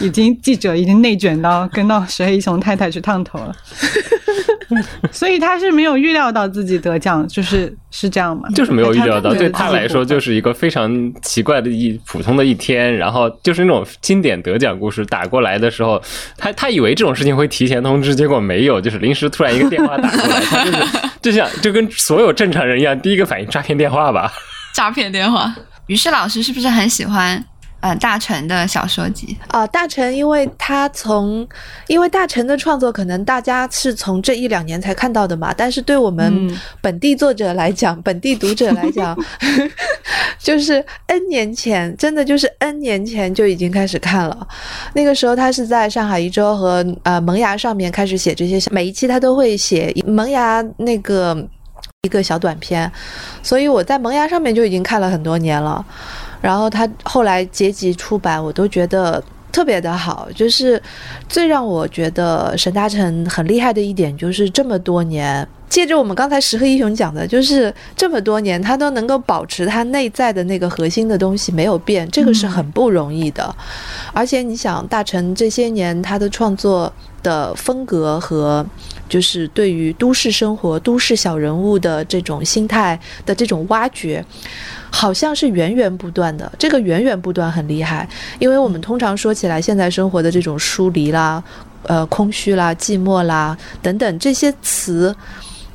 [0.02, 3.56] 已经记者已经内卷到跟到石黑一雄太太去烫头了。
[5.12, 8.50] 所以他是没有预料到自己得奖，就是是这样吗？
[8.56, 12.96] 就是没有预料到，对他来说就是一个非常奇怪的一普通的一天。
[12.98, 16.02] 然后就是那种经典得奖故事打过来的时候，
[16.38, 20.78] 他他以为这种事情会提前通知，结果没有，就是临时突然一个电话打过来，他就是
[21.22, 24.32] 就像就跟所有正常人一样，第一个反应诈骗电话吧？
[24.74, 25.54] 诈骗电话。
[25.88, 27.44] 于是老师是不是很喜欢？
[27.82, 31.48] 呃，大成的小说集啊，大成，因为他从，
[31.88, 35.52] 因为大成的创作，可能大家是从这一两年才看到的嘛。
[35.58, 39.18] 但是对我们本地作者来讲，本地读者来讲，
[40.38, 44.48] 就是 N 年前，真的就是 N 年前就已经开始看了。
[44.94, 51.36] 那个时候，他是在上海一周和呃萌芽上面开始写这些，每一期他都会写萌芽那个
[52.04, 52.92] 一个小短片，
[53.42, 55.84] 所以我在萌芽上面就已经看了很多年了。
[56.42, 60.28] 然后他后来结集出版，我都觉得特别的好。
[60.36, 60.82] 就是
[61.30, 73.56] 最让我觉得沈大成很厉害的一点，就是这么多年，借着我们刚才石黑一雄讲的，就是这么多年他都能够保持他内在的那个核心的东西没有变，这个是很不容易的。
[74.14, 76.92] 而且你想，大成这些年他的创作
[77.22, 78.66] 的风格和
[79.12, 84.24] 就是对于都市生活、都市小人物的这种心态的这种挖掘。
[84.94, 88.08] 好像是源源不断的，这个源源不断很厉害，
[88.40, 91.42] 因为我们通常说起来，现在生活的这种疏离啦、
[91.84, 95.16] 呃空虚啦、寂寞啦等等这些词。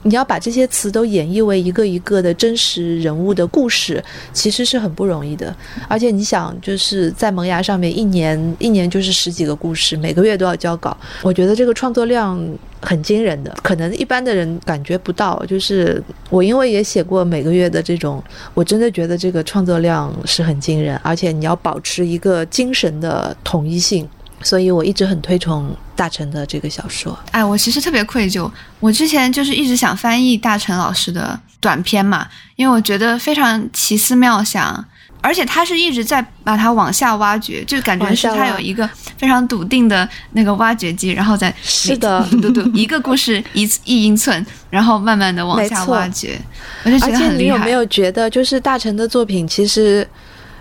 [0.07, 4.03] 你要把这些词都演绎为一个一个的真实人物的故事，
[4.33, 5.55] 其实是很不容易的。
[5.89, 10.97] 而且你想，就是在萌芽上面，一年一年就是十几个故事，每个月都要交稿。
[11.23, 12.41] 我觉得这个创作量
[12.81, 15.45] 很惊人的，可能一般的人感觉不到。
[15.47, 16.01] 就是
[16.31, 18.23] 我因为也写过每个月的这种，
[18.55, 24.09] 我真的觉得这个创作量是很惊人，而且你要保持一个精神的统一性。
[24.43, 27.19] 所以我一直很推崇大成的这个小说。
[27.31, 28.51] 哎，我其实特别愧疚，
[28.81, 32.27] 我之前就是一直想翻译大成老师的短篇嘛，
[32.57, 34.85] 因为我觉得非常奇思妙想，
[35.21, 46.39] 而且他是一直在把它往下挖掘，就感觉是他有一个非常笃定的那个挖掘机，然后再是的，嘟嘟，一个故事一一英寸，然后慢慢的往下挖掘。
[46.85, 50.07] 而且你有没有觉得，就是大成的作品其实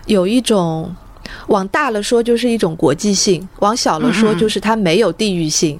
[0.06, 0.94] 有一种。
[1.48, 5.78] 往大了说就是一种国际性，往小了说就是它没有地域性。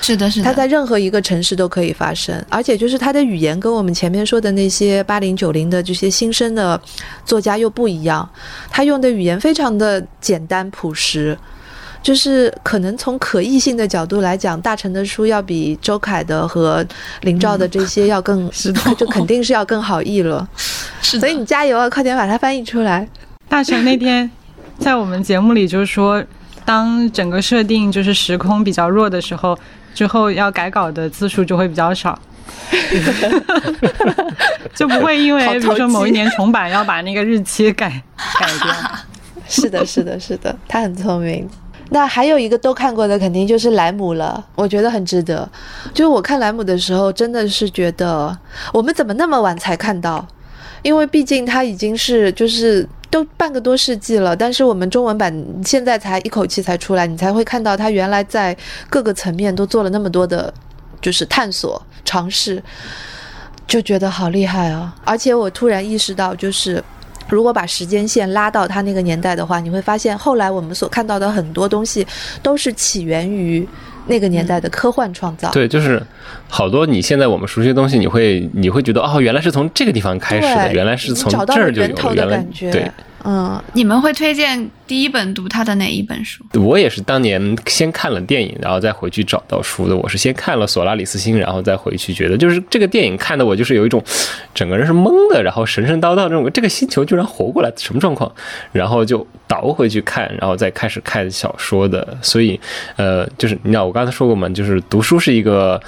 [0.00, 6.78] 是的，是的，它在任何一个城市都可以发生，而且就是它的语言跟我们前面说的那些八零九零的这些新生的
[7.24, 8.28] 作家又不一样，
[8.70, 11.38] 他用的语言非常的简单朴实，
[12.02, 16.84] 就是可能从可译性的角度来讲，大成的书要比周凯的和
[17.22, 18.50] 林兆的这些要更，
[18.98, 20.46] 就肯定是要更好译了。
[21.00, 23.08] 是的，所以你加油啊，快点把它翻译出来。
[23.48, 24.30] 大成那天。
[24.78, 26.22] 在我们节目里，就是说，
[26.64, 29.58] 当整个设定就是时空比较弱的时候，
[29.94, 32.18] 之后要改稿的字数就会比较少，
[34.74, 37.88] 就不会因为比如说某一年重版要把那个日期改
[38.38, 38.74] 改掉。
[39.48, 41.48] 是的，是的，是的，他很聪明。
[41.90, 44.44] 那还有一个都看过的，肯定就是莱姆了。
[44.54, 45.48] 我觉得很值得。
[45.92, 48.36] 就是我看莱姆的时候，真的是觉得
[48.72, 50.26] 我们怎么那么晚才看到？
[50.82, 52.86] 因为毕竟他已经是就是。
[53.14, 55.32] 都半个多世纪了，但是我们中文版
[55.64, 58.56] 现在才一口气才出来，你才会看到他原来在
[58.90, 60.52] 各个层面都做了那么多的，
[61.00, 62.60] 就是探索尝试，
[63.68, 64.92] 就觉得好厉害啊！
[65.04, 66.82] 而且我突然意识到，就是
[67.28, 72.04] 如果把时间线拉到他那个年代的话，你会发现后来我们所看到的很多东西
[72.42, 73.64] 都是起源于。
[74.06, 76.02] 那个年代的科幻创造，对，就是
[76.48, 82.90] 好多你现在我们熟悉的东西，你会你会觉得哦，原来是从这个地方开始的，原来是从这儿就有，原来对，
[83.26, 86.44] 嗯，你们会推荐第一本读他的哪一本书？
[86.54, 89.96] 我也是当年先看了电影，然后再回去找到书的。
[89.96, 94.02] 我是先看了《索拉里斯星》，然后再回去，觉得就是这个电影看的我就是有一种
[94.54, 98.30] 整个人是懵的，然后神神叨叨这种，这个星球居然活过来，什么状况？
[98.72, 102.16] 然后就倒回去看，然后再开始看小说的。
[102.20, 102.60] 所以，
[102.96, 105.80] 呃，就是你知道我刚才说过嘛，就是读书是一个。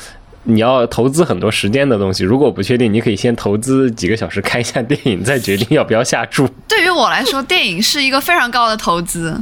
[0.48, 6.48] 你要投资很多时间的东西，如果不确定，你可以先投资几个小时看一下电影，再决定要不要下注。
[6.68, 9.36] 对于我来说，电影是一个非常高的投资。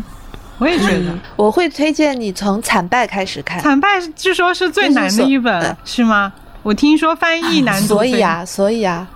[0.59, 6.33] 我也觉得，我会推荐你从《惨败》开始看，《惨败》据说是最难的一本，是吗？
[6.63, 9.07] 我听说翻译难，所以啊，所以啊，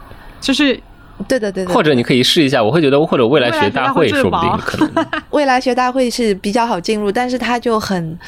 [0.41, 0.81] 就是。
[1.27, 1.73] 对的，对的。
[1.73, 5.07] 或者你可以试一下，我会觉得或者未来学大会说不定可能。
[5.31, 8.19] 未来学大会是比较好进入，但是它就很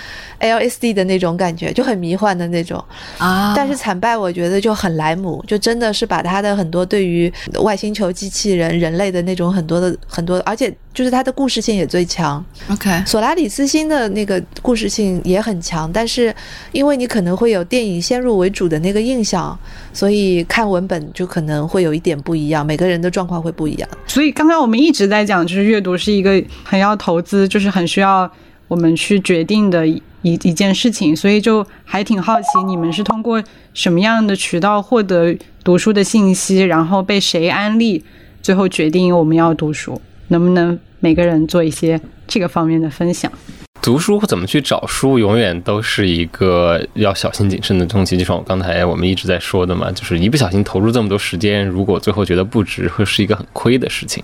[0.41, 2.83] LSD 的那种感觉，就很迷幻的那种
[3.19, 3.53] 啊。
[3.57, 12.45] 但是惨败我觉得就很莱姆，就真的是把他的很多对于外星球机器人、人类的那种很多的很多，而且就是它的故事性也最强。
[12.71, 16.35] OK，索拉里斯星的那个故事性也很强，但是
[16.73, 19.59] 因为你可能会有电影先入为主的那个印象，
[19.93, 22.65] 所以看文本就可能会有一点不一样。
[22.65, 28.31] 每个人的状况会不一样，所以刚刚我们一直在讲，就是阅读是一个很要投资，就是很需要
[28.69, 33.43] 我们去决定的一一件事情，所以就还挺好奇，你们是通过
[33.75, 38.05] 什么样的渠道获得读书的信息，然后被谁安利，
[38.43, 43.31] 最后决定我们要读书，能不能每个人做一些这个方面的分享？
[43.83, 48.17] 读书怎么去找书，永远都是一个要小心谨慎的东西。
[48.17, 54.23] 就像我刚才我们一直在说的嘛，就是一不小心投入这么多时间，如果最后觉得不值，会是一个很亏的事情。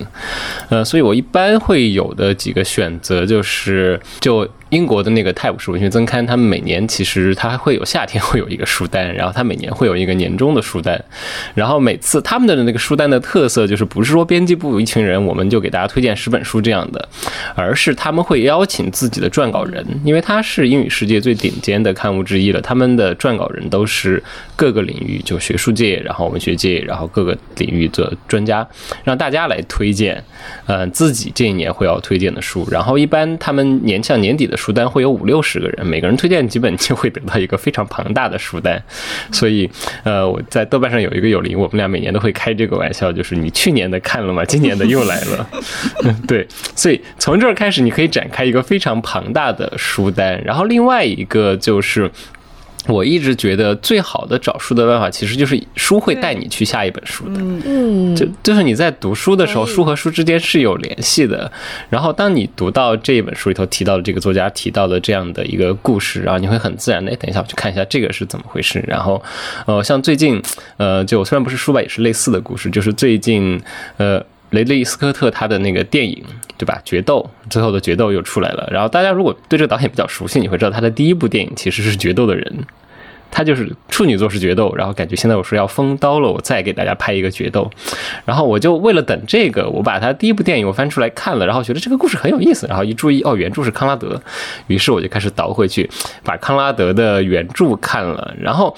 [0.69, 4.47] 呃，所以我一般会有的几个选择就是，就。
[4.69, 11.01] 英国的那个《泰晤士文学增刊》，他们每年其实它会有夏天会有一个书单，然后它每年会有一个年终的书单，
[11.53, 17.07] 然后每次他们的那个书单的特色就是不是说编辑部有一群人我们就给大家推荐十本书这样的，
[17.55, 24.21] 而是他们会邀请自己的撰稿人，因为它是英语世界最顶尖的刊物之一了，他们的撰稿人都是
[24.57, 28.67] 各个领域就学术界，然后文学界，然后各个领域的专家，
[29.05, 30.21] 让大家来推荐，
[30.65, 34.56] 嗯，自己这一年会要推荐的书，然后一般他们年像年底的。
[34.57, 38.81] 书单会有五六十个人，每个人推荐几本，就会得到一个非常庞大的书单。
[39.31, 39.69] 所以，
[40.03, 44.43] 呃，我在豆瓣上有一个友邻，我们俩每年都会开这个玩笑，就是你去年的看了吗？
[44.43, 45.49] 今年的又来了。
[46.27, 50.41] 对，所以从这儿开始，你可以展开一个非常庞大的书单。
[50.43, 52.11] 然后另外一个就是。
[52.87, 57.41] 我一直觉得最好的找书的办法，其实就是书会带你去下一本书的。
[57.65, 61.51] 嗯，就就是你在读书的时候，书和书之间是有联系的。
[61.89, 68.83] 然后当你读到这一本书里头提到的这个作家提到的这样的一个故事，然后你会很自然的，等一下我去看一下这个是怎么回事。
[68.87, 69.21] 然后，
[69.65, 70.41] 呃，像最近，
[70.77, 73.61] 呃，就虽然不是书吧，也是类似的故事，就是最近，
[73.97, 74.23] 呃。
[74.51, 76.23] 雷利斯科特他的那个电影，
[76.57, 76.81] 对吧？
[76.85, 78.67] 决斗最后的决斗又出来了。
[78.71, 82.43] 然后大家如果对这个导演比较熟悉，你会知道他的第一部电影其实是《决斗的人》，
[83.29, 87.69] 他就是处女座是决斗，然后感觉现在我说要封刀了，我再给大家拍一个决斗。
[88.23, 92.65] 然后我就为了等这个，我把他第一部电影我翻出来看了，然后觉得这个故事很有意思。
[92.67, 94.21] 然后一注意，哦，原著是康拉德，
[94.67, 95.89] 于是我就开始倒回去
[96.23, 98.73] 把康拉德的原著看了，然后。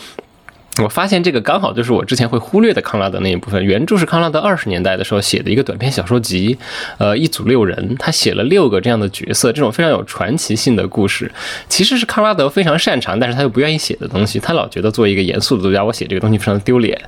[0.82, 3.64] 我发现这个刚好就是我之前会忽略的康拉德那一部分。
[3.64, 6.58] 原著是康拉德二十年代的时候写的一个短篇小说集，
[6.98, 11.30] 呃，一组六人，他写了六个这样的角色，这种非常有传奇性的故事，
[11.68, 14.40] 其实是康拉德非常擅长，但是他又不愿意写的东西。
[14.40, 17.00] 他老觉得作为一个严肃的作家，我写这个东西非常的丢脸，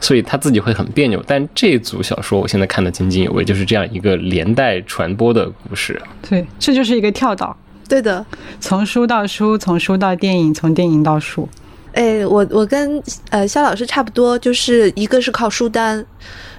[0.00, 1.22] 所以他自己会很别扭。
[1.26, 6.00] 但这组小说我现在看得津津有味，就是这样一个连带传播的故事。
[6.28, 7.56] 对，这就是一个跳岛。
[7.88, 8.24] 对的，
[8.60, 11.48] 从书到书，从书到电影，从电影到书。
[11.94, 13.00] 哎，我我跟
[13.30, 16.04] 呃肖老师差不多，就是一个是靠书单，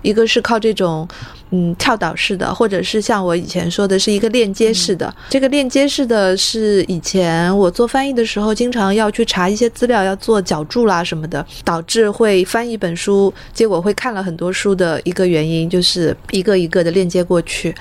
[0.02, 1.06] 一个是靠这种
[1.52, 5.14] 嗯跳导式的，或者是像我以前说的是一个链接式的。
[5.30, 17.76] 这个链接式的是以前我做翻译的时候，经常要去查一些资料，要做脚注啦什么的，导致会翻一本书，结果会看了很多书的一个原因，就是一个一个的链接过去。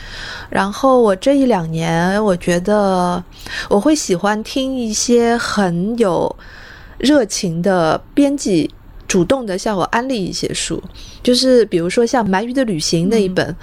[0.51, 3.23] 然后我这一两年，我觉得
[3.69, 6.35] 我会喜欢听一些很有。
[7.05, 8.71] 热情的编辑
[9.07, 10.83] 主动的向我安利一些书，
[11.23, 13.55] 就是比如说像《鳗鱼的旅行》那一本，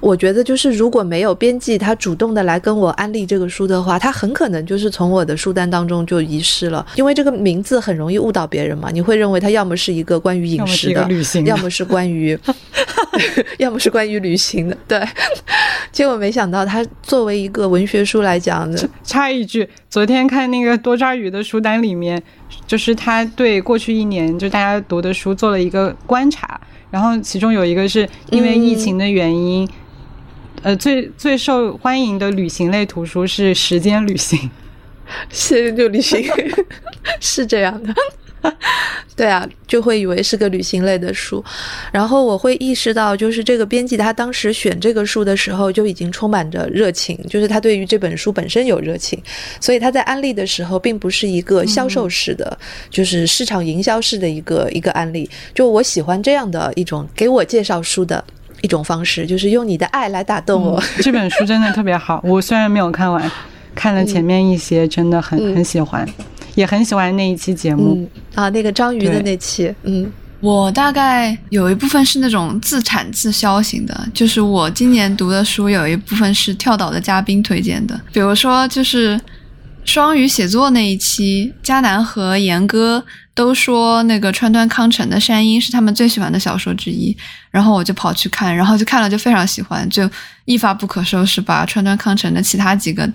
[0.00, 8.90] 我觉得就是如果没有编辑他主动的来跟我安利这个书的话，他很可能就是从我的书单当中就遗失了，因为这个名字很容易误导别人嘛。
[8.90, 11.06] 你会认为它要么是一个关于饮食的，
[11.44, 12.36] 要么是关于，
[13.58, 15.06] 要么是关于旅行的，对。
[15.92, 18.70] 结果没想到，它作为一个文学书来讲，
[19.04, 19.66] 插一句，
[19.96, 22.22] 昨天看那个多抓鱼的书单里面。
[22.66, 26.60] 就是他对过去一年就大家读的书做了一个观察，
[26.90, 29.66] 然后其中有一个是因为疫情的原因，
[30.62, 34.38] 呃，最最受欢迎的旅行类图书是《时间旅行》，
[35.30, 36.22] 是就旅行，
[37.20, 37.94] 是这样的。
[39.16, 41.42] 对啊，就会以为是个旅行类的书，
[41.90, 49.18] 然后我会意识到，就是这个编辑他当时选这个书的时候就已经充满着热情，就是他对于这本书本身有热情，
[49.58, 52.58] 所以他在安利的时候并不是一个销售式的，
[52.90, 55.28] 就是市场营销式的一个一个案例。
[55.54, 58.22] 就我喜欢这样的一种给我介绍书的
[58.60, 60.82] 一种方式，就是用你的爱来打动我。
[61.00, 63.30] 这本书真的特别好，我虽然没有看完，
[63.74, 66.06] 看了前面一些，真的很很喜欢。
[66.56, 69.72] 也很喜欢那一期节目啊，那个章鱼的那期。
[69.84, 70.10] 嗯，
[70.40, 79.20] 我大概有一部分是那种自产自销型的，就是我今年读的书有一部分是跳岛的嘉宾推荐的，比如说就是
[79.84, 83.04] 双语写作那一期，迦南和严哥
[83.34, 87.14] 都说那个川端康成的《山鹰》是他们最喜欢的小说之一，
[87.50, 90.08] 然后我就跑去看，然后就看了就非常喜欢，就
[90.46, 93.06] 一发不可收拾，把川端康成的其他几个。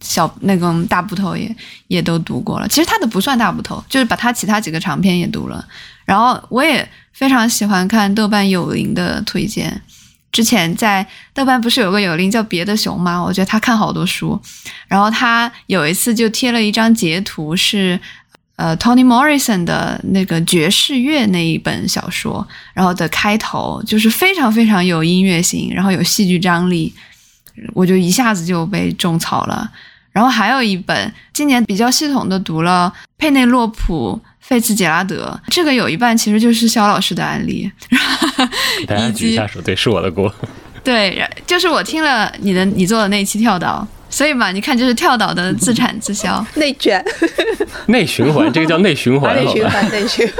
[0.00, 1.56] 小那个大部头也
[1.88, 5.66] 也都读过了，其实他的不算大部头，就是把他其他几个长篇也读了。
[6.04, 9.82] 然后我也非常喜欢看豆瓣有灵的推荐，
[10.30, 13.20] 之前在豆瓣不是有个有灵叫别的熊吗？
[13.22, 14.40] 我觉得他看好多书，
[14.86, 17.98] 然后他有一次就贴了一张截图，是
[18.56, 26.94] 呃 Toni Morrison 的那个爵士乐那一本小说，然后的开头就是非常非常有音乐性，然后有戏剧张力。
[27.74, 29.70] 我就一下子就被种草了，
[30.12, 37.70] 然后还有一本今年比较系统的读了佩内洛普·费茨杰拉德，这个有一半其实就是肖老师的案例。
[38.80, 40.32] 给大家举一下手，对，是我的锅。
[40.84, 47.04] 对，就是我听了你的你做的那期跳岛，所以嘛，你看就是跳岛的自产自销、内卷、
[47.88, 50.36] 内循环，这个叫内循环，内循环，内循环。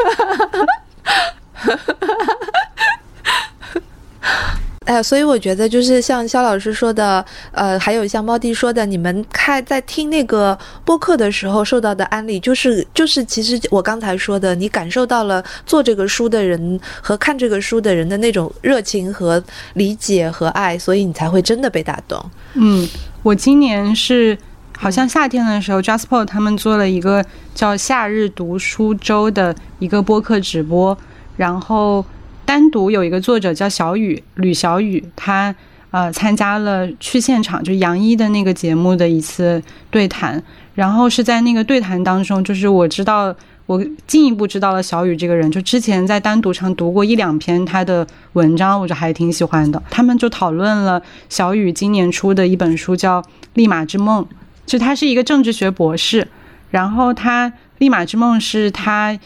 [4.87, 19.43] 哎，所以我觉得就是像肖老师说的，呃，还有像猫弟说的，你们看在听那个播客的时候受到的安利，就是就是，其实我刚才说的，你感受到了做这个书的人和看这个书的人的那种热情和
[19.75, 22.25] 理解和爱，所以你才会真的被打动。
[22.55, 22.89] 嗯，
[23.25, 24.39] 我今年是
[24.79, 27.25] 好像夏天的时候，Jasper 他们做了一个
[27.57, 30.97] 叫“夏日读书周”的一个播客直播，
[31.37, 32.05] 然后。
[32.47, 35.55] 单独有一个作者叫小雨吕小雨，他
[35.91, 39.61] 呃参加了去现场，就杨一的那个节目的一次
[39.91, 40.41] 对谈，
[40.75, 43.35] 然后是在那个对谈当中，就是我知道
[43.67, 49.83] 我进一步知道了小雨这个人，就之前在单独上读过一两篇他的文章，我就还挺喜欢的。
[49.91, 53.21] 他们就讨论了小雨今年出的一本书，叫
[53.55, 54.25] 《立马之梦》，
[54.65, 56.29] 就他是一个政治学博士，
[56.71, 59.19] 然后他《立马之梦》是他。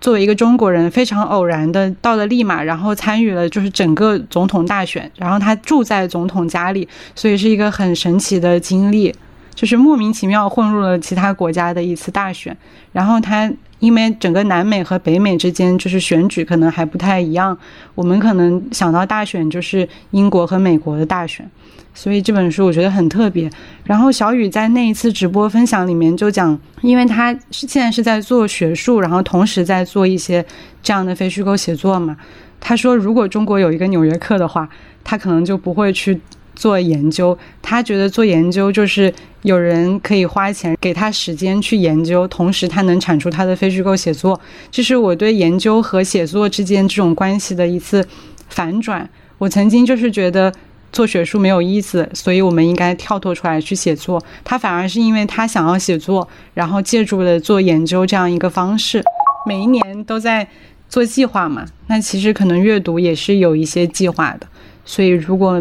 [0.00, 9.14] 作为一个中国人，非常偶然的到了利马，然后参与了就是整个总统大选，然后他住在总统家里，所以是一个很神奇的经历，
[9.54, 12.56] 就是莫名其妙混入了其他国家的一次大选。
[12.92, 17.56] 然后他因为整个南美和北美之间就是选举可能还不太一样，
[17.94, 21.48] 我们可能想到大选就是英国和美国的大选。
[21.94, 23.50] 所以这本书我觉得很特别。
[23.84, 30.44] 然后小雨在那一次直播分享里面就讲，因为他是现在是在做学术，然后同时在做一些
[30.82, 32.14] 这样的非虚构写作嘛。
[32.60, 34.68] 他说，如果中国有一个纽约客的话，
[35.04, 36.20] 他可能就不会去
[36.56, 37.38] 做研究。
[37.62, 39.12] 他觉得做研究就是
[39.42, 44.40] 有人可以花钱给他时间去研究，同时他能产出他的非虚构写作。
[44.72, 48.04] 这是我对研究和写作之间这种关系的一次
[48.48, 49.08] 反转。
[49.38, 50.52] 我曾经就是觉得。
[50.92, 54.22] 做学术没有意思，所以我们应该跳脱出来去写作。
[54.42, 59.02] 他反而是因为他想要写作，然后借助了做研究这样一个方式。
[59.46, 60.48] 每一年都在
[60.88, 64.46] 做计划嘛，那其实可能阅读也是有一些计划的。
[64.86, 65.60] 所以，如果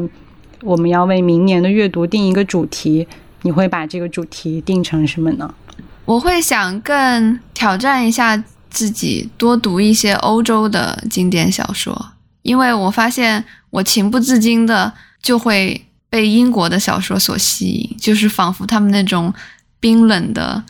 [0.66, 3.08] 我们要为明年的阅读定一个主题，
[3.44, 5.54] 你会把这个主题定成什么呢？
[6.04, 12.12] 我会想更挑战一下自己，多读一些欧洲的经典小说，
[12.42, 14.94] 因为我发现我情不自禁的。
[15.26, 19.34] 就会被英国的小说所吸引，就是仿佛他们那种
[19.80, 20.64] 冰冷的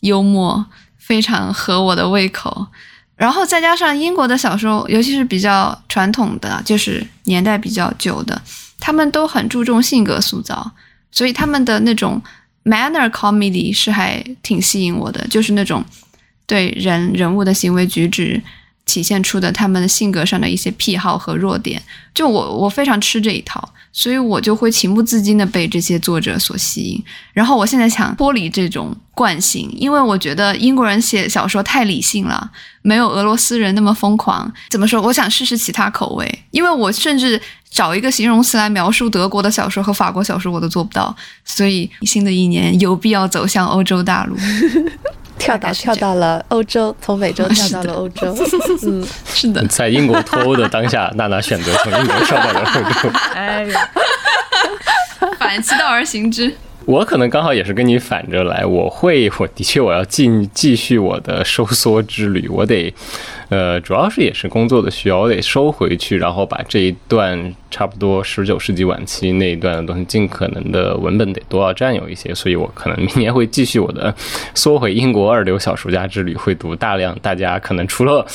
[0.00, 0.66] 幽默
[0.98, 2.66] 非常合我的胃口。
[3.16, 8.42] 然后再加上英国的小说，尤其是比较传统的，就是年代比较久的，
[8.80, 10.72] 他们都很注重性格塑造，
[11.10, 12.22] 所以他们的那种
[12.64, 15.84] manner comedy 是还挺吸引我的，就是那种
[16.46, 18.42] 对人人物的行为举止。
[18.86, 21.82] 体现出的他们性格上的一些癖好和弱点，
[22.12, 27.02] 就我我非常吃这一套，所以我就会情不自禁的被这些作者所吸引。
[27.32, 32.50] 然后我现在想脱离这种惯性，因为我觉得英国人写小说太理性了，
[32.82, 34.52] 没有俄罗斯人那么疯狂。
[34.68, 35.00] 怎么说？
[35.00, 37.40] 我想试试其他口味，因为我甚至
[37.74, 41.14] 找一个形容词来描述德国的小说和法国小说，我都做不到。
[41.44, 44.36] 所以新的一年有必要走向欧洲大陆，
[45.36, 48.32] 跳到跳到了欧洲，从美洲跳到了欧洲。
[48.86, 53.10] 嗯，是的，在英国脱欧的当下，娜娜选择从英国跳到了欧洲。
[53.34, 53.90] 哎呀，
[55.36, 56.54] 反其道而行之。
[56.86, 62.94] 我可能刚好也是跟你反着来，我会，我的确我要继继续我的收缩之旅，我得。
[63.48, 74.14] 呃，主要是也是工作的需要，我得收回去，然后把这一段差不多十九世纪晚期那一段的东西，尽可能的文本得多要占有一些，所以我可能明年会继续我的
[74.54, 78.26] 缩回英国二流小说家之旅，会读大量大家可能除了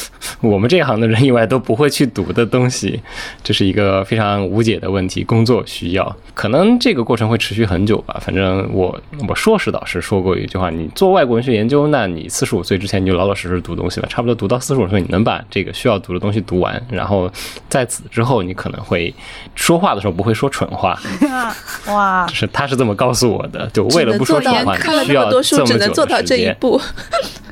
[0.42, 3.00] 我们这一行的人以外都不会去读的东西，
[3.44, 8.22] 这是一个非常无解的问题，工作需要，可能这个过程会持续很久吧。
[8.22, 8.96] 反正我
[9.28, 14.99] 我硕士导师说过一句话，你做外国文学研究，那你四十五岁之前你就老老实实读东西吧，差不多读到四十五岁。
[15.00, 17.32] 你能把这个需要读的东西读完，然后
[17.68, 19.14] 在此之后，你可能会
[19.56, 21.00] 说话的时候不会说蠢话。
[21.88, 26.56] 哇，就是他是这么告诉我的，就为了不说蠢话，需要这么久的时间。
[26.60, 26.80] 刚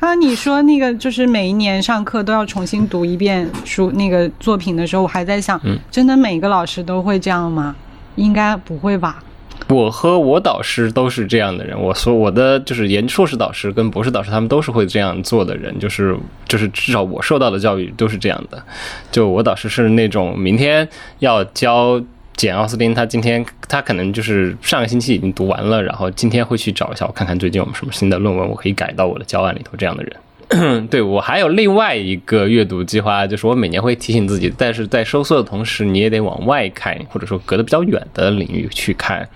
[0.00, 5.60] 刚你说那个，就是每一年上课都要重新读一遍书那个作品的时候，我还在想，
[5.90, 7.74] 真的每个老师都会这样吗？
[8.16, 9.22] 应该不会吧。
[9.68, 11.78] 我和我导师都是这样的人。
[11.78, 15.78] 我说我的就是研硕士导师跟博士导师，他们都是会这样做的人。
[15.78, 16.16] 就是
[16.46, 18.62] 就是至少我受到的教育都是这样的。
[19.10, 22.00] 就我导师是那种明天要教
[22.34, 30.12] 简奥斯汀，他今天他可能就是上个星期已经读完了，然后今天会去找一下我看看最近有什么新的论文，我可以改到我的教案里头这样的人。
[30.90, 39.28] 对我还有另外一个阅读计划，就是我每年会提醒自己，但是在收缩的同时，你也得往外看，或者说隔得比较远的领域去看。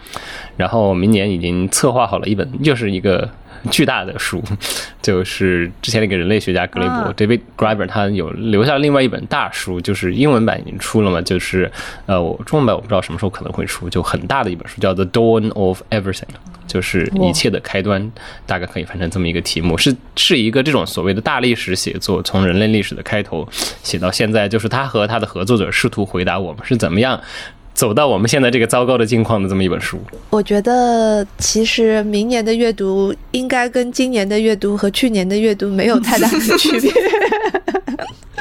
[0.57, 3.29] 然后明年已经策划好了一本，就是一个
[3.71, 4.43] 巨大的书，
[5.01, 11.71] 就是之前那个人类学家格雷伯 David Graeber，他有留下另外一本大书，就是英文版已经出了嘛，就是
[12.07, 16.13] 呃，我中文版我不知道什么时候可能会出，就很大的一本书，叫《The Dawn of Everything》。
[16.65, 18.11] 就是一切的开端，
[18.47, 23.47] 大概可以翻成这么一个题目，是是一个这种所谓的大历史写作，从人类历史的开头
[23.83, 27.21] 写到现在，就是他和他的合作者试图回答我们是怎么样
[27.75, 29.99] 走到我们现在这个糟糕的境况的这么一本书。
[30.31, 36.93] 我觉得其实明年的阅读应该跟今年的阅读和去年的阅读没有太大的区别。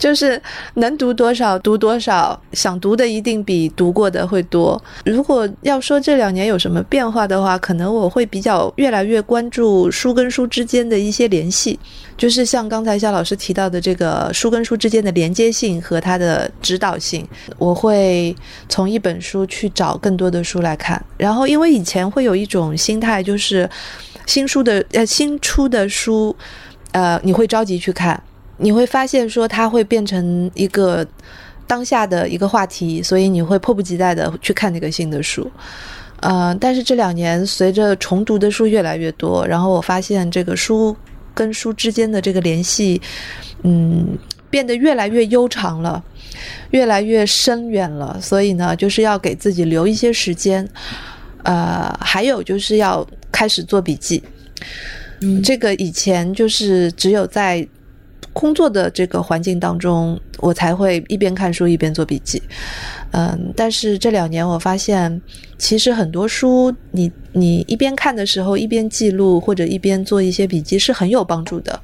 [0.00, 0.40] 就是
[0.74, 4.82] 能读多少读多少，想读的一定比读过的会多。
[5.04, 11.78] 如果要说这两年有什么变化的话，可能我会比较越来越关注书跟书之间的一些联系，
[12.16, 17.28] 就是像刚才肖老师提到的这个书跟书之间的连接性和它的指导性，
[17.58, 18.34] 我会
[18.70, 21.04] 从一本书去找更多的书来看。
[21.18, 23.68] 然后，因为以前会有一种心态，就是
[24.24, 26.34] 新书的呃新出的书，
[26.92, 28.18] 呃你会着急去看。
[28.60, 31.06] 你会发现，说它会变成一个
[31.66, 35.50] 当下的一个话题，所以你会迫不及待的去看那个新的书。
[36.20, 40.94] 呃，但是这两年随着重读的书越来越多，然后我发现这个书
[41.32, 43.00] 跟书之间的这个联系，
[43.62, 44.18] 嗯，
[44.50, 46.02] 变得越来越悠长了，
[46.72, 48.18] 越来越深远了。
[48.20, 50.68] 所以呢，就是要给自己留一些时间。
[51.42, 54.22] 呃，还有就是要开始做笔记。
[55.22, 57.66] 嗯，这个以前就是只有在
[58.40, 62.42] 工作的这个环境当中，我才会一边看书一边做笔记。
[63.12, 65.20] 嗯，但是这两年我发现，
[65.58, 71.80] 其实很多书，你你一边看的时候一边记录或者一边做一些笔记是很有帮助的。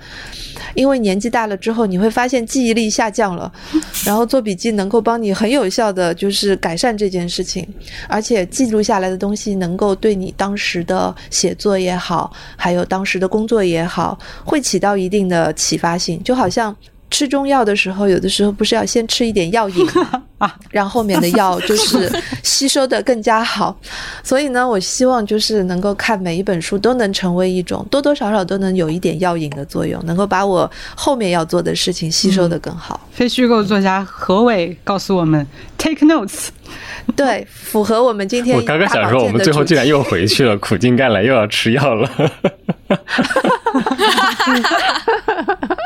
[0.74, 3.52] 因为年纪大了之后，你会发现记忆力下降了，
[4.04, 7.66] 然后做笔记能够帮你很有效的就是改善这件事情，
[8.08, 16.76] 而且记录下来的东西能够对你当时的写作也好，还有当时的工作也好，会起到一定的启发性，就好像。
[17.10, 19.86] 吃中药的时候，有的时候不是要先吃一点药引
[20.38, 22.10] 啊，让后面的药就是
[22.42, 23.74] 吸收的更加好。
[24.22, 33.00] 所以呢，我希望就是能够看每一本书都能成为一种多多少少都能有一点药引的作用，能够把我后面要做的事情吸收的更好。
[33.12, 35.46] 非虚构作家何伟告诉我们
[35.78, 36.48] ：take notes。
[37.14, 38.56] 对，符合我们今天。
[38.56, 42.10] 我刚刚想说，我们最后竟然又回去了，苦尽甘来，又要吃药了。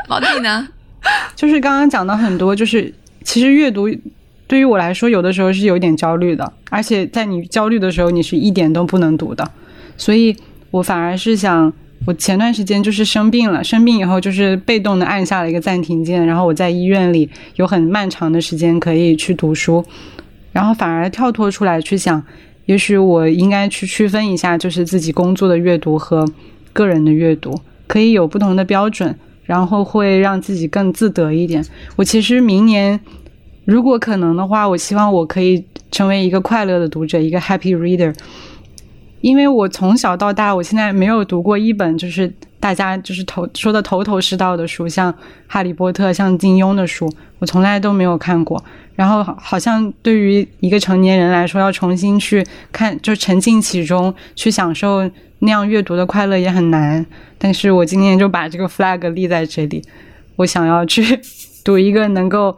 [0.09, 0.67] 老弟呢？
[1.35, 3.89] 就是刚刚讲到很多，就是其实阅读
[4.47, 9.49] 对于我来说，有的时候是有点焦虑的，而且在你焦虑的时候，你是一点都不能读的。
[9.97, 10.35] 所以
[10.69, 11.71] 我反而是想，
[12.05, 19.83] 我前段时间就是生病了，生病以后就是被动的按下了一个暂停键，然后我在医院里有很漫长的时间可以去读书，
[20.51, 22.21] 然后反而跳脱出来去想，
[22.65, 26.27] 也许我应该去区分一下，就是自己工作的阅读和
[26.73, 29.17] 个人的阅读，可以有不同的标准。
[29.51, 31.61] 然后会让自己更自得一点。
[31.97, 32.97] 我其实明年
[33.65, 35.61] 如果可能的话，我希望我可以
[35.91, 38.15] 成为一个快乐的读者，一个 happy reader。
[39.19, 42.31] 因为我从小到大，我现在没有读过一本就是
[42.61, 45.11] 大家就是头说的头头是道的书，像
[45.47, 48.63] 《哈利波特》、像金庸的书，我从来都没有看过。
[48.95, 55.09] 然后好像对于一个成年人来说，要重新去看，就沉浸其中去享受
[55.39, 57.05] 那样阅读的快乐也很难。
[57.37, 59.83] 但是我今天就把这个 flag 立在这里，
[60.35, 61.19] 我想要去
[61.65, 62.55] 读一个能够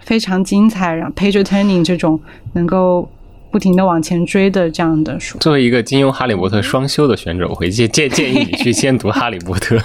[0.00, 2.18] 非常精彩，然后 page turning 这种
[2.54, 3.08] 能够。
[3.50, 5.38] 不停的往前追的这样的书。
[5.38, 9.78] 作为一个金庸、哈利波特双修的选手，我会建建建议你去先读哈利波特。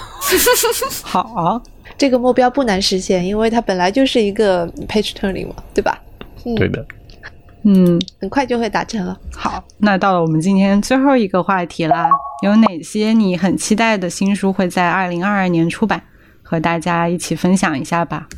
[1.02, 1.60] 好，
[1.98, 5.98] 这个目标不难实现，因为它本来就是一个 page turning 嘛，对吧？
[6.56, 6.86] 对的。
[7.64, 9.18] 嗯，很快就会达成了。
[9.34, 12.08] 好，那到了我们今天最后一个话题啦，
[12.44, 16.02] 有哪些你很期待的新书会在二零二二年出版？
[16.48, 18.28] 和大家一起分享一下吧。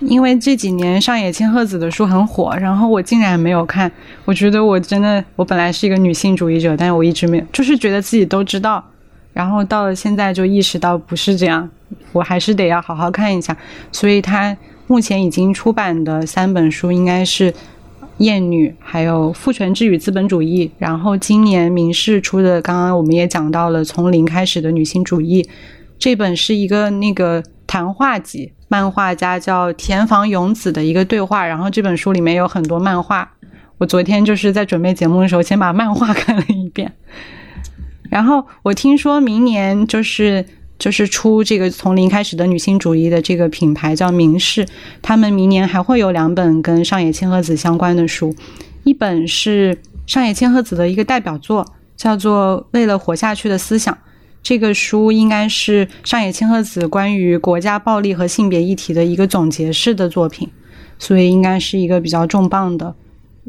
[0.00, 3.90] 因为这几年上野千鹤子的书很火，然后我竟然没有看。
[4.24, 8.84] 我觉得我真的，我本来是一个女性主义者，但是我一直没有，就是觉得自己都知道，
[9.32, 11.68] 然后到了现在就意识到不是这样，
[12.12, 13.56] 我还是得要好好看一下。
[13.90, 14.56] 所以他
[14.86, 17.50] 目前已经出版的三本书应该是
[18.18, 25.42] 《厌女》，还有《父权制与资本主义》，然后今年明世出的，刚刚我们也讲到了《从零开始的女性主义》，
[25.98, 28.52] 这本是一个那个谈话集。
[28.68, 33.28] 漫画家叫田房勇子的一个对话，然后这本书里面有很多漫画。
[33.78, 36.92] 我昨天就是在准备节目的时候，先把漫画看了一遍。
[38.10, 40.44] 然后我听说明年就是
[40.78, 44.66] 就是出这个从零开始的女性主义的这个品牌叫明世，
[45.00, 48.34] 他们明年还会有两本跟上野千鹤子相关的书，
[48.84, 51.64] 一本是上野千鹤子的一个代表作，
[51.96, 53.94] 叫做《为了活下去的思想》。
[54.42, 60.48] 这个书应该是上野千鹤子关于国家暴力和性别议题的一个总结式的作品，
[60.98, 62.94] 所以应该是一个比较重磅的、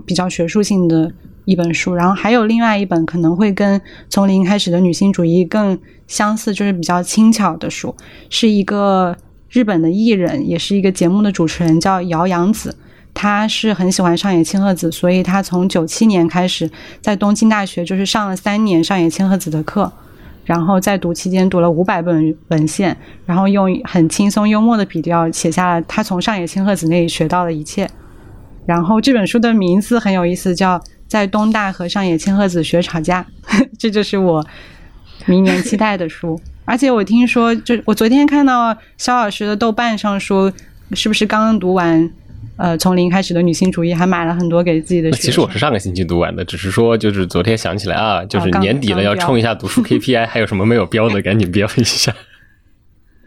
[0.05, 1.11] 比较学术性的
[1.45, 1.93] 一本书。
[1.93, 3.79] 然后还有另外一本可能会跟
[4.09, 7.95] 从零开始的女性主义更相似，就是比较轻巧的书，
[8.29, 9.15] 是一个
[9.49, 12.75] 日本的艺人，也是一个节目的主持人，叫姚洋子。
[13.13, 16.69] 他是很喜欢上野千鹤子，所以他从九七年开始
[17.01, 19.91] 在东京大学就是上了三年上野千鹤子的课。
[20.45, 22.95] 然后在读期间读了五百本文献，
[23.25, 27.89] 然后用很轻松幽默的笔调写下了他从上野千鹤子那里学到的一切。
[28.65, 33.25] 然后这本书的名字很有意思，叫《在东大和上野千鹤子学吵架》，
[33.79, 34.45] 这就是我
[35.25, 36.39] 明年期待的书。
[36.65, 40.53] 而且我听说，就我昨天看到肖老师的豆瓣上说，
[40.93, 42.11] 是不是刚刚读完？
[42.59, 45.09] 呃，从零开始的女性主义还买了很多给自己的。
[45.13, 52.13] 其实我是上个星期读完的，只是说就是昨天想起来啊，就是年底了要冲一下读书 KPI，还有什么没有标的，赶紧标一下。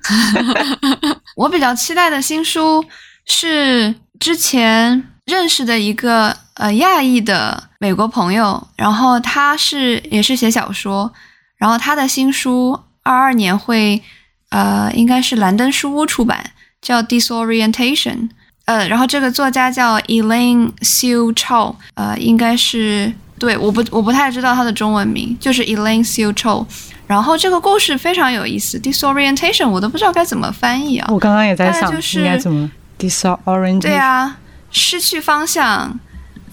[1.37, 2.85] 我比较期待的新书
[3.25, 11.11] 是之前认识的一个呃亚裔的美国朋友，然后他是也是写小说，
[11.57, 14.03] 然后他的新书二二年会
[14.51, 16.51] 呃应该是兰登书屋出版，
[16.83, 18.29] 叫 Disorientation。
[18.65, 26.65] 呃，然后这个作家叫 Elaine Siu Chou，呃，应该是对，我不我不太知道他的中文名，就是 Elaine Siu Chou。
[27.09, 31.09] 然后这个故事非常有意思，disorientation 我都不知道该怎么翻译啊。
[31.11, 33.81] 我刚刚也在想，应该怎么 disorientation？
[33.81, 34.39] 对啊，
[34.71, 35.99] 失去方向，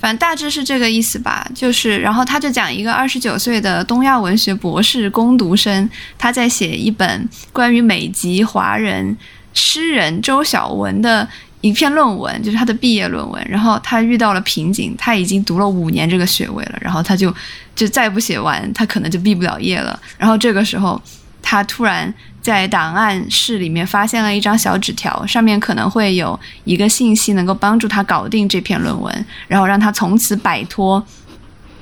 [0.02, 1.48] 反正大致是这个意思吧。
[1.54, 5.88] 就是，然后他就讲一个二十九岁的东亚文学博士攻读生，
[6.18, 9.16] 他在写一本关于美籍华人
[9.54, 11.30] 诗人周晓文的。
[11.62, 17.34] 一篇论文就是他的毕业论文，然后他遇到了瓶颈，他已经读了五年这个学位了，然后他就
[17.76, 20.00] 就再不写完，他可能就毕不了业了。
[20.18, 21.02] 然后这个时候，
[21.42, 31.06] 他突然在档案室里面发现了一张小纸条，上面可能会有一个信息能够帮助他搞定这篇论文，然后让他从此摆脱，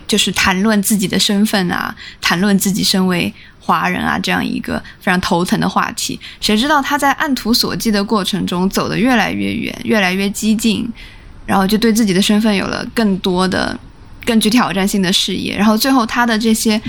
[0.07, 3.31] 就是谈论自己的身份啊，谈论自己身为。
[3.67, 10.89] 华人啊，这样一个非常头疼的话题，谁知道他在按图索骥的过程中走得越来越远，越来越激进，
[11.45, 13.77] 然后就对自己的身份有了更多的、
[14.25, 16.81] 更具挑战性的视野，然后最后他的这些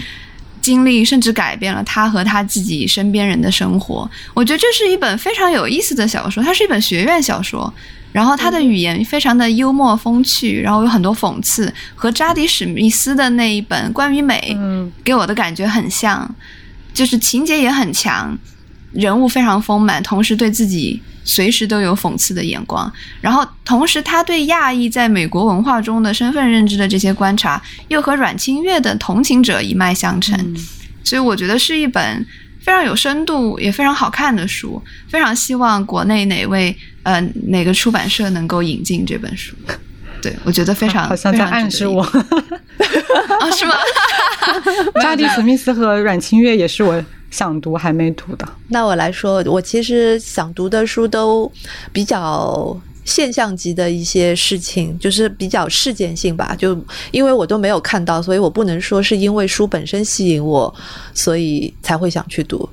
[0.60, 4.08] 经历甚至改变了他和他自己身边人的生活。
[4.32, 7.72] 我觉得这是一本非常有意思的小说，它是一本学院小说，
[8.12, 14.56] 然后他的语言非常的幽默风趣，然后有很多讽刺，和扎迪史密斯的那一本关于美，
[15.02, 16.32] 给我的感觉很像。
[16.98, 18.36] 就是情节也很强，
[18.92, 22.92] 人物非常丰满，同时对自己随时都有讽刺的眼光。
[23.20, 30.56] 然后，同时他对亚裔在美国文化中的身份认知的这些观察，又和阮清月的同情者一脉相承。
[31.04, 32.26] 所以，我觉得是一本。
[32.60, 39.54] 非常有深度也非常好看的书，非常希望国内哪位呃哪个出版社能够引进这本书。
[40.20, 42.10] 对，我觉得非常好像在暗示我啊？
[43.56, 43.72] 是吗？
[45.00, 48.48] 扎 迪·史密斯和阮清月也是我想读还没读的。
[48.68, 51.50] 那我来说，我其实想读的书都
[51.92, 56.54] 比较现象级的一些事情，就是比较事件性吧。
[56.58, 56.78] 就
[57.10, 60.74] 因为我都没有看到，所以我不能说是因为书本身吸引我，
[61.14, 62.68] 所以才会想去读。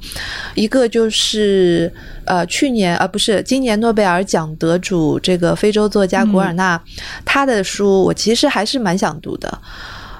[0.53, 1.91] 一个就是
[2.25, 6.81] 呃，去年啊不是今年诺贝尔奖得主这个非洲作家古尔纳，
[7.23, 9.61] 他的书我其实还是蛮想读的。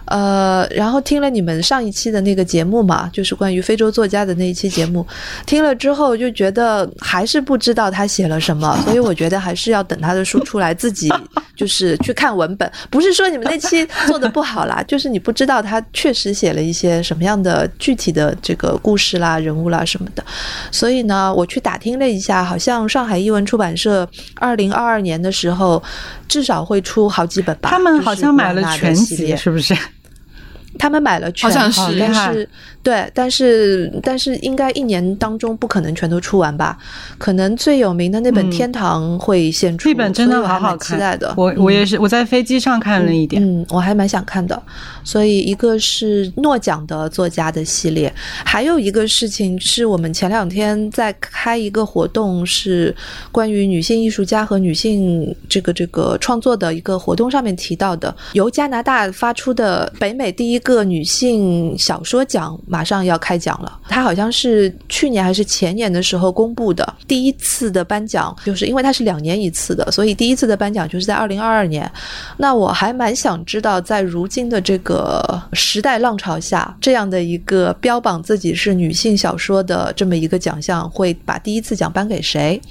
[0.05, 5.05] 呃，然后听了你们上一期的那个节目嘛，就是关于非洲作家的那一期节目，
[5.45, 11.11] 听了之后就觉得还是不知道他写了什么，所以我觉得还是要等他的书出来，自己
[11.55, 12.71] 就是去看文本。
[12.89, 20.23] 不是说你们那期做的不好啦，就是你不知道他确实写了一些什么样的具体的这个故事啦、人物啦什么的。
[20.71, 25.81] 所以呢，我去打听了一下，好像上海译文出版社二零二二年的时候
[26.27, 27.69] 至少会出好几本吧。
[27.69, 29.75] 他们好像买了全集，是不是？
[30.77, 32.47] 他们买了全，好像是，但是
[32.85, 36.77] 对，但是但是应该一年当中不可能全都出完吧？
[37.17, 41.33] 可能最有名的那本《天堂》会先出，这本真的好好看，期待的。
[41.35, 44.61] 我我也是，我在飞机上看了一点，嗯，我还蛮想看的。
[45.03, 48.13] 所以一个是诺奖的作家的系列，
[48.43, 52.95] 还有一个事情是我们前两天在开一个活动，是
[53.31, 60.59] 关于女性艺术家和女性这个这个创作的一个活动上面提到的，由加拿大发出的北美第一。
[60.65, 66.85] 个女性小说奖马上要开奖了，它好像是去年还是前年的时候公布的。
[67.07, 71.89] 第一次的颁奖，就是因为它是两年一次的，所以第一次的颁奖就是在二零二二年。
[72.35, 82.61] 那我还蛮想知道，在如今的这个时代浪潮下，这样的一个标榜自己是女性小说的这么一个奖项，会把第一次奖颁给谁？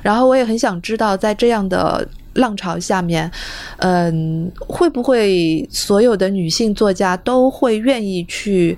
[0.00, 2.08] 然后我也很想知道，在这样的。
[2.34, 3.30] 浪潮下面，
[3.78, 8.76] 嗯，会不会所有的女性作家都会愿意去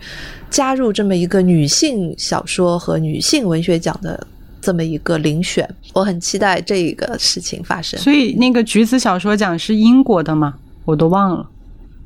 [0.51, 4.27] 加入这么一个女性小说和女性文学奖的
[4.61, 5.69] 这么一个遴选？
[5.93, 7.99] 我很期待这个事情发生。
[8.01, 10.55] 所以，那个橘子小说奖是英国的吗？
[10.85, 11.49] 我都忘了。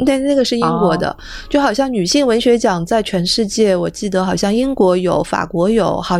[0.04, 1.16] 对，那个是英国的，
[1.48, 6.18] 就好像女性文学奖在全世界，我记得好像英国有，法国有，好，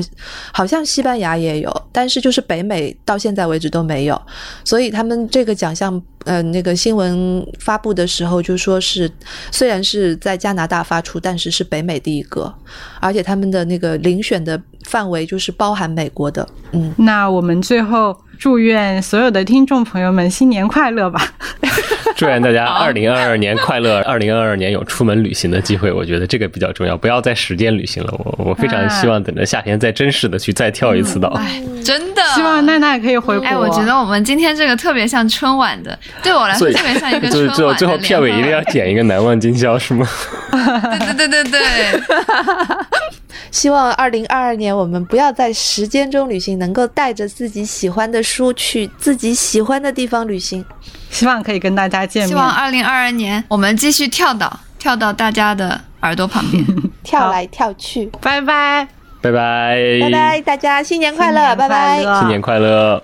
[0.53, 4.21] 好像西班牙也有，但是就是北美到现在为止都没有，
[4.65, 9.11] 所以他们这个奖项，呃，那个新闻发布的时候就说是，
[9.53, 12.53] 虽然是在加拿大发出，但是是北美第一个，
[13.01, 18.17] 而且他们的那个遴选的范围就是包含美国的，嗯，那我们最后。
[18.39, 21.21] 祝愿所有的听众朋友们新年快乐吧！
[22.17, 25.93] 祝愿大家二零二二年快乐，二零二二年有出门旅行的机会。
[25.93, 28.15] 我觉得这个比较重要，不要在时间旅行了。
[28.19, 31.39] 我我非常希望等着夏天再真实的去再跳一次岛。
[31.85, 33.47] 真的，希望奈奈可以回国。
[33.47, 37.55] 哎，我觉得我们今天这个特别像春晚的，对我来说特别像一个春晚。
[37.55, 40.09] 最后最后片尾一定要剪一个难忘今宵，是吗？
[40.53, 42.01] 对对对对对。
[43.51, 50.65] 希望二零二二年我们不要在时间中旅行，能够带着自己喜欢的书去自己喜欢的地方旅行。
[51.11, 52.29] 希望可以跟大家见面。
[52.29, 56.65] 希望二零二二年我们继续跳岛，跳到大家的耳朵旁边，
[57.03, 58.11] 跳来跳去。
[58.21, 58.87] 拜拜，
[59.21, 63.03] 拜拜，拜拜，大家新年快乐，拜拜，新年快乐。